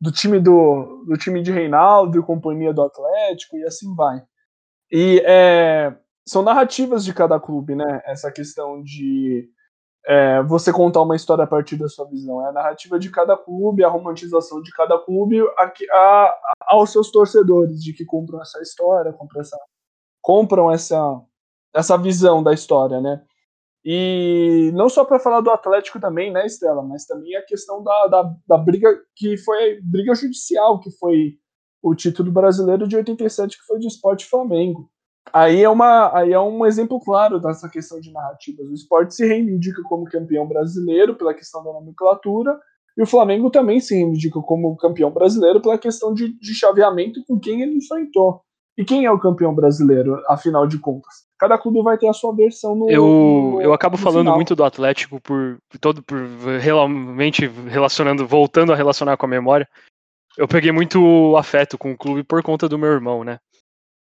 do 0.00 0.12
time 0.12 0.38
do, 0.38 1.04
do 1.06 1.16
time 1.16 1.42
de 1.42 1.50
Reinaldo 1.50 2.18
e 2.18 2.22
companhia 2.22 2.72
do 2.72 2.82
Atlético 2.82 3.56
e 3.56 3.64
assim 3.64 3.94
vai. 3.94 4.22
E 4.90 5.22
é, 5.24 5.96
são 6.26 6.42
narrativas 6.42 7.04
de 7.04 7.14
cada 7.14 7.40
clube, 7.40 7.74
né? 7.74 8.02
Essa 8.04 8.30
questão 8.30 8.82
de 8.82 9.48
é, 10.06 10.42
você 10.42 10.72
contar 10.72 11.02
uma 11.02 11.16
história 11.16 11.44
a 11.44 11.46
partir 11.46 11.76
da 11.76 11.88
sua 11.88 12.08
visão. 12.08 12.44
É 12.44 12.50
a 12.50 12.52
narrativa 12.52 12.98
de 12.98 13.10
cada 13.10 13.36
clube, 13.36 13.84
a 13.84 13.88
romantização 13.88 14.62
de 14.62 14.70
cada 14.72 14.98
clube 14.98 15.40
a, 15.40 15.72
a, 15.92 16.34
aos 16.68 16.90
seus 16.90 17.10
torcedores, 17.10 17.82
de 17.82 17.92
que 17.92 18.04
compram 18.04 18.40
essa 18.40 18.60
história, 18.60 19.12
compram 19.12 19.40
essa, 19.40 19.58
compram 20.20 20.70
essa, 20.70 21.20
essa 21.74 21.96
visão 21.96 22.42
da 22.42 22.52
história, 22.52 23.00
né? 23.00 23.22
E 23.88 24.72
não 24.74 24.88
só 24.88 25.04
para 25.04 25.20
falar 25.20 25.40
do 25.40 25.50
Atlético 25.50 26.00
também, 26.00 26.32
né, 26.32 26.44
Estela, 26.44 26.82
mas 26.82 27.06
também 27.06 27.36
a 27.36 27.46
questão 27.46 27.84
da, 27.84 28.06
da, 28.08 28.34
da 28.48 28.58
briga 28.58 28.88
que 29.14 29.36
foi 29.36 29.80
briga 29.80 30.12
judicial, 30.12 30.80
que 30.80 30.90
foi 30.98 31.34
o 31.80 31.94
título 31.94 32.32
brasileiro 32.32 32.88
de 32.88 32.96
87, 32.96 33.56
que 33.56 33.64
foi 33.64 33.78
de 33.78 33.86
Esporte 33.86 34.26
Flamengo. 34.26 34.90
Aí 35.32 35.62
é, 35.62 35.68
uma, 35.68 36.16
aí 36.18 36.32
é 36.32 36.40
um 36.40 36.66
exemplo 36.66 36.98
claro 36.98 37.38
dessa 37.38 37.68
questão 37.68 38.00
de 38.00 38.12
narrativas. 38.12 38.66
O 38.68 38.74
esporte 38.74 39.14
se 39.14 39.24
reivindica 39.24 39.80
como 39.84 40.04
campeão 40.06 40.48
brasileiro 40.48 41.14
pela 41.14 41.32
questão 41.32 41.62
da 41.62 41.72
nomenclatura, 41.72 42.58
e 42.98 43.02
o 43.02 43.06
Flamengo 43.06 43.50
também 43.50 43.78
se 43.78 43.94
reivindica 43.94 44.40
como 44.40 44.76
campeão 44.76 45.12
brasileiro 45.12 45.62
pela 45.62 45.78
questão 45.78 46.12
de, 46.12 46.36
de 46.40 46.54
chaveamento 46.54 47.22
com 47.24 47.38
quem 47.38 47.62
ele 47.62 47.76
enfrentou. 47.76 48.40
E 48.76 48.84
quem 48.84 49.04
é 49.04 49.10
o 49.10 49.18
campeão 49.18 49.54
brasileiro, 49.54 50.22
afinal 50.28 50.66
de 50.66 50.78
contas? 50.78 51.26
cada 51.38 51.58
clube 51.58 51.82
vai 51.82 51.96
ter 51.98 52.08
a 52.08 52.12
sua 52.12 52.34
versão 52.34 52.74
no. 52.74 52.90
Eu, 52.90 53.06
no, 53.06 53.62
eu 53.62 53.72
acabo 53.72 53.96
falando 53.96 54.24
final. 54.24 54.36
muito 54.36 54.56
do 54.56 54.64
Atlético 54.64 55.20
por 55.20 55.58
todo 55.80 56.02
por 56.02 56.18
realmente 56.60 57.46
relacionando, 57.46 58.26
voltando 58.26 58.72
a 58.72 58.76
relacionar 58.76 59.16
com 59.16 59.26
a 59.26 59.28
memória. 59.28 59.68
Eu 60.36 60.48
peguei 60.48 60.72
muito 60.72 61.36
afeto 61.36 61.78
com 61.78 61.92
o 61.92 61.96
clube 61.96 62.22
por 62.22 62.42
conta 62.42 62.68
do 62.68 62.78
meu 62.78 62.90
irmão, 62.90 63.24
né? 63.24 63.38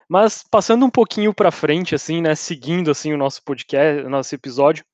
Mas 0.09 0.43
passando 0.51 0.85
um 0.85 0.91
pouquinho 0.91 1.35
para 1.35 1.51
frente, 1.51 1.95
assim, 1.95 2.23
né, 2.23 2.35
seguindo 2.35 2.91
assim 2.91 3.13
o 3.13 3.19
nosso 3.19 3.43
podcast, 3.43 4.07
o 4.07 4.11
nosso 4.11 4.35
episódio, 4.35 4.85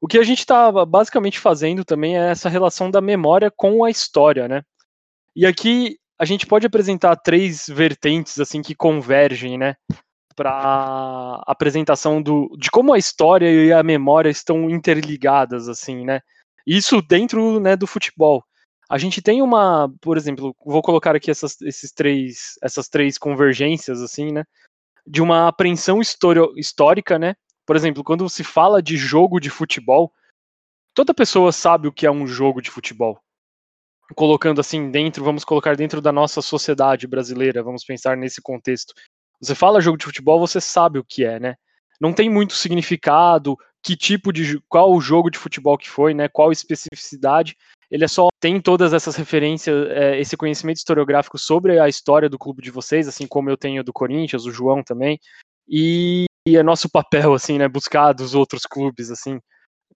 o 0.00 0.06
que 0.06 0.18
a 0.18 0.22
gente 0.22 0.38
estava 0.40 0.86
basicamente 0.86 1.40
fazendo 1.40 1.84
também 1.84 2.16
é 2.16 2.30
essa 2.30 2.48
relação 2.48 2.90
da 2.90 3.00
memória 3.00 3.50
com 3.50 3.84
a 3.84 3.90
história, 3.90 4.46
né? 4.46 4.62
E 5.34 5.44
aqui 5.44 5.98
a 6.18 6.24
gente 6.24 6.46
pode 6.46 6.66
apresentar 6.66 7.16
três 7.16 7.66
vertentes 7.68 8.38
assim 8.38 8.62
que 8.62 8.74
convergem, 8.74 9.58
né? 9.58 9.76
para 10.36 11.42
apresentação 11.46 12.20
do, 12.20 12.54
de 12.58 12.70
como 12.70 12.92
a 12.92 12.98
história 12.98 13.50
e 13.50 13.72
a 13.72 13.82
memória 13.82 14.28
estão 14.28 14.68
interligadas, 14.68 15.66
assim, 15.66 16.04
né? 16.04 16.20
Isso 16.66 17.00
dentro 17.00 17.58
né, 17.58 17.74
do 17.74 17.86
futebol. 17.86 18.44
A 18.88 18.98
gente 18.98 19.22
tem 19.22 19.40
uma, 19.40 19.90
por 20.00 20.16
exemplo, 20.16 20.54
vou 20.64 20.82
colocar 20.82 21.16
aqui 21.16 21.30
essas, 21.30 21.60
esses 21.62 21.90
três, 21.90 22.54
essas 22.62 22.86
três 22.88 23.16
convergências, 23.16 24.02
assim, 24.02 24.30
né? 24.30 24.44
De 25.06 25.22
uma 25.22 25.48
apreensão 25.48 26.00
histórica, 26.00 27.18
né? 27.18 27.34
Por 27.64 27.74
exemplo, 27.74 28.04
quando 28.04 28.28
se 28.28 28.44
fala 28.44 28.82
de 28.82 28.96
jogo 28.96 29.40
de 29.40 29.48
futebol, 29.48 30.12
toda 30.94 31.14
pessoa 31.14 31.50
sabe 31.50 31.88
o 31.88 31.92
que 31.92 32.06
é 32.06 32.10
um 32.10 32.26
jogo 32.26 32.60
de 32.60 32.70
futebol. 32.70 33.18
Colocando 34.14 34.60
assim 34.60 34.90
dentro, 34.90 35.24
vamos 35.24 35.44
colocar 35.44 35.76
dentro 35.76 36.00
da 36.00 36.12
nossa 36.12 36.40
sociedade 36.40 37.06
brasileira, 37.06 37.62
vamos 37.62 37.84
pensar 37.84 38.16
nesse 38.16 38.40
contexto. 38.40 38.94
Você 39.40 39.54
fala 39.54 39.80
jogo 39.80 39.98
de 39.98 40.04
futebol, 40.04 40.38
você 40.38 40.60
sabe 40.60 40.98
o 40.98 41.04
que 41.04 41.24
é, 41.24 41.40
né? 41.40 41.56
Não 42.00 42.12
tem 42.12 42.30
muito 42.30 42.54
significado, 42.54 43.56
que 43.82 43.96
tipo 43.96 44.32
de 44.32 44.60
qual 44.68 44.92
o 44.92 45.00
jogo 45.00 45.30
de 45.30 45.38
futebol 45.38 45.78
que 45.78 45.88
foi, 45.88 46.14
né? 46.14 46.28
Qual 46.28 46.52
especificidade. 46.52 47.56
Ele 47.90 48.04
é 48.04 48.08
só 48.08 48.28
tem 48.40 48.60
todas 48.60 48.92
essas 48.92 49.14
referências, 49.14 49.88
é, 49.90 50.18
esse 50.20 50.36
conhecimento 50.36 50.78
historiográfico 50.78 51.38
sobre 51.38 51.78
a 51.78 51.88
história 51.88 52.28
do 52.28 52.38
clube 52.38 52.62
de 52.62 52.70
vocês, 52.70 53.06
assim 53.06 53.26
como 53.26 53.48
eu 53.48 53.56
tenho 53.56 53.84
do 53.84 53.92
Corinthians, 53.92 54.44
o 54.44 54.50
João 54.50 54.82
também. 54.82 55.18
e, 55.68 56.26
e 56.46 56.56
é 56.56 56.62
nosso 56.62 56.88
papel, 56.88 57.34
assim, 57.34 57.58
né, 57.58 57.68
buscar 57.68 58.12
dos 58.12 58.34
outros 58.34 58.62
clubes, 58.62 59.10
assim, 59.10 59.40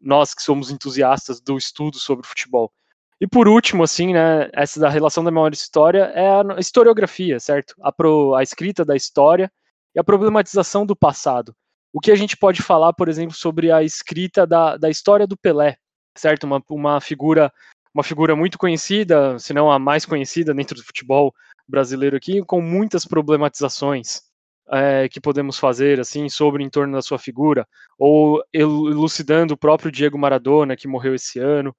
nós 0.00 0.34
que 0.34 0.42
somos 0.42 0.70
entusiastas 0.70 1.40
do 1.40 1.56
estudo 1.56 1.98
sobre 1.98 2.26
futebol. 2.26 2.72
E 3.20 3.26
por 3.26 3.46
último, 3.46 3.82
assim, 3.82 4.14
né, 4.14 4.48
essa 4.52 4.80
da 4.80 4.88
relação 4.88 5.22
da 5.22 5.30
memória 5.30 5.54
e 5.54 5.58
história 5.58 6.04
é 6.14 6.28
a 6.28 6.58
historiografia, 6.58 7.38
certo? 7.38 7.74
A, 7.82 7.92
pro, 7.92 8.34
a 8.34 8.42
escrita 8.42 8.84
da 8.84 8.96
história 8.96 9.52
e 9.94 10.00
a 10.00 10.04
problematização 10.04 10.86
do 10.86 10.96
passado. 10.96 11.54
O 11.92 12.00
que 12.00 12.10
a 12.10 12.16
gente 12.16 12.36
pode 12.36 12.62
falar, 12.62 12.92
por 12.94 13.08
exemplo, 13.08 13.36
sobre 13.36 13.70
a 13.70 13.82
escrita 13.82 14.46
da, 14.46 14.76
da 14.76 14.88
história 14.88 15.26
do 15.26 15.36
Pelé, 15.36 15.76
certo? 16.16 16.44
Uma, 16.44 16.62
uma 16.70 17.00
figura 17.00 17.52
uma 17.92 18.04
figura 18.04 18.36
muito 18.36 18.56
conhecida, 18.56 19.38
se 19.38 19.52
não 19.52 19.70
a 19.70 19.78
mais 19.78 20.06
conhecida 20.06 20.54
dentro 20.54 20.76
do 20.76 20.84
futebol 20.84 21.34
brasileiro 21.68 22.16
aqui, 22.16 22.40
com 22.44 22.60
muitas 22.60 23.04
problematizações 23.04 24.22
é, 24.70 25.08
que 25.08 25.20
podemos 25.20 25.58
fazer 25.58 25.98
assim 25.98 26.28
sobre 26.28 26.62
em 26.62 26.70
torno 26.70 26.94
da 26.94 27.02
sua 27.02 27.18
figura, 27.18 27.66
ou 27.98 28.42
elucidando 28.52 29.54
o 29.54 29.56
próprio 29.56 29.90
Diego 29.90 30.16
Maradona 30.16 30.76
que 30.76 30.86
morreu 30.86 31.14
esse 31.14 31.40
ano, 31.40 31.74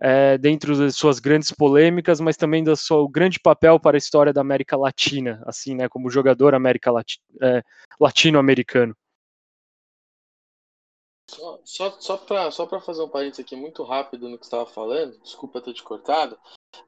é, 0.00 0.38
dentro 0.38 0.76
das 0.76 0.96
suas 0.96 1.18
grandes 1.18 1.50
polêmicas, 1.50 2.20
mas 2.20 2.36
também 2.36 2.62
do 2.62 2.76
seu 2.76 3.08
grande 3.08 3.40
papel 3.40 3.80
para 3.80 3.96
a 3.96 3.98
história 3.98 4.32
da 4.32 4.40
América 4.40 4.76
Latina, 4.76 5.42
assim, 5.46 5.74
né, 5.74 5.88
como 5.88 6.10
jogador 6.10 6.54
América 6.54 6.90
Lati 6.90 7.20
é, 7.42 7.62
latino-americano. 8.00 8.96
Só, 11.30 11.60
só, 11.62 11.90
só 12.00 12.16
para 12.16 12.50
só 12.50 12.66
fazer 12.80 13.02
um 13.02 13.08
parênteses 13.08 13.44
aqui 13.44 13.54
muito 13.54 13.82
rápido 13.82 14.28
no 14.28 14.38
que 14.38 14.46
você 14.46 14.48
estava 14.48 14.66
falando, 14.66 15.18
desculpa 15.20 15.60
ter 15.60 15.74
te 15.74 15.82
cortado, 15.82 16.38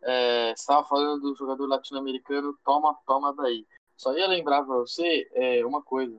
é, 0.03 0.49
você 0.49 0.63
estava 0.63 0.87
falando 0.87 1.21
do 1.21 1.37
jogador 1.37 1.67
latino-americano, 1.67 2.59
toma, 2.65 2.97
toma 3.07 3.35
daí. 3.35 3.67
Só 3.97 4.17
ia 4.17 4.27
lembrar 4.27 4.63
para 4.65 4.77
você 4.77 5.29
é, 5.35 5.65
uma 5.67 5.83
coisa. 5.83 6.19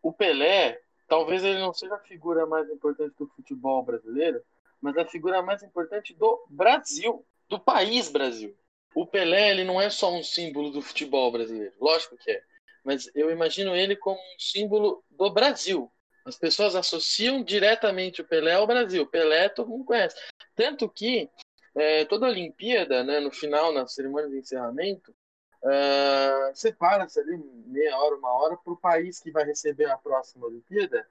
O 0.00 0.12
Pelé, 0.12 0.80
talvez 1.08 1.42
ele 1.42 1.58
não 1.58 1.72
seja 1.72 1.96
a 1.96 2.00
figura 2.00 2.46
mais 2.46 2.70
importante 2.70 3.14
do 3.18 3.26
futebol 3.26 3.82
brasileiro, 3.82 4.40
mas 4.84 4.98
a 4.98 5.06
figura 5.06 5.42
mais 5.42 5.62
importante 5.62 6.12
do 6.12 6.44
Brasil, 6.50 7.26
do 7.48 7.58
país 7.58 8.10
Brasil. 8.10 8.54
O 8.94 9.06
Pelé, 9.06 9.50
ele 9.50 9.64
não 9.64 9.80
é 9.80 9.88
só 9.88 10.12
um 10.12 10.22
símbolo 10.22 10.70
do 10.70 10.82
futebol 10.82 11.32
brasileiro, 11.32 11.74
lógico 11.80 12.18
que 12.18 12.30
é, 12.30 12.42
mas 12.84 13.10
eu 13.14 13.30
imagino 13.30 13.74
ele 13.74 13.96
como 13.96 14.18
um 14.18 14.38
símbolo 14.38 15.02
do 15.10 15.32
Brasil, 15.32 15.90
as 16.26 16.36
pessoas 16.36 16.74
associam 16.74 17.42
diretamente 17.42 18.20
o 18.20 18.26
Pelé 18.26 18.52
ao 18.52 18.66
Brasil. 18.66 19.06
Pelé 19.06 19.48
todo 19.48 19.68
mundo 19.68 19.84
conhece. 19.84 20.16
Tanto 20.54 20.88
que 20.88 21.30
é, 21.74 22.04
toda 22.04 22.26
a 22.26 22.30
Olimpíada, 22.30 23.02
né, 23.02 23.20
no 23.20 23.30
final, 23.30 23.72
na 23.72 23.86
cerimônia 23.86 24.30
de 24.30 24.38
encerramento, 24.38 25.14
uh, 25.62 26.54
separa-se 26.54 27.20
ali 27.20 27.36
meia 27.66 27.98
hora, 27.98 28.16
uma 28.16 28.32
hora, 28.32 28.56
para 28.56 28.72
o 28.72 28.76
país 28.76 29.20
que 29.20 29.30
vai 29.30 29.44
receber 29.44 29.86
a 29.86 29.98
próxima 29.98 30.46
Olimpíada 30.46 31.06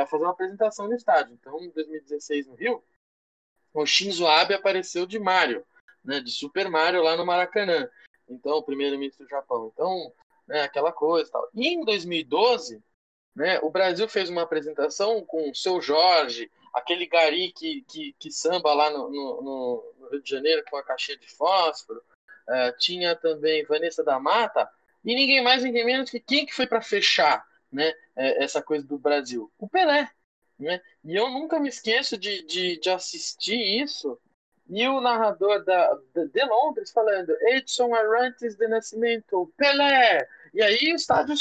a 0.00 0.06
fazer 0.06 0.24
uma 0.24 0.32
apresentação 0.32 0.88
no 0.88 0.94
estádio. 0.94 1.34
Então, 1.34 1.60
em 1.60 1.70
2016, 1.70 2.46
no 2.46 2.54
Rio, 2.54 2.82
o 3.72 3.84
Shinzo 3.84 4.26
Abe 4.26 4.54
apareceu 4.54 5.06
de 5.06 5.18
Mario, 5.18 5.64
né, 6.04 6.20
de 6.20 6.30
Super 6.30 6.68
Mario 6.70 7.02
lá 7.02 7.16
no 7.16 7.26
Maracanã. 7.26 7.88
Então, 8.28 8.58
o 8.58 8.62
primeiro-ministro 8.62 9.26
do 9.26 9.30
Japão. 9.30 9.70
Então, 9.72 10.12
né, 10.46 10.62
aquela 10.62 10.92
coisa 10.92 11.28
e 11.28 11.32
tal. 11.32 11.48
E 11.54 11.68
em 11.68 11.84
2012 11.84 12.82
né? 13.34 13.58
O 13.62 13.70
Brasil 13.70 14.08
fez 14.08 14.30
uma 14.30 14.42
apresentação 14.42 15.24
com 15.24 15.50
o 15.50 15.54
seu 15.54 15.80
Jorge, 15.80 16.50
aquele 16.72 17.06
gari 17.06 17.52
que, 17.52 17.82
que, 17.88 18.14
que 18.18 18.30
samba 18.30 18.72
lá 18.72 18.90
no, 18.90 19.10
no, 19.10 19.42
no, 19.42 20.08
Rio 20.10 20.22
de 20.22 20.30
Janeiro 20.30 20.62
com 20.70 20.76
a 20.76 20.84
caixinha 20.84 21.18
de 21.18 21.28
fósforo. 21.28 22.00
Uh, 22.48 22.76
tinha 22.78 23.16
também 23.16 23.64
Vanessa 23.64 24.04
da 24.04 24.20
Mata. 24.20 24.70
E 25.04 25.14
ninguém 25.14 25.42
mais, 25.42 25.62
ninguém 25.62 25.84
menos 25.84 26.10
que 26.10 26.20
quem 26.20 26.46
que 26.46 26.54
foi 26.54 26.66
para 26.66 26.80
fechar 26.80 27.44
né, 27.74 27.92
é, 28.16 28.42
essa 28.42 28.62
coisa 28.62 28.86
do 28.86 28.98
Brasil? 28.98 29.52
O 29.58 29.68
Pelé. 29.68 30.10
Né? 30.58 30.80
E 31.04 31.14
eu 31.16 31.28
nunca 31.30 31.58
me 31.58 31.68
esqueço 31.68 32.16
de, 32.16 32.42
de, 32.46 32.78
de 32.78 32.90
assistir 32.90 33.82
isso 33.82 34.18
e 34.68 34.88
o 34.88 35.00
narrador 35.00 35.62
da, 35.64 35.94
de 36.14 36.44
Londres 36.44 36.90
falando 36.90 37.36
Edson 37.48 37.94
Arantes 37.94 38.56
de 38.56 38.66
Nascimento, 38.66 39.52
Pelé! 39.56 40.26
E 40.54 40.62
aí 40.62 40.92
o 40.92 40.96
estádio 40.96 41.34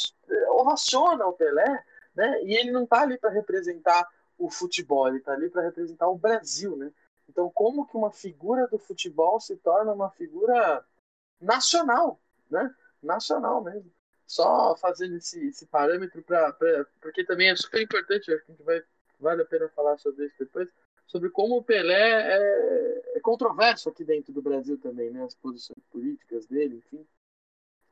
ovaciona 0.49 1.25
o 1.25 1.33
Pelé, 1.33 1.83
né? 2.15 2.43
E 2.43 2.53
ele 2.53 2.71
não 2.71 2.83
está 2.83 3.01
ali 3.01 3.17
para 3.17 3.29
representar 3.29 4.05
o 4.37 4.49
futebol, 4.49 5.07
ele 5.07 5.17
está 5.17 5.33
ali 5.33 5.49
para 5.49 5.61
representar 5.61 6.09
o 6.09 6.17
Brasil, 6.17 6.75
né? 6.75 6.91
Então, 7.29 7.49
como 7.49 7.87
que 7.87 7.95
uma 7.95 8.11
figura 8.11 8.67
do 8.67 8.77
futebol 8.77 9.39
se 9.39 9.55
torna 9.55 9.93
uma 9.93 10.09
figura 10.11 10.83
nacional, 11.39 12.19
né? 12.49 12.73
Nacional 13.01 13.63
mesmo. 13.63 13.89
Só 14.33 14.75
fazendo 14.77 15.17
esse, 15.17 15.47
esse 15.47 15.67
parâmetro 15.67 16.23
para. 16.23 16.51
Porque 16.99 17.23
também 17.23 17.49
é 17.49 17.55
super 17.55 17.81
importante, 17.81 18.33
acho 18.33 18.45
que 18.45 18.51
a 18.51 18.55
gente 18.55 18.63
vai. 18.63 18.81
Vale 19.19 19.43
a 19.43 19.45
pena 19.45 19.69
falar 19.69 19.97
sobre 19.99 20.25
isso 20.25 20.35
depois 20.39 20.67
sobre 21.05 21.29
como 21.29 21.57
o 21.57 21.63
Pelé 21.63 21.93
é, 21.93 23.01
é, 23.15 23.19
controverso 23.19 23.87
aqui 23.87 24.03
dentro 24.03 24.33
do 24.33 24.41
Brasil 24.41 24.79
também, 24.79 25.11
né? 25.11 25.23
As 25.23 25.35
posições 25.35 25.77
políticas 25.91 26.47
dele, 26.47 26.77
enfim. 26.77 27.05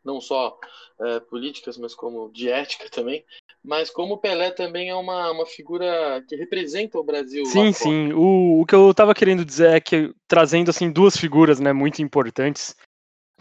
Não 0.04 0.20
só 0.20 0.60
é, 1.00 1.20
políticas, 1.20 1.78
mas 1.78 1.94
como 1.94 2.32
de 2.32 2.50
ética 2.50 2.90
também. 2.90 3.24
Mas 3.64 3.92
como 3.92 4.16
o 4.16 4.18
Pelé 4.18 4.50
também 4.50 4.90
é 4.90 4.96
uma, 4.96 5.32
uma 5.32 5.46
figura 5.46 6.24
que 6.28 6.36
representa 6.36 6.98
o 6.98 7.04
Brasil. 7.04 7.46
Sim, 7.46 7.72
sim. 7.72 8.12
O, 8.14 8.62
o 8.62 8.66
que 8.66 8.74
eu 8.74 8.90
estava 8.90 9.14
querendo 9.14 9.46
dizer 9.46 9.70
é 9.70 9.80
que 9.80 10.12
trazendo 10.28 10.70
assim 10.70 10.92
duas 10.92 11.16
figuras, 11.16 11.60
né, 11.60 11.72
muito 11.72 12.02
importantes. 12.02 12.76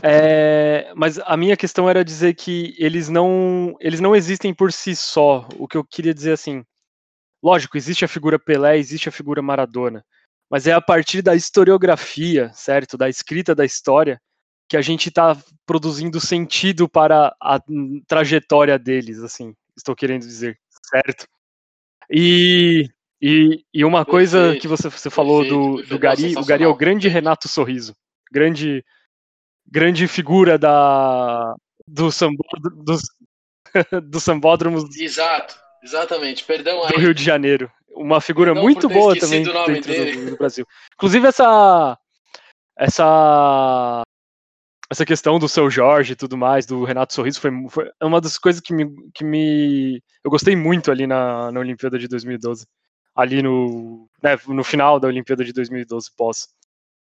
É, 0.02 0.92
mas 0.96 1.18
a 1.18 1.36
minha 1.36 1.56
questão 1.56 1.88
era 1.88 2.04
dizer 2.04 2.34
que 2.34 2.74
eles 2.78 3.08
não 3.08 3.76
eles 3.80 4.00
não 4.00 4.16
existem 4.16 4.54
por 4.54 4.72
si 4.72 4.96
só. 4.96 5.46
O 5.58 5.68
que 5.68 5.76
eu 5.76 5.84
queria 5.84 6.14
dizer 6.14 6.32
assim, 6.32 6.64
Lógico, 7.42 7.76
existe 7.76 8.04
a 8.04 8.08
figura 8.08 8.38
Pelé, 8.38 8.76
existe 8.76 9.08
a 9.08 9.12
figura 9.12 9.40
Maradona, 9.40 10.04
mas 10.50 10.66
é 10.66 10.72
a 10.72 10.80
partir 10.80 11.22
da 11.22 11.34
historiografia, 11.34 12.50
certo? 12.52 12.98
Da 12.98 13.08
escrita 13.08 13.54
da 13.54 13.64
história, 13.64 14.20
que 14.68 14.76
a 14.76 14.82
gente 14.82 15.08
está 15.08 15.36
produzindo 15.64 16.20
sentido 16.20 16.88
para 16.88 17.34
a 17.40 17.58
trajetória 18.06 18.78
deles, 18.78 19.20
assim, 19.20 19.54
estou 19.76 19.96
querendo 19.96 20.20
dizer, 20.20 20.58
certo? 20.90 21.26
E, 22.10 22.88
e, 23.22 23.64
e 23.72 23.84
uma 23.84 24.04
coisa 24.04 24.56
que 24.56 24.68
você, 24.68 24.90
você 24.90 25.08
falou 25.08 25.44
do, 25.44 25.82
do 25.82 25.98
Gari, 25.98 26.36
o 26.36 26.44
Gari 26.44 26.64
é 26.64 26.68
o 26.68 26.76
grande 26.76 27.08
Renato 27.08 27.48
Sorriso, 27.48 27.96
grande, 28.30 28.84
grande 29.70 30.08
figura 30.08 30.58
da, 30.58 31.54
do, 31.86 32.10
sambó, 32.10 32.44
do, 32.74 32.96
do 34.02 34.20
sambódromo. 34.20 34.88
Exato 34.98 35.60
Exatamente, 35.82 36.44
perdão 36.44 36.84
aí. 36.84 36.92
Do 36.92 37.00
Rio 37.00 37.14
de 37.14 37.22
Janeiro. 37.22 37.70
Uma 37.88 38.20
figura 38.20 38.52
perdão 38.52 38.62
muito 38.62 38.88
boa 38.88 39.18
também 39.18 39.42
dentro 39.42 40.22
do, 40.22 40.30
do, 40.30 40.36
Brasil. 40.36 40.66
Inclusive 40.94 41.26
essa 41.26 41.98
essa 42.76 44.02
essa 44.90 45.06
questão 45.06 45.38
do 45.38 45.48
seu 45.48 45.70
Jorge 45.70 46.12
e 46.12 46.16
tudo 46.16 46.36
mais, 46.36 46.66
do 46.66 46.84
Renato 46.84 47.14
Sorriso, 47.14 47.40
foi, 47.40 47.50
foi 47.68 47.90
uma 48.02 48.20
das 48.20 48.36
coisas 48.36 48.60
que 48.60 48.74
me, 48.74 48.86
que 49.14 49.22
me 49.22 50.02
eu 50.24 50.30
gostei 50.30 50.56
muito 50.56 50.90
ali 50.90 51.06
na, 51.06 51.52
na 51.52 51.60
Olimpíada 51.60 51.98
de 51.98 52.08
2012. 52.08 52.66
Ali 53.14 53.42
no, 53.42 54.08
né, 54.22 54.38
no 54.48 54.64
final 54.64 54.98
da 54.98 55.08
Olimpíada 55.08 55.44
de 55.44 55.52
2012, 55.52 56.10
pós. 56.16 56.48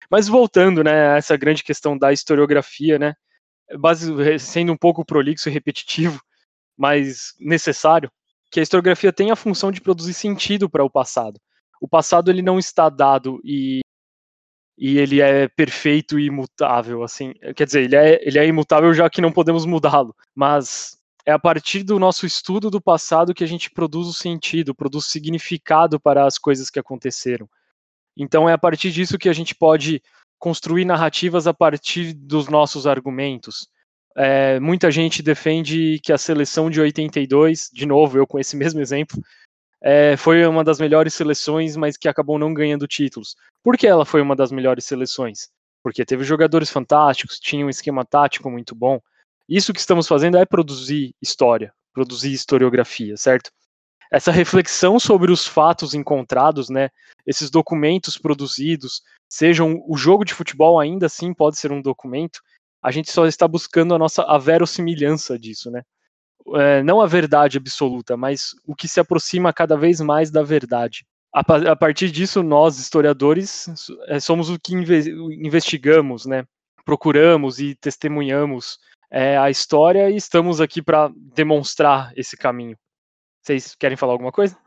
Mas 0.08 0.28
voltando, 0.28 0.82
né, 0.82 1.14
a 1.14 1.16
essa 1.16 1.36
grande 1.36 1.62
questão 1.62 1.96
da 1.96 2.12
historiografia, 2.12 2.98
né, 2.98 3.14
base, 3.78 4.38
sendo 4.38 4.72
um 4.72 4.76
pouco 4.76 5.04
prolixo 5.04 5.48
e 5.48 5.52
repetitivo, 5.52 6.20
mas 6.76 7.34
necessário, 7.38 8.10
que 8.50 8.58
a 8.58 8.62
historiografia 8.62 9.12
tem 9.12 9.30
a 9.30 9.36
função 9.36 9.70
de 9.70 9.80
produzir 9.80 10.14
sentido 10.14 10.68
para 10.68 10.84
o 10.84 10.90
passado. 10.90 11.40
O 11.80 11.88
passado 11.88 12.30
ele 12.30 12.42
não 12.42 12.58
está 12.58 12.88
dado 12.88 13.40
e, 13.44 13.80
e 14.76 14.98
ele 14.98 15.20
é 15.20 15.48
perfeito 15.48 16.18
e 16.18 16.26
imutável, 16.26 17.02
assim. 17.02 17.32
Quer 17.54 17.66
dizer, 17.66 17.84
ele 17.84 17.96
é, 17.96 18.20
ele 18.26 18.38
é 18.38 18.46
imutável 18.46 18.92
já 18.92 19.08
que 19.08 19.20
não 19.20 19.32
podemos 19.32 19.64
mudá-lo, 19.64 20.14
mas 20.34 20.98
é 21.24 21.32
a 21.32 21.38
partir 21.38 21.82
do 21.82 21.98
nosso 21.98 22.26
estudo 22.26 22.70
do 22.70 22.80
passado 22.80 23.34
que 23.34 23.44
a 23.44 23.46
gente 23.46 23.70
produz 23.70 24.08
o 24.08 24.12
sentido, 24.12 24.74
produz 24.74 25.06
significado 25.06 26.00
para 26.00 26.26
as 26.26 26.38
coisas 26.38 26.70
que 26.70 26.78
aconteceram. 26.78 27.48
Então 28.16 28.48
é 28.48 28.52
a 28.52 28.58
partir 28.58 28.90
disso 28.90 29.18
que 29.18 29.28
a 29.28 29.32
gente 29.32 29.54
pode 29.54 30.02
construir 30.38 30.84
narrativas 30.84 31.46
a 31.46 31.54
partir 31.54 32.14
dos 32.14 32.48
nossos 32.48 32.86
argumentos. 32.86 33.68
É, 34.16 34.58
muita 34.58 34.90
gente 34.90 35.22
defende 35.22 36.00
que 36.02 36.12
a 36.12 36.18
seleção 36.18 36.68
de 36.68 36.80
82, 36.80 37.70
de 37.72 37.86
novo, 37.86 38.18
eu 38.18 38.26
com 38.26 38.38
esse 38.38 38.56
mesmo 38.56 38.80
exemplo, 38.80 39.20
é, 39.82 40.16
foi 40.16 40.44
uma 40.46 40.64
das 40.64 40.78
melhores 40.78 41.14
seleções, 41.14 41.76
mas 41.76 41.96
que 41.96 42.08
acabou 42.08 42.38
não 42.38 42.52
ganhando 42.52 42.86
títulos. 42.86 43.34
Por 43.62 43.76
que 43.76 43.86
ela 43.86 44.04
foi 44.04 44.20
uma 44.20 44.36
das 44.36 44.50
melhores 44.50 44.84
seleções? 44.84 45.48
Porque 45.82 46.04
teve 46.04 46.24
jogadores 46.24 46.70
fantásticos, 46.70 47.38
tinha 47.38 47.64
um 47.64 47.70
esquema 47.70 48.04
tático 48.04 48.50
muito 48.50 48.74
bom. 48.74 49.00
Isso 49.48 49.72
que 49.72 49.80
estamos 49.80 50.06
fazendo 50.06 50.36
é 50.36 50.44
produzir 50.44 51.14
história, 51.20 51.72
produzir 51.92 52.32
historiografia, 52.32 53.16
certo? 53.16 53.50
Essa 54.10 54.32
reflexão 54.32 54.98
sobre 54.98 55.30
os 55.30 55.46
fatos 55.46 55.94
encontrados, 55.94 56.68
né? 56.68 56.90
Esses 57.26 57.50
documentos 57.50 58.18
produzidos, 58.18 59.02
sejam 59.28 59.82
o 59.86 59.96
jogo 59.96 60.24
de 60.24 60.34
futebol 60.34 60.80
ainda 60.80 61.06
assim 61.06 61.32
pode 61.32 61.58
ser 61.58 61.70
um 61.70 61.80
documento, 61.80 62.40
a 62.82 62.90
gente 62.90 63.12
só 63.12 63.26
está 63.26 63.46
buscando 63.46 63.94
a 63.94 63.98
nossa 63.98 64.22
a 64.22 64.38
verossimilhança 64.38 65.38
disso, 65.38 65.70
né? 65.70 65.82
é, 66.56 66.82
não 66.82 67.00
a 67.00 67.06
verdade 67.06 67.58
absoluta, 67.58 68.16
mas 68.16 68.54
o 68.66 68.74
que 68.74 68.88
se 68.88 69.00
aproxima 69.00 69.52
cada 69.52 69.76
vez 69.76 70.00
mais 70.00 70.30
da 70.30 70.42
verdade. 70.42 71.04
A, 71.32 71.40
a 71.40 71.76
partir 71.76 72.10
disso, 72.10 72.42
nós, 72.42 72.78
historiadores, 72.78 73.66
é, 74.08 74.18
somos 74.18 74.50
o 74.50 74.58
que 74.58 74.74
inve 74.74 75.10
investigamos, 75.44 76.26
né? 76.26 76.44
procuramos 76.84 77.60
e 77.60 77.74
testemunhamos 77.76 78.78
é, 79.10 79.36
a 79.36 79.50
história 79.50 80.10
e 80.10 80.16
estamos 80.16 80.60
aqui 80.60 80.82
para 80.82 81.10
demonstrar 81.34 82.12
esse 82.16 82.36
caminho. 82.36 82.76
Vocês 83.42 83.74
querem 83.74 83.96
falar 83.96 84.12
alguma 84.12 84.32
coisa? 84.32 84.58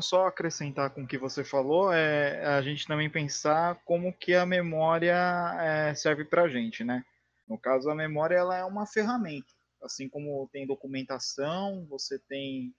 Só 0.00 0.26
acrescentar 0.26 0.90
com 0.90 1.02
o 1.02 1.06
que 1.06 1.18
você 1.18 1.44
falou, 1.44 1.92
é 1.92 2.46
a 2.46 2.62
gente 2.62 2.86
também 2.86 3.10
pensar 3.10 3.74
como 3.84 4.16
que 4.16 4.34
a 4.34 4.46
memória 4.46 5.14
é, 5.60 5.94
serve 5.94 6.24
para 6.24 6.42
a 6.42 6.48
gente, 6.48 6.82
né? 6.82 7.04
No 7.46 7.58
caso, 7.58 7.90
a 7.90 7.94
memória 7.94 8.36
ela 8.36 8.56
é 8.56 8.64
uma 8.64 8.86
ferramenta. 8.86 9.52
Assim 9.82 10.08
como 10.08 10.48
tem 10.52 10.66
documentação, 10.66 11.86
você 11.86 12.18
tem 12.18 12.74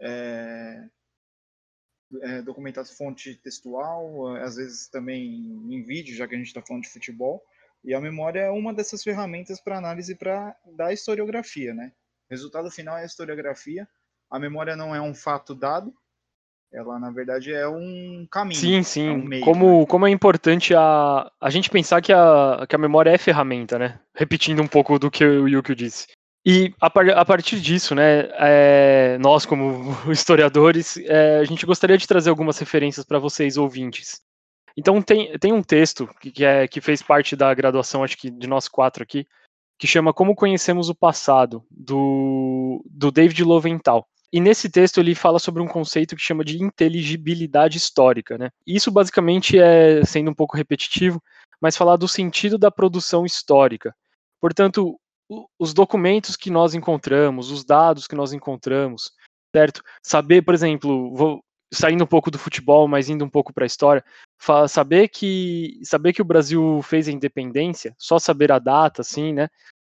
é, 0.00 0.88
é, 2.22 2.42
documentação, 2.42 2.96
fonte 2.96 3.34
textual, 3.36 4.36
às 4.36 4.56
vezes 4.56 4.88
também 4.88 5.24
em 5.70 5.82
vídeo, 5.84 6.16
já 6.16 6.26
que 6.26 6.34
a 6.34 6.38
gente 6.38 6.48
está 6.48 6.62
falando 6.62 6.82
de 6.82 6.90
futebol. 6.90 7.42
E 7.84 7.94
a 7.94 8.00
memória 8.00 8.40
é 8.40 8.50
uma 8.50 8.74
dessas 8.74 9.02
ferramentas 9.02 9.60
para 9.60 9.78
análise 9.78 10.14
pra, 10.14 10.56
da 10.76 10.92
historiografia, 10.92 11.72
né? 11.72 11.92
Resultado 12.30 12.70
final 12.70 12.96
é 12.98 13.02
a 13.02 13.06
historiografia. 13.06 13.88
A 14.30 14.38
memória 14.38 14.76
não 14.76 14.94
é 14.94 15.00
um 15.00 15.14
fato 15.14 15.54
dado, 15.54 15.94
ela 16.72 16.98
na 16.98 17.10
verdade 17.10 17.52
é 17.52 17.66
um 17.66 18.26
caminho. 18.30 18.60
Sim, 18.60 18.82
sim. 18.82 19.08
É 19.08 19.12
um 19.12 19.24
meio, 19.24 19.44
como, 19.44 19.80
né? 19.80 19.86
como 19.86 20.06
é 20.06 20.10
importante 20.10 20.74
a, 20.74 21.30
a 21.40 21.50
gente 21.50 21.70
pensar 21.70 22.02
que 22.02 22.12
a, 22.12 22.66
que 22.68 22.76
a 22.76 22.78
memória 22.78 23.10
é 23.10 23.18
ferramenta, 23.18 23.78
né? 23.78 23.98
Repetindo 24.14 24.62
um 24.62 24.66
pouco 24.66 24.98
do 24.98 25.10
que 25.10 25.24
o 25.24 25.48
Yukio 25.48 25.74
disse. 25.74 26.06
E 26.44 26.74
a, 26.80 26.88
par, 26.88 27.08
a 27.10 27.24
partir 27.24 27.60
disso, 27.60 27.94
né, 27.94 28.28
é, 28.38 29.18
nós 29.18 29.44
como 29.44 29.96
historiadores, 30.10 30.96
é, 30.98 31.38
a 31.38 31.44
gente 31.44 31.66
gostaria 31.66 31.98
de 31.98 32.06
trazer 32.06 32.30
algumas 32.30 32.58
referências 32.58 33.04
para 33.04 33.18
vocês 33.18 33.56
ouvintes. 33.56 34.20
Então 34.76 35.02
tem, 35.02 35.36
tem 35.38 35.52
um 35.52 35.62
texto 35.62 36.08
que, 36.20 36.30
que, 36.30 36.44
é, 36.44 36.68
que 36.68 36.80
fez 36.80 37.02
parte 37.02 37.34
da 37.34 37.52
graduação, 37.52 38.04
acho 38.04 38.16
que 38.16 38.30
de 38.30 38.46
nós 38.46 38.68
quatro 38.68 39.02
aqui, 39.02 39.26
que 39.78 39.86
chama 39.86 40.12
Como 40.12 40.34
Conhecemos 40.34 40.88
o 40.88 40.94
Passado, 40.94 41.64
do, 41.70 42.84
do 42.90 43.10
David 43.10 43.44
Loventhal. 43.44 44.06
E 44.32 44.40
nesse 44.40 44.68
texto 44.68 44.98
ele 44.98 45.14
fala 45.14 45.38
sobre 45.38 45.62
um 45.62 45.66
conceito 45.66 46.14
que 46.14 46.22
chama 46.22 46.44
de 46.44 46.62
inteligibilidade 46.62 47.78
histórica. 47.78 48.36
Né? 48.36 48.50
Isso 48.66 48.90
basicamente 48.90 49.58
é, 49.58 50.04
sendo 50.04 50.30
um 50.30 50.34
pouco 50.34 50.56
repetitivo, 50.56 51.22
mas 51.60 51.76
falar 51.76 51.96
do 51.96 52.08
sentido 52.08 52.58
da 52.58 52.70
produção 52.70 53.24
histórica. 53.24 53.94
Portanto, 54.40 54.98
os 55.58 55.72
documentos 55.72 56.36
que 56.36 56.50
nós 56.50 56.74
encontramos, 56.74 57.50
os 57.50 57.64
dados 57.64 58.06
que 58.06 58.14
nós 58.14 58.32
encontramos, 58.32 59.12
certo? 59.54 59.82
Saber, 60.02 60.42
por 60.42 60.54
exemplo, 60.54 61.14
vou 61.14 61.42
saindo 61.72 62.04
um 62.04 62.06
pouco 62.06 62.30
do 62.30 62.38
futebol, 62.38 62.88
mas 62.88 63.08
indo 63.08 63.24
um 63.24 63.28
pouco 63.28 63.52
para 63.52 63.64
a 63.64 63.66
história, 63.66 64.04
saber 64.68 65.08
que 65.08 65.80
saber 65.82 66.12
que 66.12 66.22
o 66.22 66.24
Brasil 66.24 66.80
fez 66.82 67.08
a 67.08 67.12
independência, 67.12 67.94
só 67.98 68.18
saber 68.18 68.52
a 68.52 68.58
data, 68.58 69.02
assim, 69.02 69.32
né? 69.32 69.48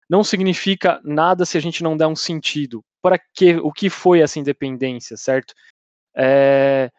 Não 0.09 0.23
significa 0.23 1.01
nada 1.03 1.45
se 1.47 1.57
a 1.57 1.61
gente 1.61 1.83
não 1.83 1.97
der 1.97 2.07
um 2.07 2.17
sentido 2.17 2.85
para 3.03 3.19
que 3.19 3.57
o 3.57 3.73
que 3.73 3.89
foi 3.91 4.21
essa 4.21 4.39
independência, 4.39 5.17
certo? 5.17 5.55
É, 6.17 6.91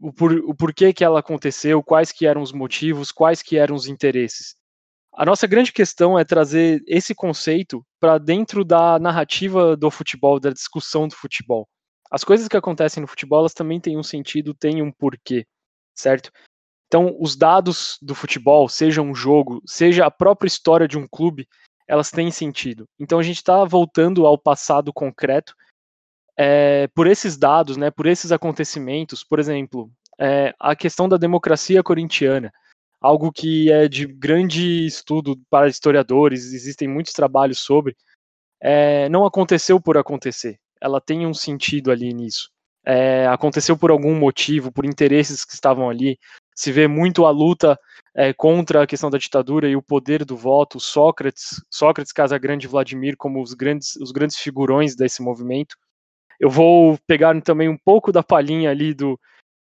o, 0.00 0.12
por, 0.12 0.32
o 0.32 0.54
porquê 0.54 0.92
que 0.92 1.04
ela 1.04 1.20
aconteceu, 1.20 1.82
quais 1.82 2.10
que 2.10 2.26
eram 2.26 2.42
os 2.42 2.52
motivos, 2.52 3.12
quais 3.12 3.42
que 3.42 3.56
eram 3.56 3.74
os 3.74 3.86
interesses. 3.86 4.56
A 5.16 5.24
nossa 5.24 5.46
grande 5.46 5.72
questão 5.72 6.18
é 6.18 6.24
trazer 6.24 6.82
esse 6.86 7.14
conceito 7.14 7.86
para 8.00 8.18
dentro 8.18 8.64
da 8.64 8.98
narrativa 8.98 9.76
do 9.76 9.90
futebol, 9.90 10.40
da 10.40 10.50
discussão 10.50 11.06
do 11.06 11.14
futebol. 11.14 11.68
As 12.10 12.24
coisas 12.24 12.48
que 12.48 12.56
acontecem 12.56 13.00
no 13.00 13.06
futebol, 13.06 13.40
elas 13.40 13.54
também 13.54 13.80
têm 13.80 13.96
um 13.96 14.02
sentido, 14.02 14.52
têm 14.52 14.82
um 14.82 14.90
porquê, 14.90 15.46
certo? 15.94 16.30
Então, 16.94 17.16
os 17.18 17.34
dados 17.34 17.98
do 18.00 18.14
futebol, 18.14 18.68
seja 18.68 19.02
um 19.02 19.12
jogo, 19.12 19.60
seja 19.66 20.06
a 20.06 20.12
própria 20.12 20.46
história 20.46 20.86
de 20.86 20.96
um 20.96 21.08
clube, 21.08 21.48
elas 21.88 22.08
têm 22.08 22.30
sentido. 22.30 22.88
Então 23.00 23.18
a 23.18 23.22
gente 23.24 23.38
está 23.38 23.64
voltando 23.64 24.24
ao 24.24 24.38
passado 24.38 24.92
concreto 24.92 25.56
é, 26.38 26.86
por 26.94 27.08
esses 27.08 27.36
dados, 27.36 27.76
né, 27.76 27.90
por 27.90 28.06
esses 28.06 28.30
acontecimentos. 28.30 29.24
Por 29.24 29.40
exemplo, 29.40 29.90
é, 30.20 30.54
a 30.56 30.76
questão 30.76 31.08
da 31.08 31.16
democracia 31.16 31.82
corintiana, 31.82 32.52
algo 33.00 33.32
que 33.32 33.72
é 33.72 33.88
de 33.88 34.06
grande 34.06 34.86
estudo 34.86 35.36
para 35.50 35.66
historiadores, 35.66 36.52
existem 36.52 36.86
muitos 36.86 37.12
trabalhos 37.12 37.58
sobre. 37.58 37.96
É, 38.62 39.08
não 39.08 39.26
aconteceu 39.26 39.80
por 39.80 39.98
acontecer, 39.98 40.60
ela 40.80 41.00
tem 41.00 41.26
um 41.26 41.34
sentido 41.34 41.90
ali 41.90 42.14
nisso. 42.14 42.52
É, 42.86 43.26
aconteceu 43.26 43.76
por 43.76 43.90
algum 43.90 44.14
motivo, 44.14 44.70
por 44.70 44.86
interesses 44.86 45.44
que 45.44 45.54
estavam 45.54 45.90
ali. 45.90 46.16
Se 46.54 46.70
vê 46.70 46.86
muito 46.86 47.26
a 47.26 47.30
luta 47.30 47.78
é, 48.14 48.32
contra 48.32 48.82
a 48.82 48.86
questão 48.86 49.10
da 49.10 49.18
ditadura 49.18 49.68
e 49.68 49.74
o 49.74 49.82
poder 49.82 50.24
do 50.24 50.36
voto, 50.36 50.78
Sócrates, 50.78 51.60
Sócrates, 51.68 52.12
Casagrande 52.12 52.66
e 52.66 52.68
Vladimir 52.70 53.16
como 53.16 53.42
os 53.42 53.54
grandes, 53.54 53.96
os 53.96 54.12
grandes 54.12 54.36
figurões 54.36 54.94
desse 54.94 55.20
movimento. 55.20 55.76
Eu 56.38 56.50
vou 56.50 56.98
pegar 57.06 57.40
também 57.42 57.68
um 57.68 57.76
pouco 57.76 58.12
da 58.12 58.22
palhinha 58.22 58.70
ali 58.70 58.94
do, 58.94 59.18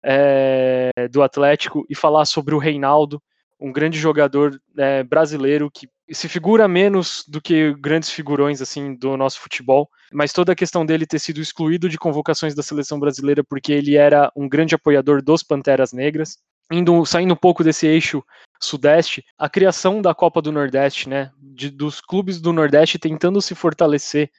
é, 0.03 0.91
do 1.11 1.21
Atlético 1.21 1.85
e 1.89 1.95
falar 1.95 2.25
sobre 2.25 2.55
o 2.55 2.59
Reinaldo, 2.59 3.21
um 3.59 3.71
grande 3.71 3.99
jogador 3.99 4.59
é, 4.77 5.03
brasileiro 5.03 5.69
que 5.69 5.87
se 6.11 6.27
figura 6.27 6.67
menos 6.67 7.23
do 7.27 7.41
que 7.41 7.73
grandes 7.75 8.09
figurões 8.09 8.61
assim 8.61 8.95
do 8.95 9.15
nosso 9.17 9.39
futebol, 9.39 9.89
mas 10.11 10.33
toda 10.33 10.53
a 10.53 10.55
questão 10.55 10.85
dele 10.85 11.05
ter 11.05 11.19
sido 11.19 11.41
excluído 11.41 11.89
de 11.89 11.97
convocações 11.97 12.55
da 12.55 12.63
seleção 12.63 12.99
brasileira 12.99 13.43
porque 13.43 13.71
ele 13.71 13.95
era 13.95 14.31
um 14.35 14.47
grande 14.47 14.73
apoiador 14.73 15.21
dos 15.21 15.43
Panteras 15.43 15.93
Negras 15.93 16.37
indo, 16.72 17.05
saindo 17.05 17.34
um 17.34 17.38
pouco 17.38 17.63
desse 17.63 17.88
eixo 17.88 18.24
sudeste, 18.61 19.24
a 19.38 19.49
criação 19.49 20.01
da 20.01 20.13
Copa 20.13 20.41
do 20.41 20.51
Nordeste, 20.51 21.07
né, 21.07 21.32
de, 21.39 21.70
dos 21.70 22.01
clubes 22.01 22.39
do 22.41 22.51
Nordeste 22.51 22.99
tentando 22.99 23.41
se 23.41 23.55
fortalecer, 23.55 24.30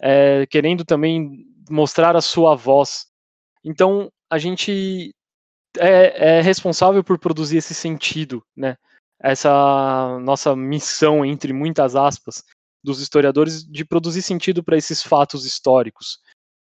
é, 0.00 0.46
querendo 0.46 0.84
também 0.84 1.46
mostrar 1.70 2.16
a 2.16 2.20
sua 2.20 2.54
voz. 2.56 3.06
Então, 3.64 4.10
a 4.28 4.38
gente 4.38 5.14
é, 5.78 6.38
é, 6.38 6.40
responsável 6.40 7.04
por 7.04 7.18
produzir 7.18 7.58
esse 7.58 7.74
sentido, 7.74 8.42
né, 8.56 8.76
essa 9.20 10.18
nossa 10.20 10.56
missão, 10.56 11.24
entre 11.24 11.52
muitas 11.52 11.94
aspas, 11.94 12.42
dos 12.82 13.00
historiadores, 13.00 13.62
de 13.64 13.84
produzir 13.84 14.22
sentido 14.22 14.64
para 14.64 14.76
esses 14.76 15.02
fatos 15.02 15.44
históricos. 15.44 16.18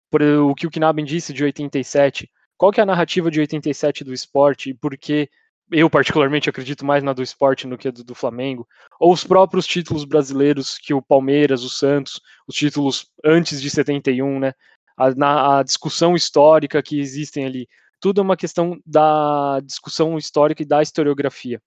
Por 0.10 0.22
o 0.22 0.56
que 0.56 0.66
o 0.66 0.72
Knaben 0.72 1.06
disse 1.06 1.34
de 1.34 1.44
87, 1.44 2.30
qual 2.58 2.72
que 2.72 2.80
é 2.80 2.84
a 2.84 2.86
narrativa 2.86 3.30
de 3.30 3.40
87 3.40 4.04
do 4.04 4.14
esporte 4.14 4.72
e 4.72 4.74
por 4.74 4.98
que 4.98 5.30
eu 5.72 5.90
particularmente 5.90 6.50
acredito 6.50 6.86
mais 6.86 7.04
na 7.04 7.14
do 7.14 7.22
esporte 7.22 7.68
do 7.68 7.78
que 7.78 7.92
do, 7.92 8.04
do 8.04 8.16
Flamengo, 8.16 8.68
ou 9.00 9.12
os 9.12 9.24
próprios 9.24 9.68
títulos 9.68 10.06
brasileiros 10.06 10.78
que 10.78 10.94
o 10.94 11.02
Palmeiras, 11.02 11.64
o 11.64 11.70
Santos, 11.70 12.22
os 12.48 12.56
títulos 12.56 13.12
antes 13.24 13.62
de 13.62 13.70
71, 13.70 14.40
né? 14.40 14.54
A, 14.96 15.14
na, 15.14 15.60
a 15.60 15.64
discussão 15.64 16.16
histórica 16.16 16.82
que 16.82 17.00
existem 17.00 17.46
ali. 17.46 17.68
Tudo 18.00 18.22
é 18.22 18.24
uma 18.24 18.38
questão 18.38 18.80
da 18.86 19.60
discussão 19.60 20.18
histórica 20.18 20.64
e 20.64 20.66
da 20.66 20.82
historiografia. 20.82 21.62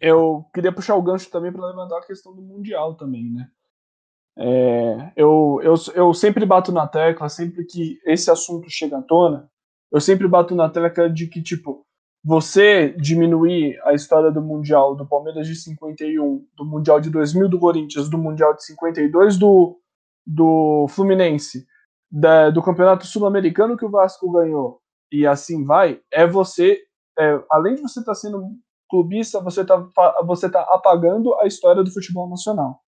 Eu 0.00 0.44
queria 0.54 0.72
puxar 0.72 0.94
o 0.94 1.02
gancho 1.02 1.30
também 1.30 1.52
para 1.52 1.66
levantar 1.66 1.98
a 1.98 2.06
questão 2.06 2.34
do 2.34 2.40
Mundial 2.40 2.94
também, 2.94 3.30
né? 3.30 3.50
É, 4.40 5.12
eu, 5.16 5.60
eu, 5.64 5.74
eu 5.94 6.14
sempre 6.14 6.46
bato 6.46 6.70
na 6.70 6.86
tecla, 6.86 7.28
sempre 7.28 7.64
que 7.64 8.00
esse 8.06 8.30
assunto 8.30 8.70
chega 8.70 8.98
à 8.98 9.02
tona, 9.02 9.50
eu 9.90 10.00
sempre 10.00 10.28
bato 10.28 10.54
na 10.54 10.68
tecla 10.68 11.10
de 11.10 11.26
que, 11.26 11.42
tipo, 11.42 11.84
você 12.24 12.90
diminuir 12.90 13.80
a 13.84 13.94
história 13.94 14.30
do 14.30 14.40
Mundial 14.40 14.94
do 14.94 15.06
Palmeiras 15.06 15.46
de 15.46 15.56
51, 15.56 16.46
do 16.56 16.64
Mundial 16.64 17.00
de 17.00 17.10
2000 17.10 17.48
do 17.48 17.58
Corinthians, 17.58 18.08
do 18.08 18.16
Mundial 18.16 18.54
de 18.54 18.64
52 18.64 19.36
do, 19.38 19.80
do 20.24 20.86
Fluminense, 20.88 21.66
da, 22.10 22.50
do 22.50 22.62
Campeonato 22.62 23.06
Sul-Americano 23.06 23.76
que 23.76 23.84
o 23.84 23.90
Vasco 23.90 24.30
ganhou, 24.30 24.80
e 25.10 25.26
assim 25.26 25.64
vai, 25.64 26.00
é 26.12 26.26
você, 26.26 26.80
é, 27.18 27.42
além 27.50 27.74
de 27.74 27.82
você 27.82 27.98
estar 27.98 28.12
tá 28.12 28.14
sendo 28.14 28.44
clubista, 28.88 29.40
você 29.40 29.62
está 29.62 29.76
você 30.24 30.48
tá 30.48 30.60
apagando 30.70 31.34
a 31.40 31.46
história 31.46 31.82
do 31.82 31.90
futebol 31.90 32.28
nacional 32.28 32.80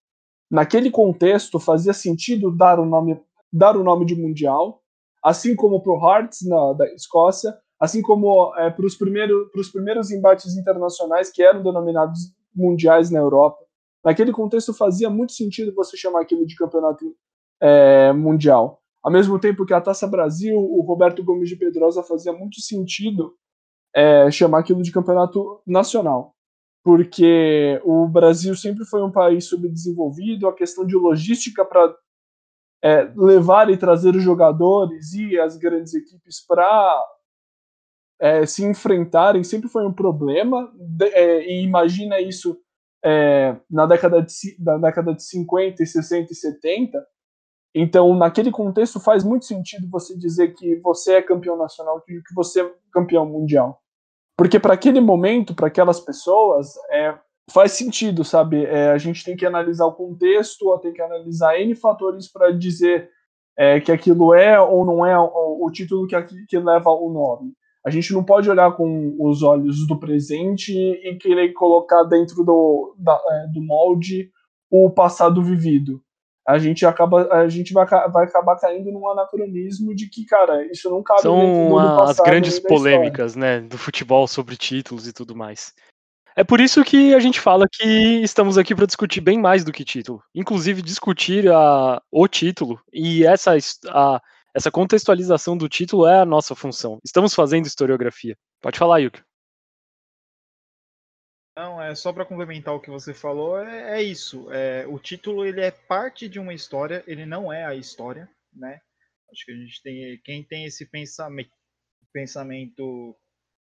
naquele 0.51 0.91
contexto 0.91 1.61
fazia 1.61 1.93
sentido 1.93 2.51
dar 2.51 2.79
o 2.79 2.85
nome 2.85 3.21
dar 3.53 3.77
o 3.77 3.83
nome 3.83 4.05
de 4.07 4.15
mundial, 4.15 4.81
assim 5.23 5.57
como 5.57 5.83
para 5.83 5.93
o 5.93 6.01
Hearts 6.01 6.47
na 6.47 6.73
da 6.73 6.87
Escócia, 6.95 7.53
assim 7.81 8.01
como 8.01 8.55
é, 8.57 8.71
para 8.71 8.87
os 8.87 8.95
primeiros 8.95 9.71
primeiros 9.71 10.11
embates 10.11 10.57
internacionais 10.57 11.31
que 11.31 11.43
eram 11.43 11.63
denominados 11.63 12.33
mundiais 12.55 13.11
na 13.11 13.19
Europa. 13.19 13.59
Naquele 14.05 14.33
contexto 14.33 14.73
fazia 14.73 15.11
muito 15.11 15.33
sentido 15.33 15.75
você 15.75 15.97
chamar 15.97 16.23
aquilo 16.23 16.47
de 16.47 16.57
campeonato 16.57 17.15
é, 17.61 18.13
mundial. 18.13 18.81
Ao 19.03 19.11
mesmo 19.11 19.39
tempo 19.39 19.65
que 19.65 19.75
a 19.75 19.81
Taça 19.81 20.07
Brasil, 20.07 20.57
o 20.57 20.81
Roberto 20.83 21.25
Gomes 21.25 21.49
de 21.49 21.57
Pedrosa 21.57 22.03
fazia 22.03 22.33
muito 22.33 22.61
sentido 22.61 23.35
é, 23.95 24.31
chamar 24.31 24.61
aquilo 24.61 24.83
de 24.83 24.93
campeonato 24.93 25.61
nacional. 25.67 26.35
Porque 26.83 27.81
o 27.85 28.09
Brasil 28.09 28.55
sempre 28.57 28.85
foi 28.85 29.03
um 29.03 29.13
país 29.13 29.45
subdesenvolvido, 29.45 30.49
a 30.49 30.55
questão 30.55 30.87
de 30.87 30.97
logística 30.97 31.65
para 31.65 31.95
é, 32.83 33.13
levar 33.15 33.71
e 33.71 33.77
trazer 33.77 34.15
os 34.17 34.23
jogadores 34.23 35.13
e 35.13 35.39
as 35.39 35.57
grandes 35.57 35.95
equipes 35.95 36.45
para 36.47 37.05
é, 38.19 38.47
se 38.47 38.65
enfrentarem 38.65 39.43
sempre 39.43 39.69
foi 39.69 39.87
um 39.87 39.93
problema, 39.93 40.71
de, 40.75 41.07
é, 41.07 41.47
e 41.51 41.63
imagina 41.63 42.21
isso 42.21 42.59
é, 43.03 43.57
na, 43.71 43.87
década 43.87 44.23
de, 44.23 44.57
na 44.59 44.79
década 44.79 45.15
de 45.15 45.23
50, 45.23 45.85
60 45.85 46.33
e 46.33 46.37
70. 46.37 47.07
Então, 47.75 48.15
naquele 48.17 48.51
contexto, 48.51 48.99
faz 48.99 49.23
muito 49.23 49.45
sentido 49.45 49.89
você 49.89 50.17
dizer 50.17 50.55
que 50.55 50.77
você 50.81 51.15
é 51.15 51.23
campeão 51.23 51.57
nacional 51.57 52.03
que 52.03 52.21
você 52.35 52.63
é 52.63 52.75
campeão 52.93 53.25
mundial. 53.25 53.81
Porque 54.41 54.59
para 54.59 54.73
aquele 54.73 55.03
momento, 55.03 55.55
para 55.55 55.67
aquelas 55.67 56.01
pessoas, 56.01 56.73
é, 56.91 57.15
faz 57.53 57.73
sentido, 57.73 58.25
sabe? 58.25 58.65
É, 58.65 58.91
a 58.91 58.97
gente 58.97 59.23
tem 59.23 59.37
que 59.37 59.45
analisar 59.45 59.85
o 59.85 59.93
contexto, 59.93 60.79
tem 60.79 60.95
que 60.95 61.03
analisar 61.03 61.61
N 61.61 61.75
fatores 61.75 62.27
para 62.27 62.51
dizer 62.51 63.11
é, 63.55 63.79
que 63.83 63.93
aquilo 63.93 64.33
é 64.33 64.59
ou 64.59 64.87
não 64.87 65.05
é 65.05 65.15
o, 65.19 65.67
o 65.67 65.71
título 65.71 66.07
que, 66.07 66.17
que 66.49 66.59
leva 66.59 66.89
o 66.89 67.13
nome. 67.13 67.53
A 67.85 67.91
gente 67.91 68.15
não 68.15 68.25
pode 68.25 68.49
olhar 68.49 68.75
com 68.75 69.15
os 69.21 69.43
olhos 69.43 69.87
do 69.87 70.01
presente 70.01 70.73
e 70.73 71.17
querer 71.17 71.53
colocar 71.53 72.05
dentro 72.05 72.43
do, 72.43 72.97
da, 72.99 73.13
é, 73.13 73.47
do 73.53 73.61
molde 73.61 74.31
o 74.71 74.89
passado 74.89 75.45
vivido 75.45 76.01
a 76.51 76.59
gente 76.59 76.85
acaba 76.85 77.29
a 77.33 77.49
gente 77.49 77.73
vai, 77.73 77.87
vai 77.87 78.25
acabar 78.25 78.57
caindo 78.57 78.91
num 78.91 79.09
anacronismo 79.09 79.95
de 79.95 80.09
que, 80.09 80.25
cara, 80.25 80.65
isso 80.71 80.91
não 80.91 81.03
cabe 81.03 81.23
São 81.23 81.79
as 82.01 82.17
grandes 82.19 82.59
polêmicas, 82.59 83.37
né, 83.37 83.61
do 83.61 83.79
futebol 83.79 84.27
sobre 84.27 84.57
títulos 84.57 85.07
e 85.07 85.13
tudo 85.13 85.35
mais. 85.35 85.73
É 86.37 86.45
por 86.45 86.61
isso 86.61 86.85
que 86.85 87.15
a 87.15 87.21
gente 87.21 87.41
fala 87.41 87.67
que 87.71 88.23
estamos 88.23 88.57
aqui 88.57 88.75
para 88.75 88.87
discutir 88.87 89.21
bem 89.21 89.39
mais 89.39 89.65
do 89.65 89.73
que 89.73 89.85
título. 89.85 90.23
Inclusive 90.35 90.81
discutir 90.81 91.51
a, 91.51 92.01
o 92.11 92.29
título 92.29 92.81
e 92.93 93.27
essa, 93.27 93.57
a, 93.89 94.21
essa 94.55 94.71
contextualização 94.71 95.57
do 95.57 95.69
título 95.69 96.07
é 96.07 96.21
a 96.21 96.25
nossa 96.25 96.55
função. 96.55 96.99
Estamos 97.05 97.35
fazendo 97.35 97.67
historiografia. 97.67 98.37
Pode 98.63 98.79
falar, 98.79 98.99
Yuki. 98.99 99.21
Não, 101.57 101.83
é 101.83 101.95
só 101.95 102.13
para 102.13 102.25
complementar 102.25 102.75
o 102.75 102.81
que 102.81 102.91
você 102.91 103.13
falou, 103.13 103.59
é, 103.59 104.01
é 104.01 104.03
isso. 104.03 104.51
É, 104.53 104.87
o 104.87 104.99
título 104.99 105.45
ele 105.45 105.61
é 105.61 105.71
parte 105.71 106.29
de 106.29 106.39
uma 106.39 106.55
história, 106.55 107.05
ele 107.07 107.27
não 107.27 107.53
é 107.53 107.65
a 107.65 107.75
história, 107.75 108.29
né? 108.53 108.81
Acho 109.31 109.45
que 109.45 109.53
a 109.53 109.57
gente 109.57 109.83
tem 109.83 110.21
quem 110.25 110.45
tem 110.45 110.65
esse 110.65 110.87
pensamento, 110.87 111.51
pensamento 112.13 113.17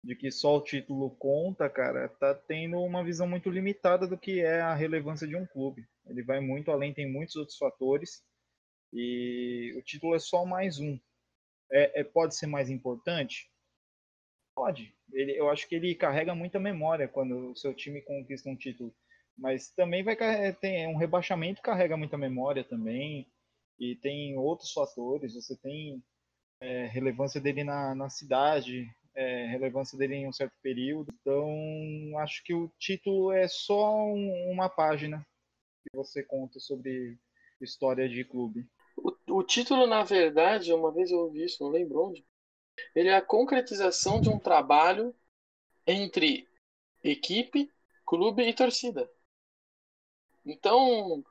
de 0.04 0.14
que 0.14 0.30
só 0.30 0.56
o 0.58 0.64
título 0.64 1.10
conta, 1.16 1.68
cara, 1.68 2.08
tá 2.08 2.34
tendo 2.34 2.78
uma 2.78 3.04
visão 3.04 3.26
muito 3.26 3.50
limitada 3.50 4.06
do 4.06 4.18
que 4.18 4.40
é 4.40 4.60
a 4.60 4.74
relevância 4.74 5.26
de 5.26 5.36
um 5.36 5.46
clube. 5.46 5.86
Ele 6.06 6.22
vai 6.22 6.40
muito 6.40 6.70
além, 6.70 6.94
tem 6.94 7.10
muitos 7.10 7.36
outros 7.36 7.56
fatores 7.56 8.22
e 8.92 9.74
o 9.76 9.82
título 9.82 10.14
é 10.14 10.18
só 10.18 10.44
mais 10.44 10.78
um. 10.78 10.98
É, 11.70 12.00
é 12.00 12.04
pode 12.04 12.36
ser 12.36 12.46
mais 12.46 12.70
importante? 12.70 13.50
Pode. 14.54 14.94
Ele, 15.12 15.38
eu 15.38 15.48
acho 15.50 15.68
que 15.68 15.74
ele 15.74 15.94
carrega 15.94 16.34
muita 16.34 16.58
memória 16.58 17.08
quando 17.08 17.50
o 17.52 17.56
seu 17.56 17.74
time 17.74 18.02
conquista 18.02 18.48
um 18.48 18.56
título. 18.56 18.94
Mas 19.36 19.70
também 19.70 20.02
vai 20.02 20.16
tem 20.54 20.88
um 20.88 20.96
rebaixamento 20.96 21.62
carrega 21.62 21.96
muita 21.96 22.18
memória 22.18 22.64
também. 22.64 23.26
E 23.78 23.96
tem 23.96 24.36
outros 24.36 24.72
fatores. 24.72 25.34
Você 25.34 25.56
tem 25.56 26.02
é, 26.60 26.86
relevância 26.86 27.40
dele 27.40 27.64
na, 27.64 27.94
na 27.94 28.08
cidade, 28.10 28.88
é, 29.14 29.46
relevância 29.46 29.98
dele 29.98 30.14
em 30.14 30.28
um 30.28 30.32
certo 30.32 30.54
período. 30.62 31.12
Então, 31.20 32.18
acho 32.18 32.42
que 32.44 32.54
o 32.54 32.70
título 32.78 33.32
é 33.32 33.48
só 33.48 33.96
um, 33.96 34.50
uma 34.50 34.68
página 34.68 35.26
que 35.82 35.96
você 35.96 36.22
conta 36.22 36.60
sobre 36.60 37.18
história 37.60 38.08
de 38.08 38.24
clube. 38.24 38.66
O, 38.96 39.38
o, 39.38 39.42
título, 39.42 39.86
na 39.86 40.02
verdade, 40.02 40.72
uma 40.72 40.92
vez 40.92 41.10
eu 41.10 41.18
ouvi 41.18 41.44
isso, 41.44 41.62
não 41.62 41.70
lembro 41.70 42.08
onde, 42.08 42.24
ele 42.94 43.08
é 43.08 43.16
a 43.16 43.22
concretização 43.22 44.20
de 44.20 44.28
um 44.28 44.38
trabalho 44.38 45.14
entre 45.86 46.48
equipe, 47.02 47.70
clube 48.04 48.42
e 48.42 48.52
torcida. 48.52 49.10
Então, 50.44 51.24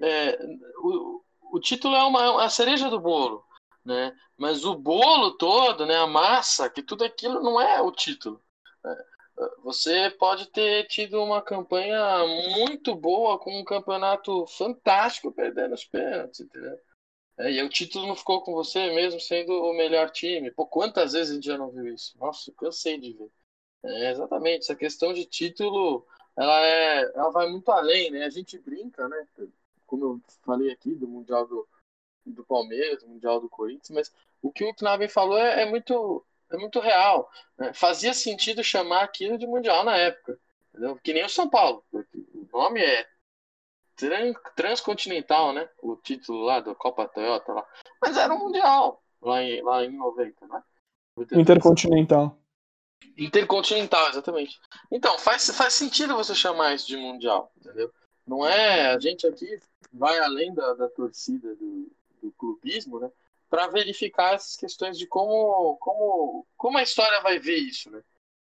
é, 0.00 0.38
o, 0.78 1.22
o 1.52 1.60
título 1.60 1.94
é 1.94 2.04
uma, 2.04 2.44
a 2.44 2.48
cereja 2.48 2.90
do 2.90 3.00
bolo, 3.00 3.44
né? 3.84 4.16
Mas 4.36 4.64
o 4.64 4.74
bolo 4.76 5.36
todo, 5.36 5.86
né, 5.86 5.96
a 5.96 6.06
massa, 6.06 6.70
que 6.70 6.82
tudo 6.82 7.04
aquilo 7.04 7.40
não 7.40 7.60
é 7.60 7.80
o 7.80 7.90
título. 7.90 8.42
Né? 8.84 8.96
Você 9.62 10.10
pode 10.10 10.46
ter 10.46 10.86
tido 10.86 11.22
uma 11.22 11.42
campanha 11.42 12.24
muito 12.54 12.94
boa 12.94 13.38
com 13.38 13.58
um 13.58 13.64
campeonato 13.64 14.46
fantástico 14.46 15.32
perdendo 15.32 15.74
os 15.74 15.84
pênaltis, 15.84 16.40
entendeu? 16.40 16.78
É, 17.38 17.52
e 17.52 17.62
o 17.62 17.68
título 17.68 18.06
não 18.06 18.16
ficou 18.16 18.42
com 18.42 18.52
você 18.52 18.92
mesmo 18.92 19.20
sendo 19.20 19.52
o 19.52 19.72
melhor 19.72 20.10
time. 20.10 20.50
Pô, 20.50 20.66
quantas 20.66 21.12
vezes 21.12 21.30
a 21.30 21.34
gente 21.34 21.46
já 21.46 21.56
não 21.56 21.70
viu 21.70 21.86
isso? 21.94 22.16
Nossa, 22.18 22.52
cansei 22.52 22.98
de 22.98 23.12
ver. 23.12 23.30
É, 23.84 24.10
exatamente, 24.10 24.62
essa 24.62 24.74
questão 24.74 25.12
de 25.12 25.24
título, 25.24 26.06
ela, 26.36 26.66
é, 26.66 27.12
ela 27.14 27.30
vai 27.30 27.48
muito 27.48 27.70
além, 27.70 28.10
né? 28.10 28.24
A 28.24 28.30
gente 28.30 28.58
brinca, 28.58 29.08
né? 29.08 29.26
Como 29.86 30.04
eu 30.04 30.20
falei 30.42 30.70
aqui, 30.72 30.94
do 30.94 31.06
Mundial 31.06 31.46
do, 31.46 31.68
do 32.26 32.44
Palmeiras, 32.44 33.02
do 33.02 33.08
Mundial 33.08 33.40
do 33.40 33.48
Corinthians, 33.48 33.90
mas 33.90 34.12
o 34.42 34.52
que 34.52 34.64
o 34.64 34.74
Knaben 34.74 35.08
falou 35.08 35.38
é, 35.38 35.62
é 35.62 35.66
muito, 35.66 36.24
é 36.50 36.56
muito 36.56 36.80
real. 36.80 37.30
Né? 37.56 37.72
Fazia 37.72 38.12
sentido 38.12 38.64
chamar 38.64 39.02
aquilo 39.02 39.38
de 39.38 39.46
Mundial 39.46 39.84
na 39.84 39.96
época. 39.96 40.38
Entendeu? 40.70 40.98
Que 41.02 41.12
nem 41.12 41.24
o 41.24 41.28
São 41.28 41.48
Paulo. 41.48 41.84
O 41.92 42.48
nome 42.52 42.80
é 42.82 43.06
transcontinental, 44.54 45.52
né? 45.52 45.68
O 45.82 45.96
título 45.96 46.44
lá 46.44 46.60
da 46.60 46.74
Copa 46.74 47.08
Toyota 47.08 47.52
lá. 47.52 47.66
Mas 48.00 48.16
era 48.16 48.32
um 48.34 48.38
mundial 48.38 49.02
lá 49.20 49.42
em, 49.42 49.62
lá 49.62 49.84
em 49.84 49.96
90, 49.96 50.46
né? 50.46 50.62
Intercontinental. 51.32 52.38
Intercontinental, 53.16 54.08
exatamente. 54.10 54.60
Então, 54.90 55.18
faz, 55.18 55.50
faz 55.50 55.74
sentido 55.74 56.16
você 56.16 56.34
chamar 56.34 56.74
isso 56.74 56.86
de 56.86 56.96
mundial, 56.96 57.52
entendeu? 57.56 57.92
Não 58.26 58.46
é. 58.46 58.92
A 58.92 58.98
gente 58.98 59.26
aqui 59.26 59.58
vai 59.92 60.18
além 60.18 60.54
da, 60.54 60.74
da 60.74 60.88
torcida 60.88 61.54
do, 61.56 61.90
do 62.22 62.30
clubismo, 62.32 63.00
né? 63.00 63.10
Para 63.50 63.66
verificar 63.68 64.34
essas 64.34 64.56
questões 64.56 64.98
de 64.98 65.06
como, 65.06 65.76
como, 65.78 66.46
como 66.56 66.78
a 66.78 66.82
história 66.82 67.20
vai 67.20 67.38
ver 67.38 67.56
isso, 67.56 67.90
né? 67.90 68.02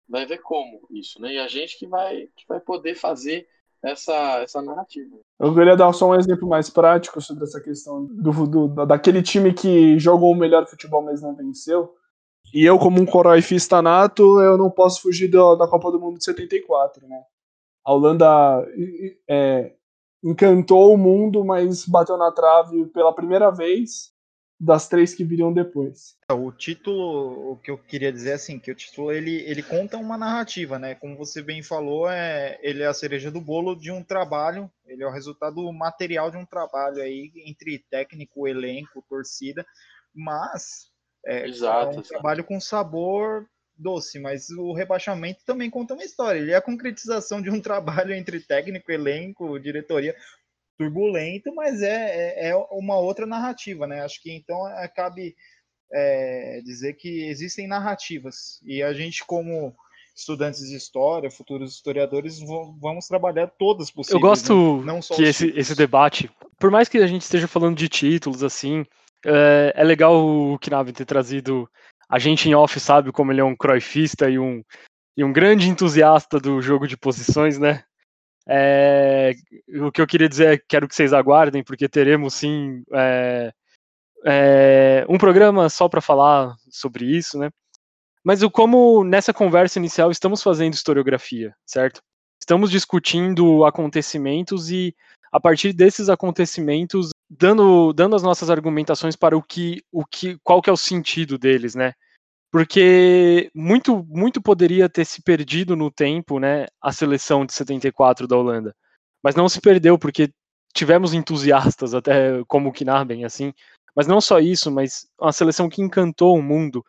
Vai 0.10 0.26
ver 0.26 0.40
como 0.40 0.88
isso, 0.90 1.22
né? 1.22 1.34
E 1.34 1.40
a 1.40 1.48
gente 1.48 1.78
que 1.78 1.86
vai, 1.86 2.28
que 2.36 2.46
vai 2.48 2.60
poder 2.60 2.96
fazer 2.96 3.48
essa, 3.84 4.40
essa 4.42 4.62
narrativa. 4.62 5.16
Eu 5.40 5.54
queria 5.54 5.76
dar 5.76 5.94
só 5.94 6.10
um 6.10 6.16
exemplo 6.16 6.48
mais 6.48 6.70
prático 6.70 7.22
sobre 7.22 7.44
essa 7.44 7.62
questão 7.62 8.06
do, 8.06 8.48
do, 8.48 8.86
daquele 8.86 9.22
time 9.22 9.54
que 9.54 9.98
jogou 10.00 10.32
o 10.32 10.36
melhor 10.36 10.66
futebol, 10.68 11.02
mas 11.02 11.22
não 11.22 11.36
venceu. 11.36 11.94
E 12.54 12.66
eu, 12.66 12.80
como 12.80 13.02
um 13.02 13.06
coroifista 13.06 13.82
nato, 13.82 14.42
eu 14.42 14.58
não 14.58 14.70
posso 14.70 15.02
fugir 15.02 15.28
do, 15.28 15.56
da 15.56 15.68
Copa 15.68 15.92
do 15.92 16.00
Mundo 16.00 16.18
de 16.18 16.24
74, 16.24 17.08
né? 17.08 17.22
A 17.86 17.94
Holanda 17.94 18.66
é, 19.30 19.74
encantou 20.24 20.94
o 20.94 20.98
mundo, 20.98 21.46
mas 21.46 21.86
bateu 21.86 22.18
na 22.18 22.32
trave 22.32 22.86
pela 22.88 23.14
primeira 23.14 23.50
vez 23.52 24.12
das 24.60 24.88
três 24.88 25.14
que 25.14 25.24
viriam 25.24 25.54
depois. 25.54 26.18
É, 26.30 26.34
o 26.34 26.52
título, 26.52 27.52
o 27.52 27.58
que 27.58 27.70
eu 27.70 27.78
queria 27.78 28.12
dizer 28.12 28.32
é 28.32 28.34
assim, 28.34 28.60
que 28.60 28.72
o 28.72 28.76
título 28.76 29.12
ele, 29.12 29.42
ele 29.42 29.62
conta 29.62 29.98
uma 29.98 30.18
narrativa, 30.18 30.80
né? 30.80 30.96
Como 30.96 31.16
você 31.16 31.42
bem 31.42 31.62
falou, 31.62 32.10
é, 32.10 32.58
ele 32.62 32.82
é 32.82 32.88
a 32.88 32.94
cereja 32.94 33.30
do 33.30 33.40
bolo 33.40 33.76
de 33.76 33.92
um 33.92 34.04
trabalho, 34.04 34.70
ele 34.86 35.04
é 35.04 35.08
o 35.08 35.12
resultado 35.12 35.72
material 35.72 36.32
de 36.32 36.38
um 36.38 36.46
trabalho 36.46 37.02
aí 37.02 37.32
entre 37.46 37.86
técnico, 37.90 38.48
elenco, 38.48 39.06
torcida, 39.08 39.66
mas 40.14 40.90
é, 41.26 41.48
exato, 41.48 41.98
é 41.98 42.00
um 42.00 42.02
trabalho 42.02 42.44
com 42.44 42.60
sabor 42.60 43.48
doce, 43.78 44.20
mas 44.20 44.50
o 44.50 44.74
rebaixamento 44.74 45.46
também 45.46 45.70
conta 45.70 45.94
uma 45.94 46.04
história. 46.04 46.40
Ele 46.40 46.52
é 46.52 46.56
a 46.56 46.62
concretização 46.62 47.42
de 47.42 47.50
um 47.50 47.62
trabalho 47.62 48.14
entre 48.14 48.40
técnico, 48.40 48.92
elenco, 48.92 49.60
diretoria 49.60 50.16
turbulento, 50.78 51.54
mas 51.56 51.82
é, 51.82 52.48
é, 52.48 52.50
é, 52.50 52.56
uma 52.72 52.98
outra 52.98 53.26
narrativa, 53.26 53.88
né? 53.88 54.02
Acho 54.02 54.22
que 54.22 54.32
então 54.32 54.68
é, 54.70 54.88
cabe 54.88 55.36
é, 55.92 56.62
dizer 56.64 56.94
que 56.94 57.26
existem 57.26 57.68
narrativas 57.68 58.62
e 58.64 58.84
a 58.84 58.94
gente 58.94 59.26
como 59.26 59.76
estudantes 60.16 60.68
de 60.68 60.76
história, 60.76 61.30
futuros 61.30 61.76
historiadores, 61.76 62.40
vamos 62.82 63.08
trabalhar 63.08 63.48
todas 63.48 63.92
possíveis. 63.92 64.16
Eu 64.16 64.28
gosto 64.28 64.84
né? 64.84 65.00
que 65.16 65.24
esse, 65.24 65.54
esse 65.56 65.76
debate, 65.76 66.30
por 66.60 66.72
mais 66.72 66.90
que 66.90 66.98
a 66.98 67.06
gente 67.06 67.22
esteja 67.22 67.48
falando 67.48 67.78
de 67.78 67.88
títulos 67.88 68.44
assim, 68.44 68.84
é, 69.24 69.74
é 69.76 69.84
legal 69.84 70.16
o 70.26 70.58
Knaven 70.58 70.94
ter 70.94 71.06
trazido 71.06 71.70
a 72.10 72.18
gente 72.18 72.50
em 72.50 72.56
off 72.56 72.80
sabe 72.80 73.12
como 73.12 73.32
ele 73.32 73.42
é 73.42 73.44
um 73.44 73.56
croifista 73.56 74.30
e 74.30 74.40
um, 74.40 74.64
e 75.16 75.24
um 75.24 75.34
grande 75.34 75.70
entusiasta 75.70 76.40
do 76.40 76.62
jogo 76.62 76.88
de 76.88 76.98
posições, 76.98 77.60
né? 77.60 77.84
É, 78.50 79.34
o 79.82 79.92
que 79.92 80.02
eu 80.02 80.08
queria 80.08 80.30
dizer 80.30 80.48
é 80.48 80.58
que 80.58 80.64
quero 80.68 80.88
que 80.88 80.96
vocês 80.96 81.12
aguardem, 81.12 81.64
porque 81.64 81.90
teremos 81.90 82.34
sim 82.34 82.84
é, 82.94 83.52
é, 84.26 85.06
um 85.10 85.18
programa 85.18 85.70
só 85.70 85.90
para 85.90 86.02
falar 86.02 86.56
sobre 86.70 87.06
isso, 87.06 87.38
né? 87.38 87.50
Mas 88.24 88.42
o 88.44 88.50
como 88.50 89.04
nessa 89.04 89.34
conversa 89.34 89.80
inicial 89.80 90.12
estamos 90.12 90.42
fazendo 90.42 90.74
historiografia, 90.74 91.56
certo? 91.66 92.02
Estamos 92.40 92.72
discutindo 92.72 93.66
acontecimentos 93.66 94.70
e, 94.70 94.96
a 95.32 95.40
partir 95.40 95.74
desses 95.74 96.10
acontecimentos, 96.10 97.10
dando, 97.30 97.92
dando 97.94 98.16
as 98.16 98.24
nossas 98.24 98.50
argumentações 98.50 99.16
para 99.16 99.38
o 99.38 99.44
que, 99.44 99.82
o 99.92 100.06
que, 100.06 100.38
qual 100.44 100.62
que 100.62 100.70
é 100.70 100.74
o 100.74 100.78
sentido 100.78 101.38
deles, 101.38 101.76
né? 101.76 101.94
Porque 102.58 103.52
muito, 103.54 104.04
muito 104.10 104.42
poderia 104.42 104.90
ter 104.90 105.06
se 105.06 105.22
perdido 105.22 105.76
no 105.76 105.92
tempo, 105.92 106.40
né? 106.40 106.66
A 106.82 106.92
seleção 106.92 107.46
de 107.46 107.54
74 107.54 108.28
da 108.28 108.36
Holanda, 108.36 108.76
mas 109.24 109.36
não 109.36 109.48
se 109.48 109.62
perdeu 109.62 109.96
porque 109.96 110.32
tivemos 110.74 111.14
entusiastas 111.14 111.94
até 111.94 112.44
como 112.48 112.70
o 112.70 112.74
Knaben, 112.74 113.26
assim. 113.26 113.54
Mas 113.96 114.08
não 114.08 114.20
só 114.20 114.40
isso, 114.40 114.72
mas 114.72 115.08
uma 115.22 115.32
seleção 115.32 115.70
que 115.70 115.84
encantou 115.84 116.36
o 116.36 116.42
mundo 116.42 116.84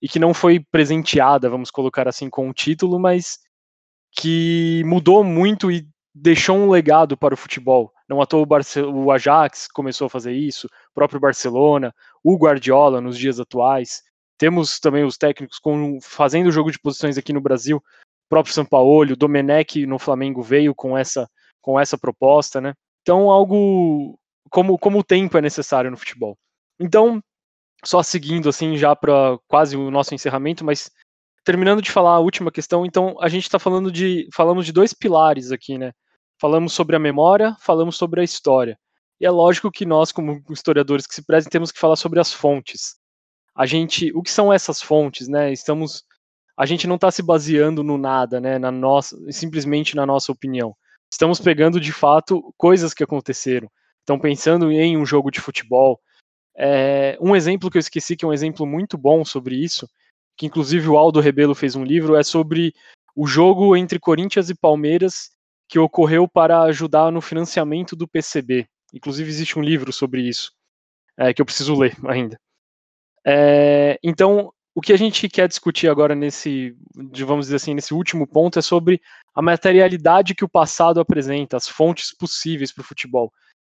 e 0.00 0.08
que 0.08 0.20
não 0.20 0.32
foi 0.32 0.60
presenteada, 0.60 1.50
vamos 1.50 1.72
colocar 1.72 2.06
assim, 2.06 2.30
com 2.30 2.48
o 2.48 2.54
título, 2.54 3.00
mas 3.00 3.40
que 4.12 4.84
mudou 4.86 5.24
muito 5.24 5.72
e 5.72 5.88
deixou 6.14 6.56
um 6.56 6.70
legado 6.70 7.16
para 7.16 7.34
o 7.34 7.36
futebol. 7.36 7.92
Não 8.08 8.22
à 8.22 8.26
toa 8.26 8.46
o, 8.46 9.06
o 9.06 9.10
Ajax 9.10 9.66
começou 9.66 10.06
a 10.06 10.10
fazer 10.10 10.34
isso, 10.34 10.68
o 10.68 10.94
próprio 10.94 11.18
Barcelona, 11.18 11.92
o 12.22 12.36
Guardiola 12.36 13.00
nos 13.00 13.18
dias 13.18 13.40
atuais. 13.40 14.08
Temos 14.40 14.80
também 14.80 15.04
os 15.04 15.18
técnicos 15.18 15.58
com, 15.58 16.00
fazendo 16.00 16.46
o 16.46 16.50
jogo 16.50 16.72
de 16.72 16.78
posições 16.78 17.18
aqui 17.18 17.30
no 17.30 17.42
Brasil, 17.42 17.76
o 17.76 17.82
próprio 18.26 18.54
Sampaoli, 18.54 19.12
o 19.12 19.16
Domenech 19.16 19.84
no 19.84 19.98
Flamengo 19.98 20.42
veio 20.42 20.74
com 20.74 20.96
essa, 20.96 21.28
com 21.60 21.78
essa 21.78 21.98
proposta, 21.98 22.58
né? 22.58 22.72
Então, 23.02 23.30
algo 23.30 24.18
como, 24.48 24.78
como 24.78 25.00
o 25.00 25.04
tempo 25.04 25.36
é 25.36 25.42
necessário 25.42 25.90
no 25.90 25.96
futebol. 25.98 26.38
Então, 26.80 27.22
só 27.84 28.02
seguindo 28.02 28.48
assim 28.48 28.78
já 28.78 28.96
para 28.96 29.38
quase 29.46 29.76
o 29.76 29.90
nosso 29.90 30.14
encerramento, 30.14 30.64
mas 30.64 30.90
terminando 31.44 31.82
de 31.82 31.90
falar 31.90 32.14
a 32.14 32.20
última 32.20 32.50
questão, 32.50 32.86
então 32.86 33.16
a 33.20 33.28
gente 33.28 33.42
está 33.42 33.58
falando 33.58 33.92
de 33.92 34.26
falamos 34.32 34.64
de 34.64 34.72
dois 34.72 34.94
pilares 34.94 35.52
aqui, 35.52 35.76
né? 35.76 35.92
Falamos 36.40 36.72
sobre 36.72 36.96
a 36.96 36.98
memória, 36.98 37.54
falamos 37.60 37.94
sobre 37.94 38.22
a 38.22 38.24
história. 38.24 38.78
E 39.20 39.26
é 39.26 39.30
lógico 39.30 39.70
que 39.70 39.84
nós, 39.84 40.10
como 40.10 40.42
historiadores 40.48 41.06
que 41.06 41.14
se 41.14 41.26
prezem, 41.26 41.50
temos 41.50 41.70
que 41.70 41.78
falar 41.78 41.96
sobre 41.96 42.18
as 42.18 42.32
fontes. 42.32 42.99
A 43.60 43.66
gente, 43.66 44.10
o 44.14 44.22
que 44.22 44.30
são 44.30 44.50
essas 44.50 44.80
fontes, 44.80 45.28
né? 45.28 45.52
Estamos, 45.52 46.02
a 46.56 46.64
gente 46.64 46.86
não 46.86 46.94
está 46.94 47.10
se 47.10 47.22
baseando 47.22 47.84
no 47.84 47.98
nada, 47.98 48.40
né? 48.40 48.58
Na 48.58 48.70
nossa, 48.70 49.14
simplesmente 49.30 49.94
na 49.94 50.06
nossa 50.06 50.32
opinião. 50.32 50.74
Estamos 51.12 51.38
pegando 51.38 51.78
de 51.78 51.92
fato 51.92 52.54
coisas 52.56 52.94
que 52.94 53.04
aconteceram. 53.04 53.70
Estão 53.98 54.18
pensando 54.18 54.72
em 54.72 54.96
um 54.96 55.04
jogo 55.04 55.30
de 55.30 55.42
futebol. 55.42 56.00
É, 56.56 57.18
um 57.20 57.36
exemplo 57.36 57.70
que 57.70 57.76
eu 57.76 57.80
esqueci, 57.80 58.16
que 58.16 58.24
é 58.24 58.28
um 58.28 58.32
exemplo 58.32 58.64
muito 58.66 58.96
bom 58.96 59.26
sobre 59.26 59.56
isso, 59.56 59.86
que 60.38 60.46
inclusive 60.46 60.88
o 60.88 60.96
Aldo 60.96 61.20
Rebelo 61.20 61.54
fez 61.54 61.76
um 61.76 61.84
livro, 61.84 62.16
é 62.16 62.22
sobre 62.22 62.72
o 63.14 63.26
jogo 63.26 63.76
entre 63.76 63.98
Corinthians 63.98 64.48
e 64.48 64.54
Palmeiras 64.54 65.32
que 65.68 65.78
ocorreu 65.78 66.26
para 66.26 66.62
ajudar 66.62 67.12
no 67.12 67.20
financiamento 67.20 67.94
do 67.94 68.08
PCB. 68.08 68.66
Inclusive 68.94 69.28
existe 69.28 69.58
um 69.58 69.62
livro 69.62 69.92
sobre 69.92 70.22
isso, 70.22 70.50
é, 71.18 71.34
que 71.34 71.42
eu 71.42 71.46
preciso 71.46 71.78
ler 71.78 71.94
ainda. 72.08 72.40
É, 73.26 73.98
então, 74.02 74.52
o 74.74 74.80
que 74.80 74.92
a 74.92 74.96
gente 74.96 75.28
quer 75.28 75.48
discutir 75.48 75.88
agora 75.88 76.14
nesse, 76.14 76.76
vamos 77.26 77.46
dizer 77.46 77.56
assim, 77.56 77.74
nesse 77.74 77.92
último 77.92 78.26
ponto 78.26 78.58
é 78.58 78.62
sobre 78.62 79.00
a 79.34 79.42
materialidade 79.42 80.34
que 80.34 80.44
o 80.44 80.48
passado 80.48 81.00
apresenta, 81.00 81.56
as 81.56 81.68
fontes 81.68 82.16
possíveis 82.16 82.72
para 82.72 82.82
o 82.82 82.86
futebol. 82.86 83.32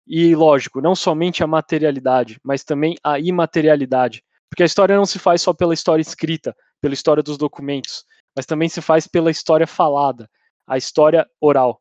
E, 0.07 0.35
lógico, 0.35 0.81
não 0.81 0.95
somente 0.95 1.43
a 1.43 1.47
materialidade, 1.47 2.39
mas 2.43 2.65
também 2.65 2.97
a 3.03 3.19
imaterialidade. 3.19 4.23
Porque 4.51 4.63
a 4.63 4.67
história 4.67 4.97
não 4.97 5.07
se 5.07 5.19
faz 5.19 5.41
só 5.41 5.55
pela 5.55 5.73
história 5.73 6.03
escrita, 6.03 6.55
pela 6.81 6.95
história 6.95 7.23
dos 7.23 7.39
documentos, 7.39 8.05
mas 8.37 8.45
também 8.45 8.69
se 8.69 8.83
faz 8.83 9.07
pela 9.07 9.31
história 9.31 9.67
falada, 9.67 10.29
a 10.67 10.77
história 10.77 11.27
oral. 11.41 11.81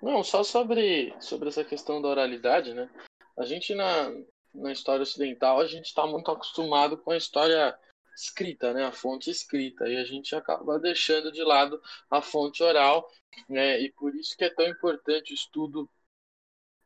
Não, 0.00 0.22
só 0.22 0.44
sobre, 0.44 1.12
sobre 1.18 1.48
essa 1.48 1.64
questão 1.64 2.00
da 2.00 2.08
oralidade, 2.08 2.72
né? 2.72 2.88
A 3.36 3.44
gente 3.44 3.74
na, 3.74 4.12
na 4.54 4.72
história 4.72 5.02
ocidental, 5.02 5.60
a 5.60 5.66
gente 5.66 5.86
está 5.86 6.06
muito 6.06 6.30
acostumado 6.30 6.96
com 6.96 7.10
a 7.10 7.16
história 7.16 7.78
escrita, 8.16 8.72
né? 8.72 8.84
A 8.84 8.92
fonte 8.92 9.30
escrita. 9.30 9.88
E 9.88 9.96
a 9.96 10.04
gente 10.04 10.34
acaba 10.34 10.78
deixando 10.78 11.30
de 11.30 11.42
lado 11.42 11.80
a 12.10 12.20
fonte 12.20 12.62
oral, 12.62 13.08
né? 13.48 13.80
E 13.80 13.92
por 13.92 14.14
isso 14.14 14.36
que 14.36 14.44
é 14.44 14.50
tão 14.50 14.66
importante 14.66 15.32
o 15.32 15.34
estudo 15.34 15.88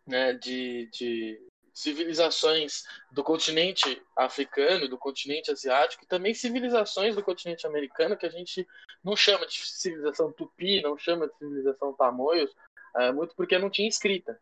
né, 0.06 0.32
de, 0.34 0.88
de 0.92 1.40
civilizações 1.72 2.82
do 3.12 3.22
continente 3.22 4.02
africano, 4.16 4.88
do 4.88 4.98
continente 4.98 5.50
asiático, 5.50 6.04
e 6.04 6.08
também 6.08 6.34
civilizações 6.34 7.14
do 7.14 7.22
continente 7.22 7.66
americano, 7.66 8.16
que 8.16 8.26
a 8.26 8.30
gente 8.30 8.66
não 9.02 9.16
chama 9.16 9.46
de 9.46 9.58
civilização 9.64 10.32
tupi, 10.32 10.82
não 10.82 10.98
chama 10.98 11.28
de 11.28 11.36
civilização 11.38 11.94
tamoios, 11.94 12.50
é, 12.96 13.12
muito 13.12 13.34
porque 13.34 13.58
não 13.58 13.70
tinha 13.70 13.88
escrita. 13.88 14.38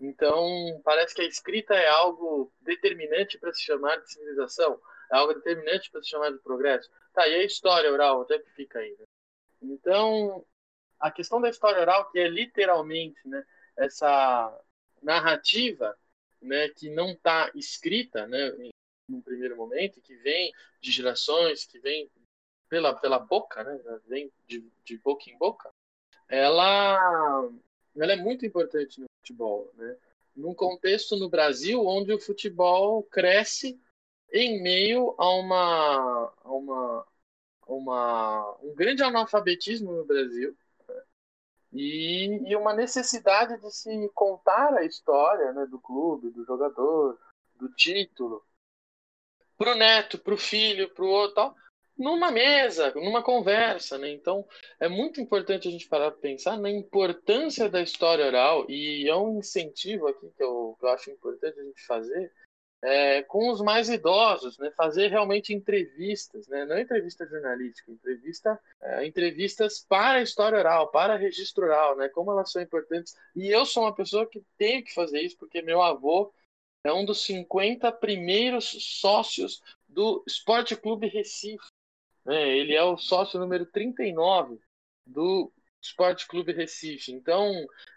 Então, 0.00 0.80
parece 0.82 1.14
que 1.14 1.20
a 1.20 1.26
escrita 1.26 1.74
é 1.74 1.88
algo 1.88 2.50
determinante 2.62 3.38
para 3.38 3.52
se 3.52 3.60
chamar 3.60 3.96
de 3.96 4.10
civilização, 4.10 4.80
é 5.12 5.16
algo 5.16 5.34
determinante 5.34 5.90
para 5.90 6.02
se 6.02 6.08
chamar 6.08 6.32
de 6.32 6.38
progresso. 6.38 6.90
Tá, 7.12 7.28
e 7.28 7.34
a 7.34 7.44
história 7.44 7.92
oral, 7.92 8.22
até 8.22 8.38
que 8.38 8.50
fica 8.52 8.78
aí? 8.78 8.96
Né? 8.98 9.04
Então, 9.60 10.44
a 10.98 11.10
questão 11.10 11.40
da 11.40 11.50
história 11.50 11.80
oral, 11.80 12.10
que 12.10 12.18
é 12.18 12.28
literalmente 12.28 13.20
né, 13.28 13.44
essa 13.76 14.58
narrativa 15.02 15.94
né, 16.40 16.68
que 16.70 16.88
não 16.88 17.10
está 17.10 17.50
escrita 17.54 18.26
né, 18.26 18.72
no 19.06 19.22
primeiro 19.22 19.56
momento, 19.56 20.00
que 20.00 20.16
vem 20.16 20.50
de 20.80 20.90
gerações, 20.90 21.66
que 21.66 21.78
vem 21.78 22.10
pela, 22.70 22.94
pela 22.94 23.18
boca, 23.18 23.62
né, 23.62 24.00
vem 24.06 24.32
de, 24.46 24.64
de 24.82 24.96
boca 24.98 25.28
em 25.28 25.36
boca, 25.36 25.68
ela 26.28 27.50
ela 27.96 28.12
é 28.12 28.16
muito 28.16 28.46
importante 28.46 29.00
no 29.00 29.06
futebol, 29.20 29.70
né? 29.74 29.96
Num 30.36 30.54
contexto 30.54 31.16
no 31.16 31.28
Brasil 31.28 31.84
onde 31.84 32.12
o 32.12 32.20
futebol 32.20 33.02
cresce 33.04 33.80
em 34.32 34.62
meio 34.62 35.14
a 35.18 35.28
uma, 35.30 36.32
a 36.44 36.52
uma, 36.52 37.06
uma 37.66 38.58
um 38.62 38.74
grande 38.74 39.02
analfabetismo 39.02 39.92
no 39.92 40.04
Brasil 40.04 40.56
né? 40.88 41.02
e, 41.72 42.50
e, 42.50 42.56
uma 42.56 42.72
necessidade 42.72 43.60
de 43.60 43.70
se 43.72 44.08
contar 44.14 44.72
a 44.74 44.84
história 44.84 45.52
né, 45.52 45.66
do 45.66 45.80
clube, 45.80 46.30
do 46.30 46.44
jogador, 46.44 47.18
do 47.56 47.68
título, 47.70 48.44
para 49.58 49.72
o 49.72 49.76
neto, 49.76 50.18
para 50.18 50.32
o 50.32 50.38
filho, 50.38 50.88
para 50.94 51.04
o 51.04 51.08
outro, 51.08 51.34
tal, 51.34 51.56
numa 52.00 52.30
mesa, 52.30 52.92
numa 52.94 53.22
conversa, 53.22 53.98
né? 53.98 54.10
Então, 54.10 54.46
é 54.80 54.88
muito 54.88 55.20
importante 55.20 55.68
a 55.68 55.70
gente 55.70 55.86
parar 55.86 56.10
para 56.10 56.20
pensar 56.20 56.58
na 56.58 56.70
importância 56.70 57.68
da 57.68 57.82
história 57.82 58.26
oral 58.26 58.64
e 58.70 59.06
é 59.06 59.14
um 59.14 59.38
incentivo 59.38 60.08
aqui 60.08 60.30
que 60.34 60.42
eu, 60.42 60.76
que 60.80 60.86
eu 60.86 60.88
acho 60.88 61.10
importante 61.10 61.60
a 61.60 61.62
gente 61.62 61.84
fazer 61.86 62.32
é, 62.82 63.22
com 63.24 63.50
os 63.50 63.60
mais 63.60 63.90
idosos, 63.90 64.56
né? 64.56 64.70
Fazer 64.74 65.08
realmente 65.08 65.52
entrevistas, 65.52 66.48
né? 66.48 66.64
Não 66.64 66.78
entrevista 66.78 67.26
jornalística, 67.26 67.92
entrevista, 67.92 68.58
é, 68.80 69.06
entrevistas 69.06 69.84
para 69.86 70.20
a 70.20 70.22
história 70.22 70.58
oral, 70.58 70.90
para 70.90 71.16
registro 71.16 71.66
oral, 71.66 71.96
né? 71.96 72.08
Como 72.08 72.32
elas 72.32 72.50
são 72.50 72.62
importantes. 72.62 73.14
E 73.36 73.48
eu 73.48 73.66
sou 73.66 73.82
uma 73.82 73.94
pessoa 73.94 74.26
que 74.26 74.42
tenho 74.56 74.82
que 74.82 74.94
fazer 74.94 75.20
isso 75.20 75.36
porque 75.36 75.60
meu 75.60 75.82
avô 75.82 76.32
é 76.82 76.90
um 76.90 77.04
dos 77.04 77.22
50 77.24 77.92
primeiros 77.92 78.64
sócios 79.00 79.62
do 79.86 80.24
Esporte 80.26 80.74
Clube 80.74 81.08
Recife. 81.08 81.66
Né? 82.24 82.56
Ele 82.56 82.74
é 82.74 82.82
o 82.82 82.96
sócio 82.96 83.38
número 83.38 83.66
39 83.66 84.58
do 85.06 85.52
Esporte 85.80 86.26
Clube 86.26 86.52
Recife. 86.52 87.12
Então, 87.12 87.52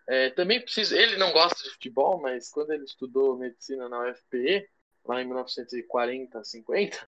é, 0.07 0.30
também 0.32 0.61
precisa. 0.61 0.97
Ele 0.97 1.17
não 1.17 1.32
gosta 1.32 1.61
de 1.63 1.69
futebol, 1.71 2.19
mas 2.21 2.49
quando 2.49 2.71
ele 2.71 2.86
estudou 2.86 3.38
medicina 3.38 3.89
na 3.89 4.09
UFPE, 4.09 4.67
lá 5.05 5.21
em 5.21 5.26
1940, 5.26 6.43
50, 6.43 7.07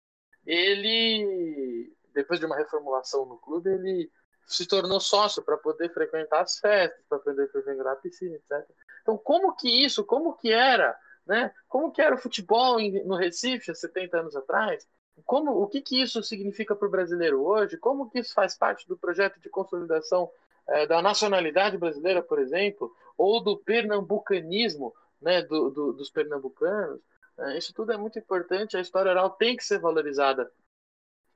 ele, 0.47 1.93
depois 2.15 2.41
de 2.41 2.47
uma 2.47 2.57
reformulação 2.57 3.27
no 3.27 3.39
clube, 3.39 3.71
ele 3.71 4.11
se 4.47 4.67
tornou 4.67 5.01
sócio 5.01 5.43
para 5.43 5.57
poder 5.57 5.93
frequentar 5.93 6.41
as 6.41 6.59
festas, 6.59 7.05
para 7.09 7.19
poder 7.19 7.51
frequentar 7.51 7.93
a 7.93 7.97
piscina, 7.97 8.35
etc. 8.35 8.69
Então, 9.03 9.17
como 9.17 9.55
que 9.55 9.69
isso, 9.69 10.05
como 10.05 10.37
que 10.37 10.51
era, 10.51 10.99
né? 11.27 11.53
Como 11.69 11.93
que 11.93 12.03
era 12.03 12.15
o 12.15 12.19
futebol 12.19 12.79
no 13.05 13.17
Recife 13.17 13.71
há 13.71 13.75
70 13.75 14.19
anos 14.19 14.37
atrás? 14.37 14.87
Como, 15.25 15.51
o 15.53 15.67
que, 15.67 15.81
que 15.81 16.01
isso 16.01 16.23
significa 16.23 16.75
para 16.75 16.89
o 16.89 16.91
brasileiro 16.91 17.43
hoje? 17.43 17.77
Como 17.77 18.09
que 18.11 18.21
isso 18.21 18.35
faz 18.35 18.57
parte 18.57 18.87
do 18.89 18.97
projeto 18.97 19.41
de 19.41 19.49
consolidação 19.49 20.31
é, 20.69 20.87
da 20.87 21.03
nacionalidade 21.03 21.77
brasileira, 21.77 22.23
por 22.23 22.39
exemplo, 22.39 22.93
ou 23.17 23.43
do 23.43 23.57
pernambucanismo 23.57 24.93
né, 25.21 25.43
do, 25.43 25.71
do, 25.71 25.93
dos 25.93 26.11
pernambucanos? 26.11 27.01
É, 27.39 27.59
isso 27.59 27.73
tudo 27.75 27.93
é 27.93 27.97
muito 27.97 28.19
importante. 28.19 28.77
A 28.77 28.81
história 28.81 29.11
oral 29.11 29.31
tem 29.31 29.57
que 29.57 29.65
ser 29.65 29.79
valorizada 29.79 30.51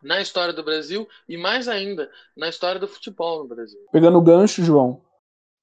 na 0.02 0.20
história 0.20 0.52
do 0.52 0.62
Brasil 0.62 1.08
e 1.28 1.36
mais 1.36 1.68
ainda 1.68 2.10
na 2.36 2.48
história 2.48 2.80
do 2.80 2.88
futebol 2.88 3.42
no 3.42 3.48
Brasil. 3.48 3.80
Pegando 3.92 4.18
o 4.18 4.22
gancho, 4.22 4.62
João, 4.62 5.02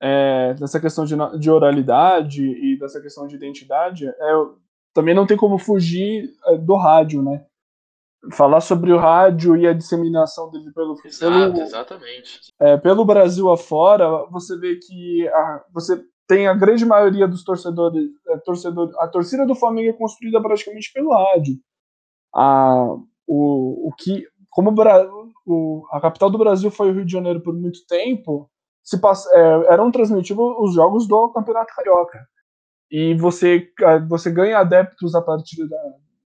é, 0.02 0.54
dessa 0.56 0.80
questão 0.80 1.06
de, 1.06 1.16
de, 1.40 1.50
oralidade 1.50 2.44
e 2.44 2.78
dessa 2.78 3.00
questão 3.00 3.28
de 3.28 3.36
identidade, 3.36 4.08
é, 4.08 4.14
também 4.94 5.16
não 5.16 5.26
tem 5.26 5.38
como 5.38 5.58
fugir 5.58 6.34
é, 6.48 6.58
do 6.58 6.76
rádio, 6.76 7.22
né? 7.22 7.46
Falar 8.32 8.62
sobre 8.62 8.92
o 8.92 8.98
rádio 8.98 9.56
e 9.58 9.68
a 9.68 9.74
disseminação 9.74 10.50
dele 10.50 10.72
pelo, 10.74 10.96
Exato, 11.04 11.54
pelo, 11.54 11.62
exatamente. 11.62 12.40
é, 12.60 12.78
pelo 12.78 13.06
Brasil 13.06 13.52
afora, 13.52 14.26
você 14.32 14.58
vê 14.58 14.78
que 14.78 15.28
a, 15.28 15.64
você 15.74 16.02
tem 16.28 16.48
a 16.48 16.54
grande 16.54 16.86
maioria 16.86 17.28
dos 17.28 17.44
torcedores, 17.44 18.10
é, 18.30 18.38
torcedor, 18.38 18.92
a 19.00 19.08
torcida 19.08 19.46
do 19.46 19.56
Flamengo 19.56 19.90
é 19.90 19.94
construída 19.94 20.42
praticamente 20.42 20.92
pelo 20.94 21.12
rádio. 21.12 21.56
A, 22.34 22.96
o, 23.28 23.90
o 23.90 23.92
que, 23.98 24.26
como 24.50 24.72
o, 24.72 25.32
o, 25.46 25.88
a 25.92 26.00
capital 26.00 26.30
do 26.30 26.38
Brasil 26.38 26.72
foi 26.72 26.90
o 26.90 26.94
Rio 26.94 27.06
de 27.06 27.12
Janeiro 27.12 27.42
por 27.42 27.54
muito 27.54 27.86
tempo, 27.88 28.50
se 28.82 29.00
passa, 29.00 29.30
é, 29.34 29.74
eram 29.74 29.92
transmitidos 29.92 30.56
os 30.60 30.74
jogos 30.74 31.08
do 31.08 31.30
Campeonato 31.30 31.74
Carioca. 31.76 32.26
E 32.90 33.16
você, 33.16 33.68
você 34.08 34.30
ganha 34.30 34.60
adeptos 34.60 35.16
a 35.16 35.22
partir 35.22 35.68
da, 35.68 35.78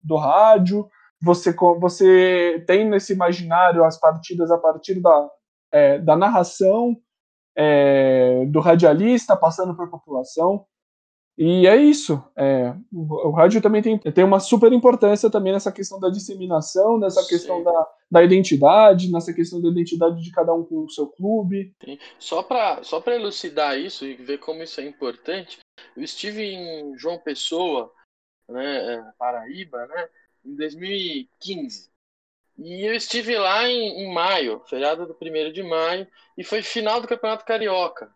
do 0.02 0.16
rádio, 0.16 0.88
você, 1.22 1.54
você 1.78 2.64
tem 2.66 2.88
nesse 2.88 3.12
imaginário 3.12 3.84
as 3.84 3.98
partidas 3.98 4.50
a 4.50 4.58
partir 4.58 5.00
da, 5.00 5.30
é, 5.70 5.98
da 5.98 6.16
narração 6.16 6.96
é, 7.56 8.46
do 8.46 8.60
radialista 8.60 9.36
passando 9.36 9.74
por 9.74 9.90
população. 9.90 10.64
E 11.36 11.66
é 11.66 11.76
isso. 11.76 12.22
É, 12.36 12.74
o, 12.92 13.28
o, 13.28 13.30
rádio 13.30 13.62
também 13.62 13.80
tem, 13.80 13.98
tem 13.98 14.24
uma 14.24 14.40
super 14.40 14.72
importância 14.72 15.30
também 15.30 15.52
nessa 15.52 15.72
questão 15.72 15.98
da 15.98 16.10
disseminação, 16.10 16.98
nessa 16.98 17.22
Sim. 17.22 17.28
questão 17.28 17.62
da, 17.62 17.88
da 18.10 18.22
identidade, 18.22 19.10
nessa 19.10 19.32
questão 19.32 19.60
da 19.60 19.70
identidade 19.70 20.22
de 20.22 20.30
cada 20.32 20.52
um 20.52 20.64
com 20.64 20.84
o 20.84 20.90
seu 20.90 21.06
clube. 21.06 21.74
Sim. 21.82 21.98
Só 22.18 22.42
para 22.42 22.82
só 22.82 23.02
elucidar 23.06 23.78
isso 23.78 24.04
e 24.04 24.14
ver 24.16 24.38
como 24.38 24.62
isso 24.62 24.80
é 24.80 24.84
importante, 24.86 25.58
eu 25.96 26.02
estive 26.02 26.42
em 26.42 26.96
João 26.98 27.18
Pessoa, 27.18 27.90
né, 28.46 28.94
é, 28.94 29.02
Paraíba, 29.18 29.86
né, 29.86 30.08
em 30.44 30.54
2015. 30.56 31.90
E 32.58 32.84
eu 32.84 32.94
estive 32.94 33.38
lá 33.38 33.66
em, 33.66 34.02
em 34.02 34.12
maio, 34.12 34.62
feriado 34.66 35.06
do 35.06 35.16
1 35.20 35.52
de 35.52 35.62
maio, 35.62 36.06
e 36.36 36.44
foi 36.44 36.62
final 36.62 37.00
do 37.00 37.08
Campeonato 37.08 37.44
Carioca. 37.44 38.14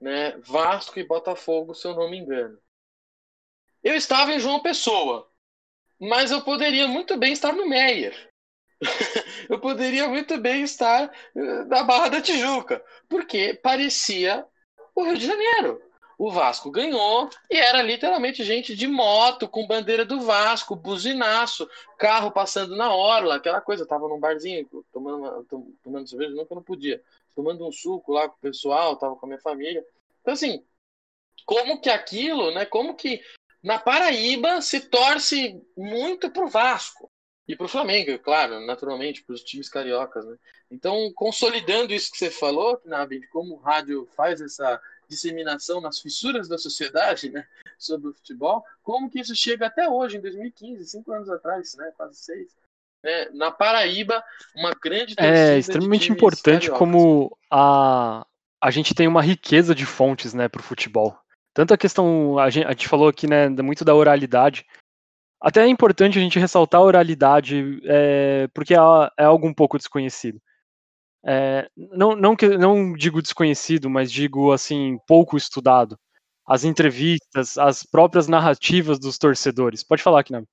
Né? 0.00 0.36
Vasco 0.38 0.98
e 0.98 1.06
Botafogo, 1.06 1.74
se 1.74 1.86
eu 1.86 1.94
não 1.94 2.10
me 2.10 2.18
engano. 2.18 2.58
Eu 3.82 3.94
estava 3.94 4.32
em 4.32 4.38
João 4.38 4.60
Pessoa, 4.60 5.30
mas 6.00 6.30
eu 6.30 6.42
poderia 6.42 6.86
muito 6.86 7.16
bem 7.16 7.32
estar 7.32 7.52
no 7.52 7.68
Meier. 7.68 8.30
eu 9.48 9.58
poderia 9.60 10.08
muito 10.08 10.38
bem 10.38 10.62
estar 10.62 11.12
eh, 11.34 11.64
na 11.64 11.82
Barra 11.82 12.08
da 12.08 12.22
Tijuca, 12.22 12.84
porque 13.08 13.54
parecia 13.54 14.46
o 14.94 15.04
Rio 15.04 15.18
de 15.18 15.26
Janeiro 15.26 15.82
o 16.18 16.30
Vasco 16.30 16.70
ganhou 16.70 17.28
e 17.50 17.56
era 17.56 17.82
literalmente 17.82 18.44
gente 18.44 18.74
de 18.74 18.86
moto 18.86 19.48
com 19.48 19.66
bandeira 19.66 20.04
do 20.04 20.20
Vasco, 20.20 20.76
buzinaço, 20.76 21.68
carro 21.98 22.30
passando 22.30 22.76
na 22.76 22.94
orla, 22.94 23.36
aquela 23.36 23.60
coisa. 23.60 23.82
Eu 23.82 23.88
tava 23.88 24.08
num 24.08 24.20
barzinho 24.20 24.68
tomando, 24.92 25.44
tomando 25.82 26.08
cerveja, 26.08 26.32
que 26.32 26.52
eu 26.52 26.56
não 26.56 26.62
podia, 26.62 27.02
tomando 27.34 27.66
um 27.66 27.72
suco 27.72 28.12
lá 28.12 28.28
com 28.28 28.36
o 28.36 28.40
pessoal, 28.40 28.96
tava 28.96 29.16
com 29.16 29.26
a 29.26 29.28
minha 29.28 29.40
família. 29.40 29.84
Então, 30.20 30.34
assim, 30.34 30.64
como 31.44 31.80
que 31.80 31.90
aquilo, 31.90 32.50
né? 32.52 32.64
Como 32.64 32.94
que 32.94 33.20
na 33.62 33.78
Paraíba 33.78 34.60
se 34.60 34.80
torce 34.80 35.60
muito 35.76 36.30
pro 36.30 36.48
Vasco 36.48 37.10
e 37.46 37.54
pro 37.54 37.68
Flamengo, 37.68 38.18
claro, 38.18 38.60
naturalmente, 38.60 39.22
para 39.22 39.34
os 39.34 39.42
times 39.42 39.68
cariocas, 39.68 40.24
né? 40.24 40.36
Então, 40.70 41.12
consolidando 41.14 41.92
isso 41.92 42.10
que 42.10 42.18
você 42.18 42.30
falou, 42.30 42.80
Nabi, 42.84 43.26
como 43.28 43.54
o 43.54 43.58
rádio 43.58 44.08
faz 44.16 44.40
essa 44.40 44.80
disseminação 45.08 45.80
nas 45.80 45.98
fissuras 45.98 46.48
da 46.48 46.58
sociedade, 46.58 47.30
né, 47.30 47.46
sobre 47.78 48.08
o 48.08 48.14
futebol, 48.14 48.64
como 48.82 49.10
que 49.10 49.20
isso 49.20 49.34
chega 49.34 49.66
até 49.66 49.88
hoje, 49.88 50.16
em 50.16 50.20
2015, 50.20 50.84
cinco 50.84 51.12
anos 51.12 51.30
atrás, 51.30 51.74
né, 51.76 51.92
quase 51.96 52.16
seis. 52.16 52.56
Né, 53.02 53.28
na 53.30 53.50
Paraíba, 53.50 54.22
uma 54.56 54.72
grande 54.72 55.14
É 55.18 55.58
extremamente 55.58 56.10
importante 56.10 56.70
cariocas. 56.70 56.78
como 56.78 57.36
a, 57.50 58.26
a 58.60 58.70
gente 58.70 58.94
tem 58.94 59.06
uma 59.06 59.22
riqueza 59.22 59.74
de 59.74 59.84
fontes 59.84 60.32
né, 60.32 60.48
para 60.48 60.60
o 60.60 60.64
futebol. 60.64 61.16
Tanto 61.52 61.74
a 61.74 61.78
questão, 61.78 62.38
a 62.38 62.50
gente, 62.50 62.66
a 62.66 62.70
gente 62.70 62.88
falou 62.88 63.08
aqui 63.08 63.26
né, 63.26 63.48
muito 63.48 63.84
da 63.84 63.94
oralidade, 63.94 64.66
até 65.40 65.62
é 65.62 65.68
importante 65.68 66.18
a 66.18 66.22
gente 66.22 66.38
ressaltar 66.38 66.80
a 66.80 66.84
oralidade, 66.84 67.80
é, 67.84 68.48
porque 68.54 68.74
é, 68.74 68.78
é 69.18 69.24
algo 69.24 69.46
um 69.46 69.54
pouco 69.54 69.76
desconhecido 69.76 70.40
é, 71.26 71.68
não, 71.76 72.14
não, 72.14 72.36
que, 72.36 72.56
não 72.58 72.92
digo 72.92 73.22
desconhecido, 73.22 73.88
mas 73.88 74.12
digo 74.12 74.52
assim, 74.52 74.98
pouco 75.06 75.36
estudado. 75.36 75.98
As 76.46 76.64
entrevistas, 76.64 77.56
as 77.56 77.82
próprias 77.82 78.28
narrativas 78.28 78.98
dos 78.98 79.16
torcedores. 79.16 79.82
Pode 79.82 80.02
falar, 80.02 80.22
Kinami. 80.22 80.46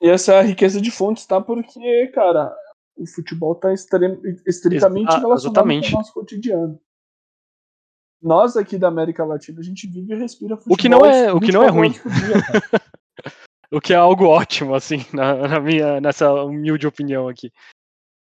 E 0.00 0.08
essa 0.08 0.34
é 0.34 0.42
riqueza 0.42 0.80
de 0.80 0.90
fontes, 0.90 1.26
tá? 1.26 1.38
Porque, 1.38 2.06
cara, 2.14 2.56
o 2.96 3.06
futebol 3.06 3.54
tá 3.54 3.74
estritamente 3.74 4.34
Ex 4.46 4.62
relacionado 4.64 5.36
exatamente. 5.36 5.90
com 5.90 5.96
o 5.96 5.98
nosso 5.98 6.14
cotidiano. 6.14 6.80
Nós 8.22 8.56
aqui 8.56 8.78
da 8.78 8.88
América 8.88 9.24
Latina, 9.24 9.60
a 9.60 9.62
gente 9.62 9.86
vive 9.86 10.14
e 10.14 10.18
respira 10.18 10.56
futebol. 10.56 10.74
O 10.74 10.78
que 10.78 10.88
não 10.88 11.04
é, 11.04 11.32
o 11.32 11.40
que 11.40 11.52
não 11.52 11.62
é 11.62 11.68
ruim. 11.68 11.90
Dia, 11.90 12.00
o 13.70 13.80
que 13.80 13.92
é 13.92 13.96
algo 13.96 14.26
ótimo, 14.26 14.74
assim, 14.74 15.04
na, 15.12 15.48
na 15.48 15.60
minha, 15.60 16.00
nessa 16.00 16.32
humilde 16.32 16.86
opinião 16.86 17.28
aqui. 17.28 17.52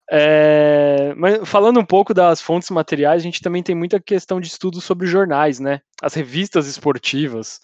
É, 0.10 1.16
mas 1.16 1.48
falando 1.50 1.80
um 1.80 1.86
pouco 1.86 2.14
das 2.14 2.40
fontes 2.40 2.70
materiais, 2.70 3.22
a 3.22 3.24
gente 3.24 3.42
também 3.42 3.64
tem 3.64 3.76
muita 3.76 4.00
questão 4.00 4.40
de 4.40 4.48
estudo 4.48 4.80
sobre 4.80 5.08
jornais, 5.08 5.60
né? 5.60 5.82
As 6.02 6.14
revistas 6.14 6.68
esportivas 6.68 7.60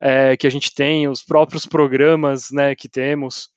é, 0.00 0.36
que 0.36 0.46
a 0.46 0.50
gente 0.50 0.74
tem, 0.74 1.08
os 1.08 1.22
próprios 1.22 1.66
programas 1.66 2.50
né, 2.50 2.74
que 2.74 2.88
temos. 2.88 3.50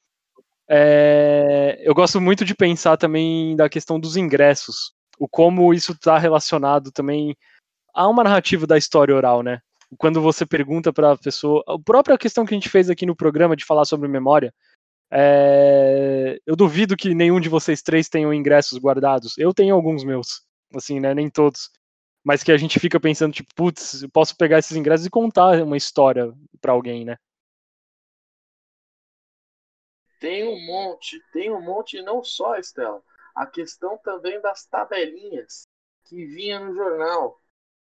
É, 0.70 1.78
eu 1.82 1.93
gosto 1.93 2.20
muito 2.20 2.43
de 2.43 2.53
pensar 2.53 2.97
também 2.97 3.55
da 3.55 3.70
questão 3.70 3.99
dos 3.99 4.18
ingressos, 4.18 4.93
o 5.18 5.28
como 5.28 5.74
isso 5.74 5.93
está 5.93 6.18
relacionado 6.18 6.91
também 6.91 7.36
a 7.93 8.07
uma 8.07 8.24
narrativa 8.24 8.68
da 8.68 8.78
história 8.78 9.15
oral, 9.15 9.41
né? 9.41 9.59
Quando 9.97 10.21
você 10.21 10.45
pergunta 10.45 10.91
para 10.91 11.13
a 11.13 11.17
pessoa, 11.17 11.63
a 11.67 11.79
própria 11.79 12.17
questão 12.17 12.45
que 12.45 12.53
a 12.53 12.57
gente 12.57 12.69
fez 12.69 12.89
aqui 12.89 13.05
no 13.05 13.15
programa 13.15 13.55
de 13.55 13.63
falar 13.63 13.85
sobre 13.85 14.07
memória, 14.07 14.53
é, 15.09 16.39
eu 16.45 16.55
duvido 16.55 16.97
que 16.97 17.15
nenhum 17.15 17.39
de 17.39 17.47
vocês 17.47 17.81
três 17.81 18.09
tenham 18.09 18.33
ingressos 18.33 18.77
guardados. 18.77 19.38
Eu 19.38 19.53
tenho 19.53 19.73
alguns 19.73 20.03
meus, 20.03 20.45
assim, 20.75 20.99
né? 20.99 21.13
Nem 21.13 21.29
todos. 21.29 21.71
Mas 22.23 22.43
que 22.43 22.51
a 22.51 22.57
gente 22.57 22.79
fica 22.79 22.99
pensando, 22.99 23.33
tipo, 23.33 23.53
putz, 23.55 24.03
eu 24.03 24.09
posso 24.09 24.35
pegar 24.35 24.59
esses 24.59 24.75
ingressos 24.75 25.05
e 25.05 25.09
contar 25.09 25.63
uma 25.63 25.77
história 25.77 26.33
para 26.59 26.73
alguém, 26.73 27.05
né? 27.05 27.15
Tem 30.19 30.47
um 30.47 30.65
monte, 30.65 31.21
tem 31.31 31.53
um 31.53 31.61
monte, 31.61 32.01
não 32.01 32.23
só, 32.23 32.57
Estela. 32.57 33.01
A 33.35 33.45
questão 33.45 33.97
também 33.99 34.41
das 34.41 34.65
tabelinhas 34.65 35.67
que 36.05 36.25
vinha 36.25 36.59
no 36.59 36.73
jornal 36.73 37.39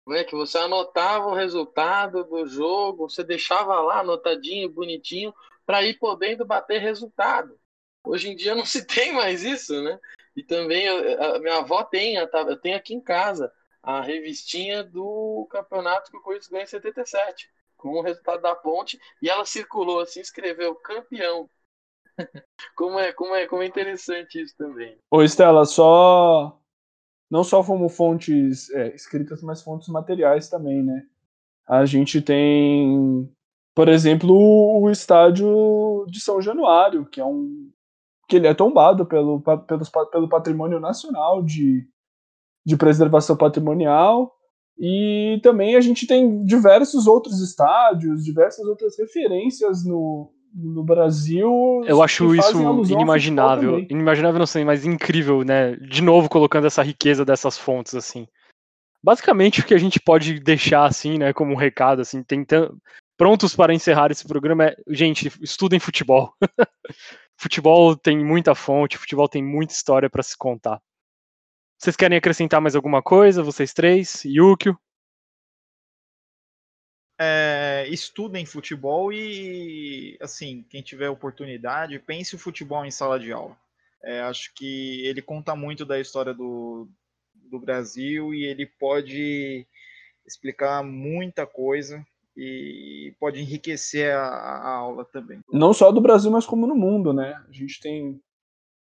né, 0.07 0.25
que 0.25 0.35
você 0.35 0.59
anotava 0.59 1.29
o 1.29 1.35
resultado 1.35 2.25
do 2.25 2.47
jogo, 2.47 3.09
você 3.09 3.25
deixava 3.25 3.81
lá 3.81 4.01
anotadinho, 4.01 4.69
bonitinho, 4.69 5.35
para 5.65 5.83
ir 5.83 5.99
podendo 5.99 6.45
bater 6.45 6.81
resultado. 6.81 7.59
Hoje 8.05 8.31
em 8.31 8.37
dia 8.37 8.55
não 8.55 8.67
se 8.67 8.85
tem 8.87 9.13
mais 9.13 9.43
isso, 9.43 9.81
né? 9.83 9.99
E 10.37 10.43
também 10.43 10.87
a 10.89 11.39
minha 11.39 11.59
avó 11.59 11.83
tem, 11.85 12.17
eu 12.17 12.57
tenho 12.57 12.77
aqui 12.77 12.93
em 12.95 13.01
casa 13.01 13.53
a 13.83 14.01
revistinha 14.01 14.83
do 14.83 15.47
campeonato 15.51 16.11
que 16.11 16.17
o 16.17 16.23
Corinthians 16.23 16.49
ganha 16.49 16.65
em 16.65 16.67
77, 16.67 17.51
com 17.77 17.91
o 17.91 18.03
resultado 18.03 18.41
da 18.41 18.55
ponte, 18.55 18.99
e 19.21 19.29
ela 19.29 19.45
circulou 19.45 20.01
assim, 20.01 20.21
escreveu 20.21 20.75
campeão. 20.75 21.49
como, 22.75 22.99
é, 22.99 23.13
como, 23.13 23.35
é, 23.35 23.47
como 23.47 23.63
é 23.63 23.67
interessante 23.67 24.41
isso 24.41 24.57
também. 24.57 24.99
Ô 25.11 25.23
Estela, 25.23 25.65
só 25.65 26.59
não 27.31 27.43
só 27.43 27.63
como 27.63 27.89
fontes 27.89 28.71
é, 28.71 28.95
escritas, 28.95 29.43
mas 29.43 29.63
fontes 29.63 29.89
materiais 29.89 30.49
também, 30.49 30.83
né? 30.83 31.03
A 31.67 31.85
gente 31.87 32.21
tem, 32.21 33.29
por 33.75 33.89
exemplo, 33.89 34.35
o 34.35 34.91
estádio 34.91 36.05
de 36.09 36.21
São 36.21 36.41
Januário, 36.41 37.07
que 37.07 37.21
é 37.21 37.25
um 37.25 37.71
que 38.27 38.37
ele 38.37 38.47
é 38.47 38.55
tombado 38.55 39.05
pelo, 39.05 39.41
pelo, 39.41 39.83
pelo 40.11 40.29
patrimônio 40.29 40.81
nacional 40.81 41.43
de, 41.43 41.87
de 42.65 42.77
preservação 42.77 43.37
patrimonial. 43.37 44.35
E 44.79 45.39
também 45.43 45.77
a 45.77 45.81
gente 45.81 46.07
tem 46.07 46.43
diversos 46.45 47.07
outros 47.07 47.41
estádios, 47.41 48.25
diversas 48.25 48.67
outras 48.67 48.99
referências 48.99 49.85
no, 49.85 50.33
no 50.55 50.85
Brasil. 50.85 51.83
Eu 51.85 52.01
acho 52.03 52.35
isso 52.35 52.85
inimaginável. 52.85 53.81
Inimaginável 53.91 54.39
não 54.39 54.47
sei, 54.47 54.65
mas 54.65 54.85
incrível, 54.85 55.43
né? 55.43 55.75
De 55.77 56.01
novo 56.01 56.29
colocando 56.29 56.67
essa 56.67 56.83
riqueza 56.83 57.25
dessas 57.25 57.59
fontes 57.59 57.95
assim. 57.95 58.27
Basicamente 59.03 59.61
o 59.61 59.65
que 59.65 59.75
a 59.75 59.79
gente 59.79 60.01
pode 60.01 60.39
deixar 60.41 60.87
assim, 60.87 61.19
né, 61.19 61.33
como 61.33 61.53
um 61.53 61.57
recado 61.57 62.01
assim, 62.01 62.23
tentando 62.23 62.79
prontos 63.19 63.55
para 63.55 63.75
encerrar 63.75 64.11
esse 64.11 64.27
programa 64.27 64.67
é, 64.67 64.77
gente, 64.89 65.31
estudem 65.43 65.79
futebol. 65.79 66.33
futebol 67.37 67.97
tem 67.97 68.25
muita 68.25 68.55
fonte, 68.55 68.97
futebol 68.97 69.29
tem 69.29 69.43
muita 69.43 69.75
história 69.75 70.09
para 70.09 70.23
se 70.23 70.37
contar. 70.39 70.81
Vocês 71.79 71.97
querem 71.97 72.17
acrescentar 72.17 72.61
mais 72.61 72.75
alguma 72.75 73.03
coisa, 73.03 73.43
vocês 73.43 73.75
três? 73.75 74.25
Yukio? 74.25 74.79
É, 77.19 77.87
estudem 77.89 78.45
futebol 78.45 79.13
e, 79.13 80.17
assim, 80.21 80.65
quem 80.69 80.83
tiver 80.83 81.09
oportunidade, 81.09 81.99
pense 81.99 82.35
o 82.35 82.39
futebol 82.39 82.85
em 82.85 82.91
sala 82.91 83.19
de 83.19 83.33
aula. 83.33 83.57
É, 84.03 84.21
acho 84.23 84.53
que 84.55 85.07
ele 85.07 85.23
conta 85.23 85.55
muito 85.57 85.85
da 85.85 85.99
história 85.99 86.35
do, 86.35 86.89
do 87.35 87.59
Brasil 87.59 88.35
e 88.35 88.45
ele 88.45 88.67
pode 88.67 89.67
explicar 90.27 90.83
muita 90.83 91.47
coisa 91.47 92.05
e 92.37 93.15
pode 93.21 93.41
enriquecer 93.41 94.15
a, 94.15 94.27
a, 94.27 94.77
aula 94.77 95.05
também. 95.05 95.41
Não 95.53 95.73
só 95.73 95.93
do 95.93 96.01
Brasil, 96.01 96.31
mas 96.31 96.45
como 96.45 96.67
no 96.67 96.75
mundo, 96.75 97.13
né? 97.13 97.41
A 97.49 97.53
gente 97.53 97.81
tem 97.81 98.21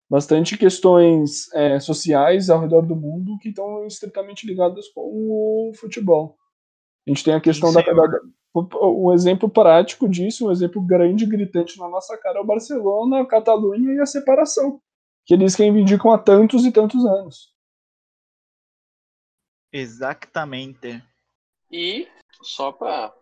bastante 0.09 0.57
questões 0.57 1.53
é, 1.53 1.79
sociais 1.79 2.49
ao 2.49 2.61
redor 2.61 2.85
do 2.85 2.95
mundo 2.95 3.37
que 3.39 3.49
estão 3.49 3.85
estritamente 3.85 4.47
ligadas 4.47 4.87
com 4.89 5.01
o 5.01 5.73
futebol. 5.75 6.37
A 7.07 7.09
gente 7.09 7.23
tem 7.23 7.33
a 7.33 7.41
questão 7.41 7.69
Sim, 7.69 7.75
da, 7.75 7.81
da, 7.81 8.21
um 8.53 9.13
exemplo 9.13 9.49
prático 9.49 10.07
disso, 10.07 10.47
um 10.47 10.51
exemplo 10.51 10.81
grande, 10.81 11.25
gritante 11.25 11.79
na 11.79 11.87
nossa 11.87 12.17
cara 12.17 12.39
é 12.39 12.41
o 12.41 12.45
Barcelona, 12.45 13.21
a 13.21 13.25
Catalunha 13.25 13.93
e 13.93 13.99
a 13.99 14.05
separação, 14.05 14.81
que 15.25 15.33
eles 15.33 15.55
reivindicam 15.55 16.11
há 16.11 16.17
tantos 16.17 16.65
e 16.65 16.71
tantos 16.71 17.05
anos. 17.05 17.53
Exatamente. 19.71 21.01
E 21.71 22.07
só 22.41 22.71
para 22.71 23.15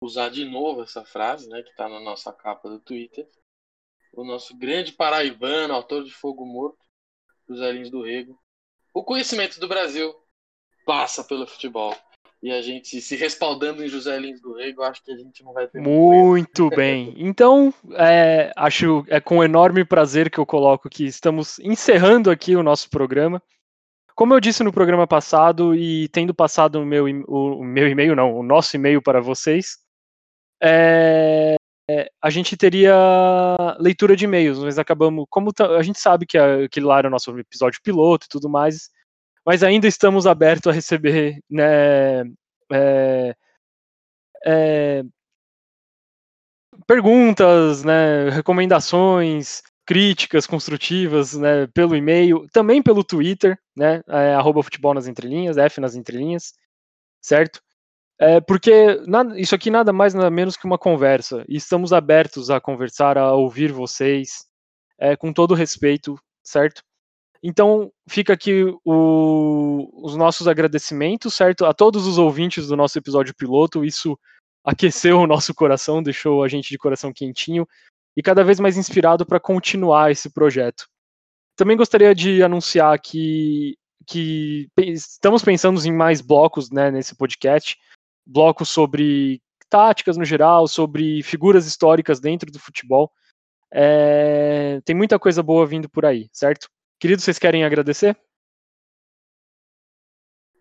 usar 0.00 0.28
de 0.28 0.44
novo 0.44 0.82
essa 0.82 1.04
frase, 1.04 1.48
né, 1.48 1.62
que 1.62 1.70
está 1.70 1.88
na 1.88 2.00
nossa 2.00 2.32
capa 2.32 2.68
do 2.68 2.78
Twitter, 2.78 3.28
o 4.12 4.24
nosso 4.24 4.56
grande 4.56 4.92
paraibano, 4.92 5.74
autor 5.74 6.04
de 6.04 6.12
Fogo 6.12 6.46
Morto, 6.46 6.78
José 7.48 7.72
Lins 7.72 7.90
do 7.90 8.02
Rego, 8.02 8.40
o 8.94 9.02
conhecimento 9.02 9.58
do 9.58 9.68
Brasil 9.68 10.14
passa 10.86 11.24
pelo 11.24 11.46
futebol 11.46 11.94
e 12.42 12.52
a 12.52 12.60
gente 12.62 13.00
se 13.00 13.16
respaldando 13.16 13.84
em 13.84 13.88
José 13.88 14.18
Lins 14.18 14.40
do 14.40 14.54
Rego, 14.54 14.82
acho 14.82 15.02
que 15.02 15.10
a 15.10 15.16
gente 15.16 15.42
não 15.42 15.52
vai 15.52 15.66
ter 15.66 15.80
muito 15.80 16.68
bem. 16.70 17.14
Então, 17.16 17.72
é, 17.94 18.52
acho 18.54 19.04
é 19.08 19.20
com 19.20 19.42
enorme 19.42 19.84
prazer 19.84 20.30
que 20.30 20.38
eu 20.38 20.46
coloco 20.46 20.88
que 20.88 21.04
estamos 21.04 21.58
encerrando 21.60 22.30
aqui 22.30 22.54
o 22.54 22.62
nosso 22.62 22.90
programa. 22.90 23.42
Como 24.14 24.32
eu 24.32 24.40
disse 24.40 24.62
no 24.62 24.72
programa 24.72 25.06
passado 25.06 25.74
e 25.74 26.08
tendo 26.08 26.34
passado 26.34 26.80
o 26.80 26.86
meu, 26.86 27.04
o, 27.26 27.60
o 27.60 27.64
meu 27.64 27.88
e-mail, 27.88 28.14
não, 28.14 28.34
o 28.34 28.42
nosso 28.42 28.76
e-mail 28.76 29.02
para 29.02 29.20
vocês, 29.20 29.78
é, 30.62 31.56
a 32.20 32.30
gente 32.30 32.56
teria 32.56 32.96
leitura 33.78 34.16
de 34.16 34.24
e-mails, 34.24 34.58
mas 34.58 34.78
acabamos, 34.78 35.26
como 35.28 35.52
a 35.76 35.82
gente 35.82 36.00
sabe 36.00 36.26
que 36.26 36.36
aquele 36.36 36.86
lá 36.86 36.98
era 36.98 37.08
o 37.08 37.10
nosso 37.10 37.36
episódio 37.38 37.80
piloto 37.82 38.26
e 38.26 38.28
tudo 38.28 38.48
mais, 38.48 38.90
mas 39.46 39.62
ainda 39.62 39.86
estamos 39.86 40.26
abertos 40.26 40.70
a 40.70 40.74
receber 40.74 41.38
né, 41.48 42.24
é, 42.72 43.36
é, 44.44 45.04
perguntas, 46.86 47.84
né, 47.84 48.28
recomendações, 48.30 49.62
críticas 49.86 50.48
construtivas 50.48 51.34
né, 51.34 51.68
pelo 51.68 51.94
e-mail, 51.94 52.46
também 52.52 52.82
pelo 52.82 53.04
Twitter, 53.04 53.56
né, 53.76 54.02
é, 54.08 54.34
arroba 54.34 54.64
futebol 54.64 54.92
nas 54.92 55.06
entrelinhas, 55.06 55.56
F 55.56 55.80
nas 55.80 55.94
entrelinhas, 55.94 56.52
certo? 57.22 57.62
É, 58.18 58.40
porque 58.40 59.00
nada, 59.06 59.38
isso 59.38 59.54
aqui 59.54 59.70
nada 59.70 59.92
mais 59.92 60.12
nada 60.12 60.30
menos 60.30 60.56
que 60.56 60.64
uma 60.64 60.78
conversa, 60.78 61.44
e 61.48 61.56
estamos 61.56 61.92
abertos 61.92 62.50
a 62.50 62.60
conversar, 62.60 63.16
a 63.16 63.32
ouvir 63.32 63.70
vocês, 63.70 64.46
é, 64.98 65.14
com 65.14 65.32
todo 65.32 65.54
respeito, 65.54 66.18
certo? 66.42 66.82
Então, 67.42 67.90
fica 68.08 68.32
aqui 68.32 68.64
o, 68.84 69.90
os 70.04 70.16
nossos 70.16 70.48
agradecimentos, 70.48 71.34
certo? 71.34 71.64
A 71.64 71.74
todos 71.74 72.06
os 72.06 72.18
ouvintes 72.18 72.66
do 72.68 72.76
nosso 72.76 72.98
episódio 72.98 73.34
piloto. 73.34 73.84
Isso 73.84 74.18
aqueceu 74.64 75.18
o 75.20 75.26
nosso 75.26 75.54
coração, 75.54 76.02
deixou 76.02 76.42
a 76.42 76.48
gente 76.48 76.68
de 76.68 76.78
coração 76.78 77.12
quentinho 77.12 77.66
e 78.16 78.22
cada 78.22 78.42
vez 78.42 78.58
mais 78.58 78.76
inspirado 78.76 79.26
para 79.26 79.38
continuar 79.38 80.10
esse 80.10 80.30
projeto. 80.30 80.86
Também 81.54 81.76
gostaria 81.76 82.14
de 82.14 82.42
anunciar 82.42 82.98
que, 83.00 83.76
que 84.06 84.68
estamos 84.78 85.42
pensando 85.42 85.80
em 85.86 85.92
mais 85.92 86.20
blocos 86.20 86.70
né, 86.70 86.90
nesse 86.90 87.14
podcast 87.14 87.76
blocos 88.26 88.68
sobre 88.68 89.40
táticas 89.70 90.16
no 90.16 90.24
geral, 90.24 90.66
sobre 90.66 91.22
figuras 91.22 91.66
históricas 91.66 92.18
dentro 92.18 92.50
do 92.50 92.58
futebol. 92.58 93.10
É, 93.72 94.80
tem 94.84 94.96
muita 94.96 95.18
coisa 95.18 95.42
boa 95.42 95.66
vindo 95.66 95.88
por 95.88 96.04
aí, 96.04 96.28
certo? 96.32 96.68
Queridos, 96.98 97.24
vocês 97.24 97.38
querem 97.38 97.62
agradecer? 97.62 98.18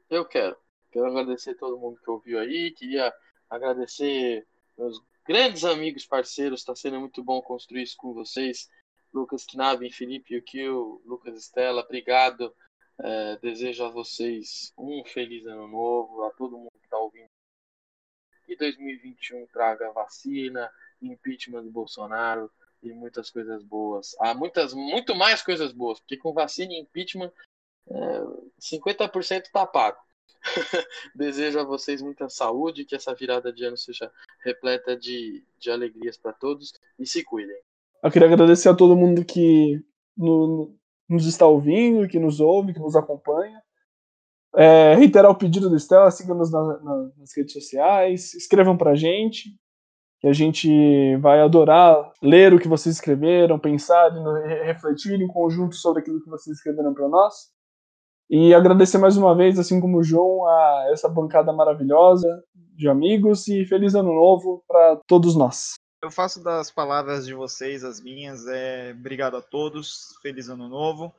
Eu 0.09 0.25
quero. 0.25 0.57
Quero 0.91 1.07
agradecer 1.07 1.55
todo 1.55 1.79
mundo 1.79 1.99
que 2.03 2.09
ouviu 2.09 2.39
aí. 2.39 2.71
Queria 2.71 3.13
agradecer 3.49 4.45
meus 4.77 5.01
grandes 5.25 5.63
amigos, 5.63 6.05
parceiros. 6.05 6.59
Está 6.59 6.75
sendo 6.75 6.99
muito 6.99 7.23
bom 7.23 7.41
construir 7.41 7.83
isso 7.83 7.95
com 7.97 8.13
vocês. 8.13 8.69
Lucas 9.13 9.45
Knabin, 9.45 9.89
Felipe 9.89 10.35
Yukio, 10.35 11.01
Lucas 11.05 11.37
Estela, 11.37 11.81
obrigado. 11.81 12.53
É, 12.99 13.37
desejo 13.37 13.85
a 13.85 13.89
vocês 13.89 14.73
um 14.77 15.03
feliz 15.05 15.45
ano 15.45 15.67
novo, 15.67 16.23
a 16.23 16.31
todo 16.31 16.57
mundo 16.57 16.71
que 16.79 16.85
está 16.85 16.97
ouvindo. 16.97 17.29
Que 18.45 18.57
2021 18.57 19.47
traga 19.47 19.91
vacina, 19.93 20.69
impeachment 21.01 21.63
do 21.63 21.71
Bolsonaro, 21.71 22.51
e 22.89 22.93
muitas 22.93 23.29
coisas 23.29 23.63
boas. 23.63 24.15
Há 24.19 24.33
muitas, 24.33 24.73
muito 24.73 25.15
mais 25.15 25.41
coisas 25.41 25.71
boas, 25.71 25.99
porque 25.99 26.17
com 26.17 26.33
vacina 26.33 26.73
e 26.73 26.79
impeachment, 26.79 27.31
é, 27.89 28.21
50% 28.59 29.43
está 29.45 29.65
pago. 29.65 29.97
Desejo 31.15 31.59
a 31.59 31.63
vocês 31.63 32.01
muita 32.01 32.29
saúde, 32.29 32.85
que 32.85 32.95
essa 32.95 33.13
virada 33.13 33.51
de 33.51 33.65
ano 33.65 33.77
seja 33.77 34.11
repleta 34.43 34.95
de, 34.95 35.43
de 35.59 35.71
alegrias 35.71 36.17
para 36.17 36.33
todos 36.33 36.73
e 36.99 37.05
se 37.05 37.23
cuidem. 37.23 37.57
Eu 38.03 38.11
queria 38.11 38.27
agradecer 38.27 38.69
a 38.69 38.75
todo 38.75 38.95
mundo 38.95 39.25
que 39.25 39.83
no, 40.15 40.75
nos 41.09 41.25
está 41.25 41.45
ouvindo, 41.45 42.07
que 42.07 42.19
nos 42.19 42.39
ouve, 42.39 42.73
que 42.73 42.79
nos 42.79 42.95
acompanha. 42.95 43.61
É, 44.55 44.95
reiterar 44.95 45.29
o 45.29 45.37
pedido 45.37 45.69
do 45.69 45.75
Estela, 45.75 46.09
sigam-nos 46.11 46.51
na, 46.51 46.79
na, 46.79 47.11
nas 47.17 47.35
redes 47.35 47.51
sociais, 47.51 48.33
escrevam 48.33 48.77
para 48.77 48.91
a 48.91 48.95
gente, 48.95 49.57
que 50.25 50.29
a 50.29 50.33
gente 50.33 51.15
vai 51.17 51.39
adorar 51.39 52.11
ler 52.19 52.51
o 52.51 52.59
que 52.59 52.67
vocês 52.67 52.95
escreveram, 52.95 53.59
pensar 53.59 54.11
e 54.11 54.63
refletir 54.65 55.21
em 55.21 55.27
conjunto 55.27 55.75
sobre 55.75 56.01
aquilo 56.01 56.19
que 56.19 56.29
vocês 56.31 56.57
escreveram 56.57 56.95
para 56.95 57.07
nós. 57.07 57.51
E 58.27 58.51
agradecer 58.51 58.97
mais 58.97 59.15
uma 59.17 59.35
vez, 59.35 59.59
assim 59.59 59.79
como 59.79 59.99
o 59.99 60.03
João, 60.03 60.47
a 60.47 60.87
essa 60.91 61.07
bancada 61.07 61.53
maravilhosa 61.53 62.43
de 62.75 62.89
amigos 62.89 63.47
e 63.47 63.65
feliz 63.65 63.93
ano 63.93 64.15
novo 64.15 64.63
para 64.67 64.99
todos 65.07 65.35
nós. 65.35 65.75
Eu 66.01 66.09
faço 66.09 66.43
das 66.43 66.71
palavras 66.71 67.27
de 67.27 67.35
vocês 67.35 67.83
as 67.83 68.01
minhas. 68.01 68.47
É, 68.47 68.95
obrigado 68.97 69.37
a 69.37 69.43
todos, 69.43 70.07
feliz 70.23 70.49
ano 70.49 70.67
novo. 70.67 71.13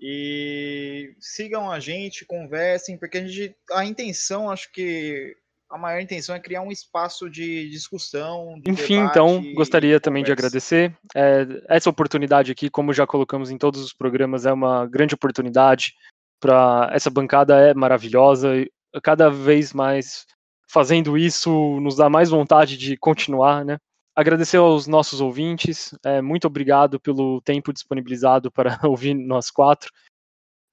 E 0.00 1.14
sigam 1.20 1.70
a 1.70 1.78
gente, 1.78 2.26
conversem, 2.26 2.98
porque 2.98 3.18
a 3.18 3.24
gente 3.24 3.54
a 3.70 3.84
intenção, 3.84 4.50
acho 4.50 4.72
que 4.72 5.36
a 5.70 5.76
maior 5.76 6.00
intenção 6.00 6.34
é 6.34 6.40
criar 6.40 6.62
um 6.62 6.72
espaço 6.72 7.28
de 7.28 7.68
discussão. 7.68 8.58
De 8.60 8.70
Enfim, 8.70 8.96
então, 8.96 9.42
gostaria 9.54 10.00
também 10.00 10.24
de 10.24 10.32
agradecer. 10.32 10.96
É, 11.14 11.46
essa 11.68 11.90
oportunidade 11.90 12.50
aqui, 12.50 12.70
como 12.70 12.92
já 12.92 13.06
colocamos 13.06 13.50
em 13.50 13.58
todos 13.58 13.82
os 13.82 13.92
programas, 13.92 14.46
é 14.46 14.52
uma 14.52 14.86
grande 14.86 15.14
oportunidade 15.14 15.92
para 16.40 16.88
essa 16.92 17.10
bancada 17.10 17.56
é 17.58 17.74
maravilhosa. 17.74 18.64
Cada 19.02 19.28
vez 19.28 19.72
mais 19.72 20.24
fazendo 20.70 21.16
isso 21.16 21.78
nos 21.80 21.96
dá 21.96 22.08
mais 22.08 22.30
vontade 22.30 22.76
de 22.76 22.96
continuar, 22.96 23.64
né? 23.64 23.78
Agradecer 24.16 24.56
aos 24.56 24.86
nossos 24.86 25.20
ouvintes, 25.20 25.94
é, 26.04 26.20
muito 26.20 26.46
obrigado 26.46 26.98
pelo 26.98 27.40
tempo 27.42 27.72
disponibilizado 27.72 28.50
para 28.50 28.78
ouvir 28.84 29.14
nós 29.14 29.50
quatro. 29.50 29.90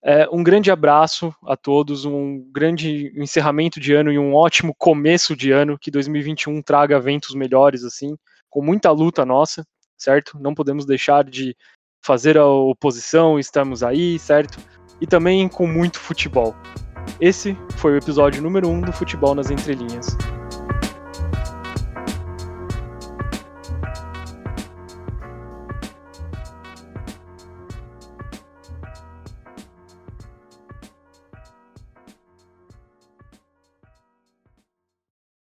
É, 0.07 0.29
um 0.31 0.43
grande 0.43 0.69
abraço 0.69 1.33
a 1.43 1.57
todos, 1.57 2.05
um 2.05 2.39
grande 2.51 3.11
encerramento 3.19 3.79
de 3.79 3.91
ano 3.95 4.11
e 4.11 4.19
um 4.19 4.35
ótimo 4.35 4.71
começo 4.77 5.35
de 5.35 5.51
ano, 5.51 5.79
que 5.79 5.89
2021 5.89 6.61
traga 6.61 6.99
ventos 6.99 7.33
melhores, 7.33 7.83
assim, 7.83 8.15
com 8.47 8.63
muita 8.63 8.91
luta 8.91 9.25
nossa, 9.25 9.65
certo? 9.97 10.37
Não 10.39 10.53
podemos 10.53 10.85
deixar 10.85 11.23
de 11.23 11.57
fazer 12.03 12.37
a 12.37 12.45
oposição, 12.45 13.39
estamos 13.39 13.81
aí, 13.81 14.19
certo? 14.19 14.59
E 15.01 15.07
também 15.07 15.49
com 15.49 15.65
muito 15.65 15.99
futebol. 15.99 16.55
Esse 17.19 17.57
foi 17.77 17.93
o 17.93 17.97
episódio 17.97 18.43
número 18.43 18.69
1 18.69 18.71
um 18.71 18.81
do 18.81 18.93
Futebol 18.93 19.33
nas 19.33 19.49
Entrelinhas. 19.49 20.15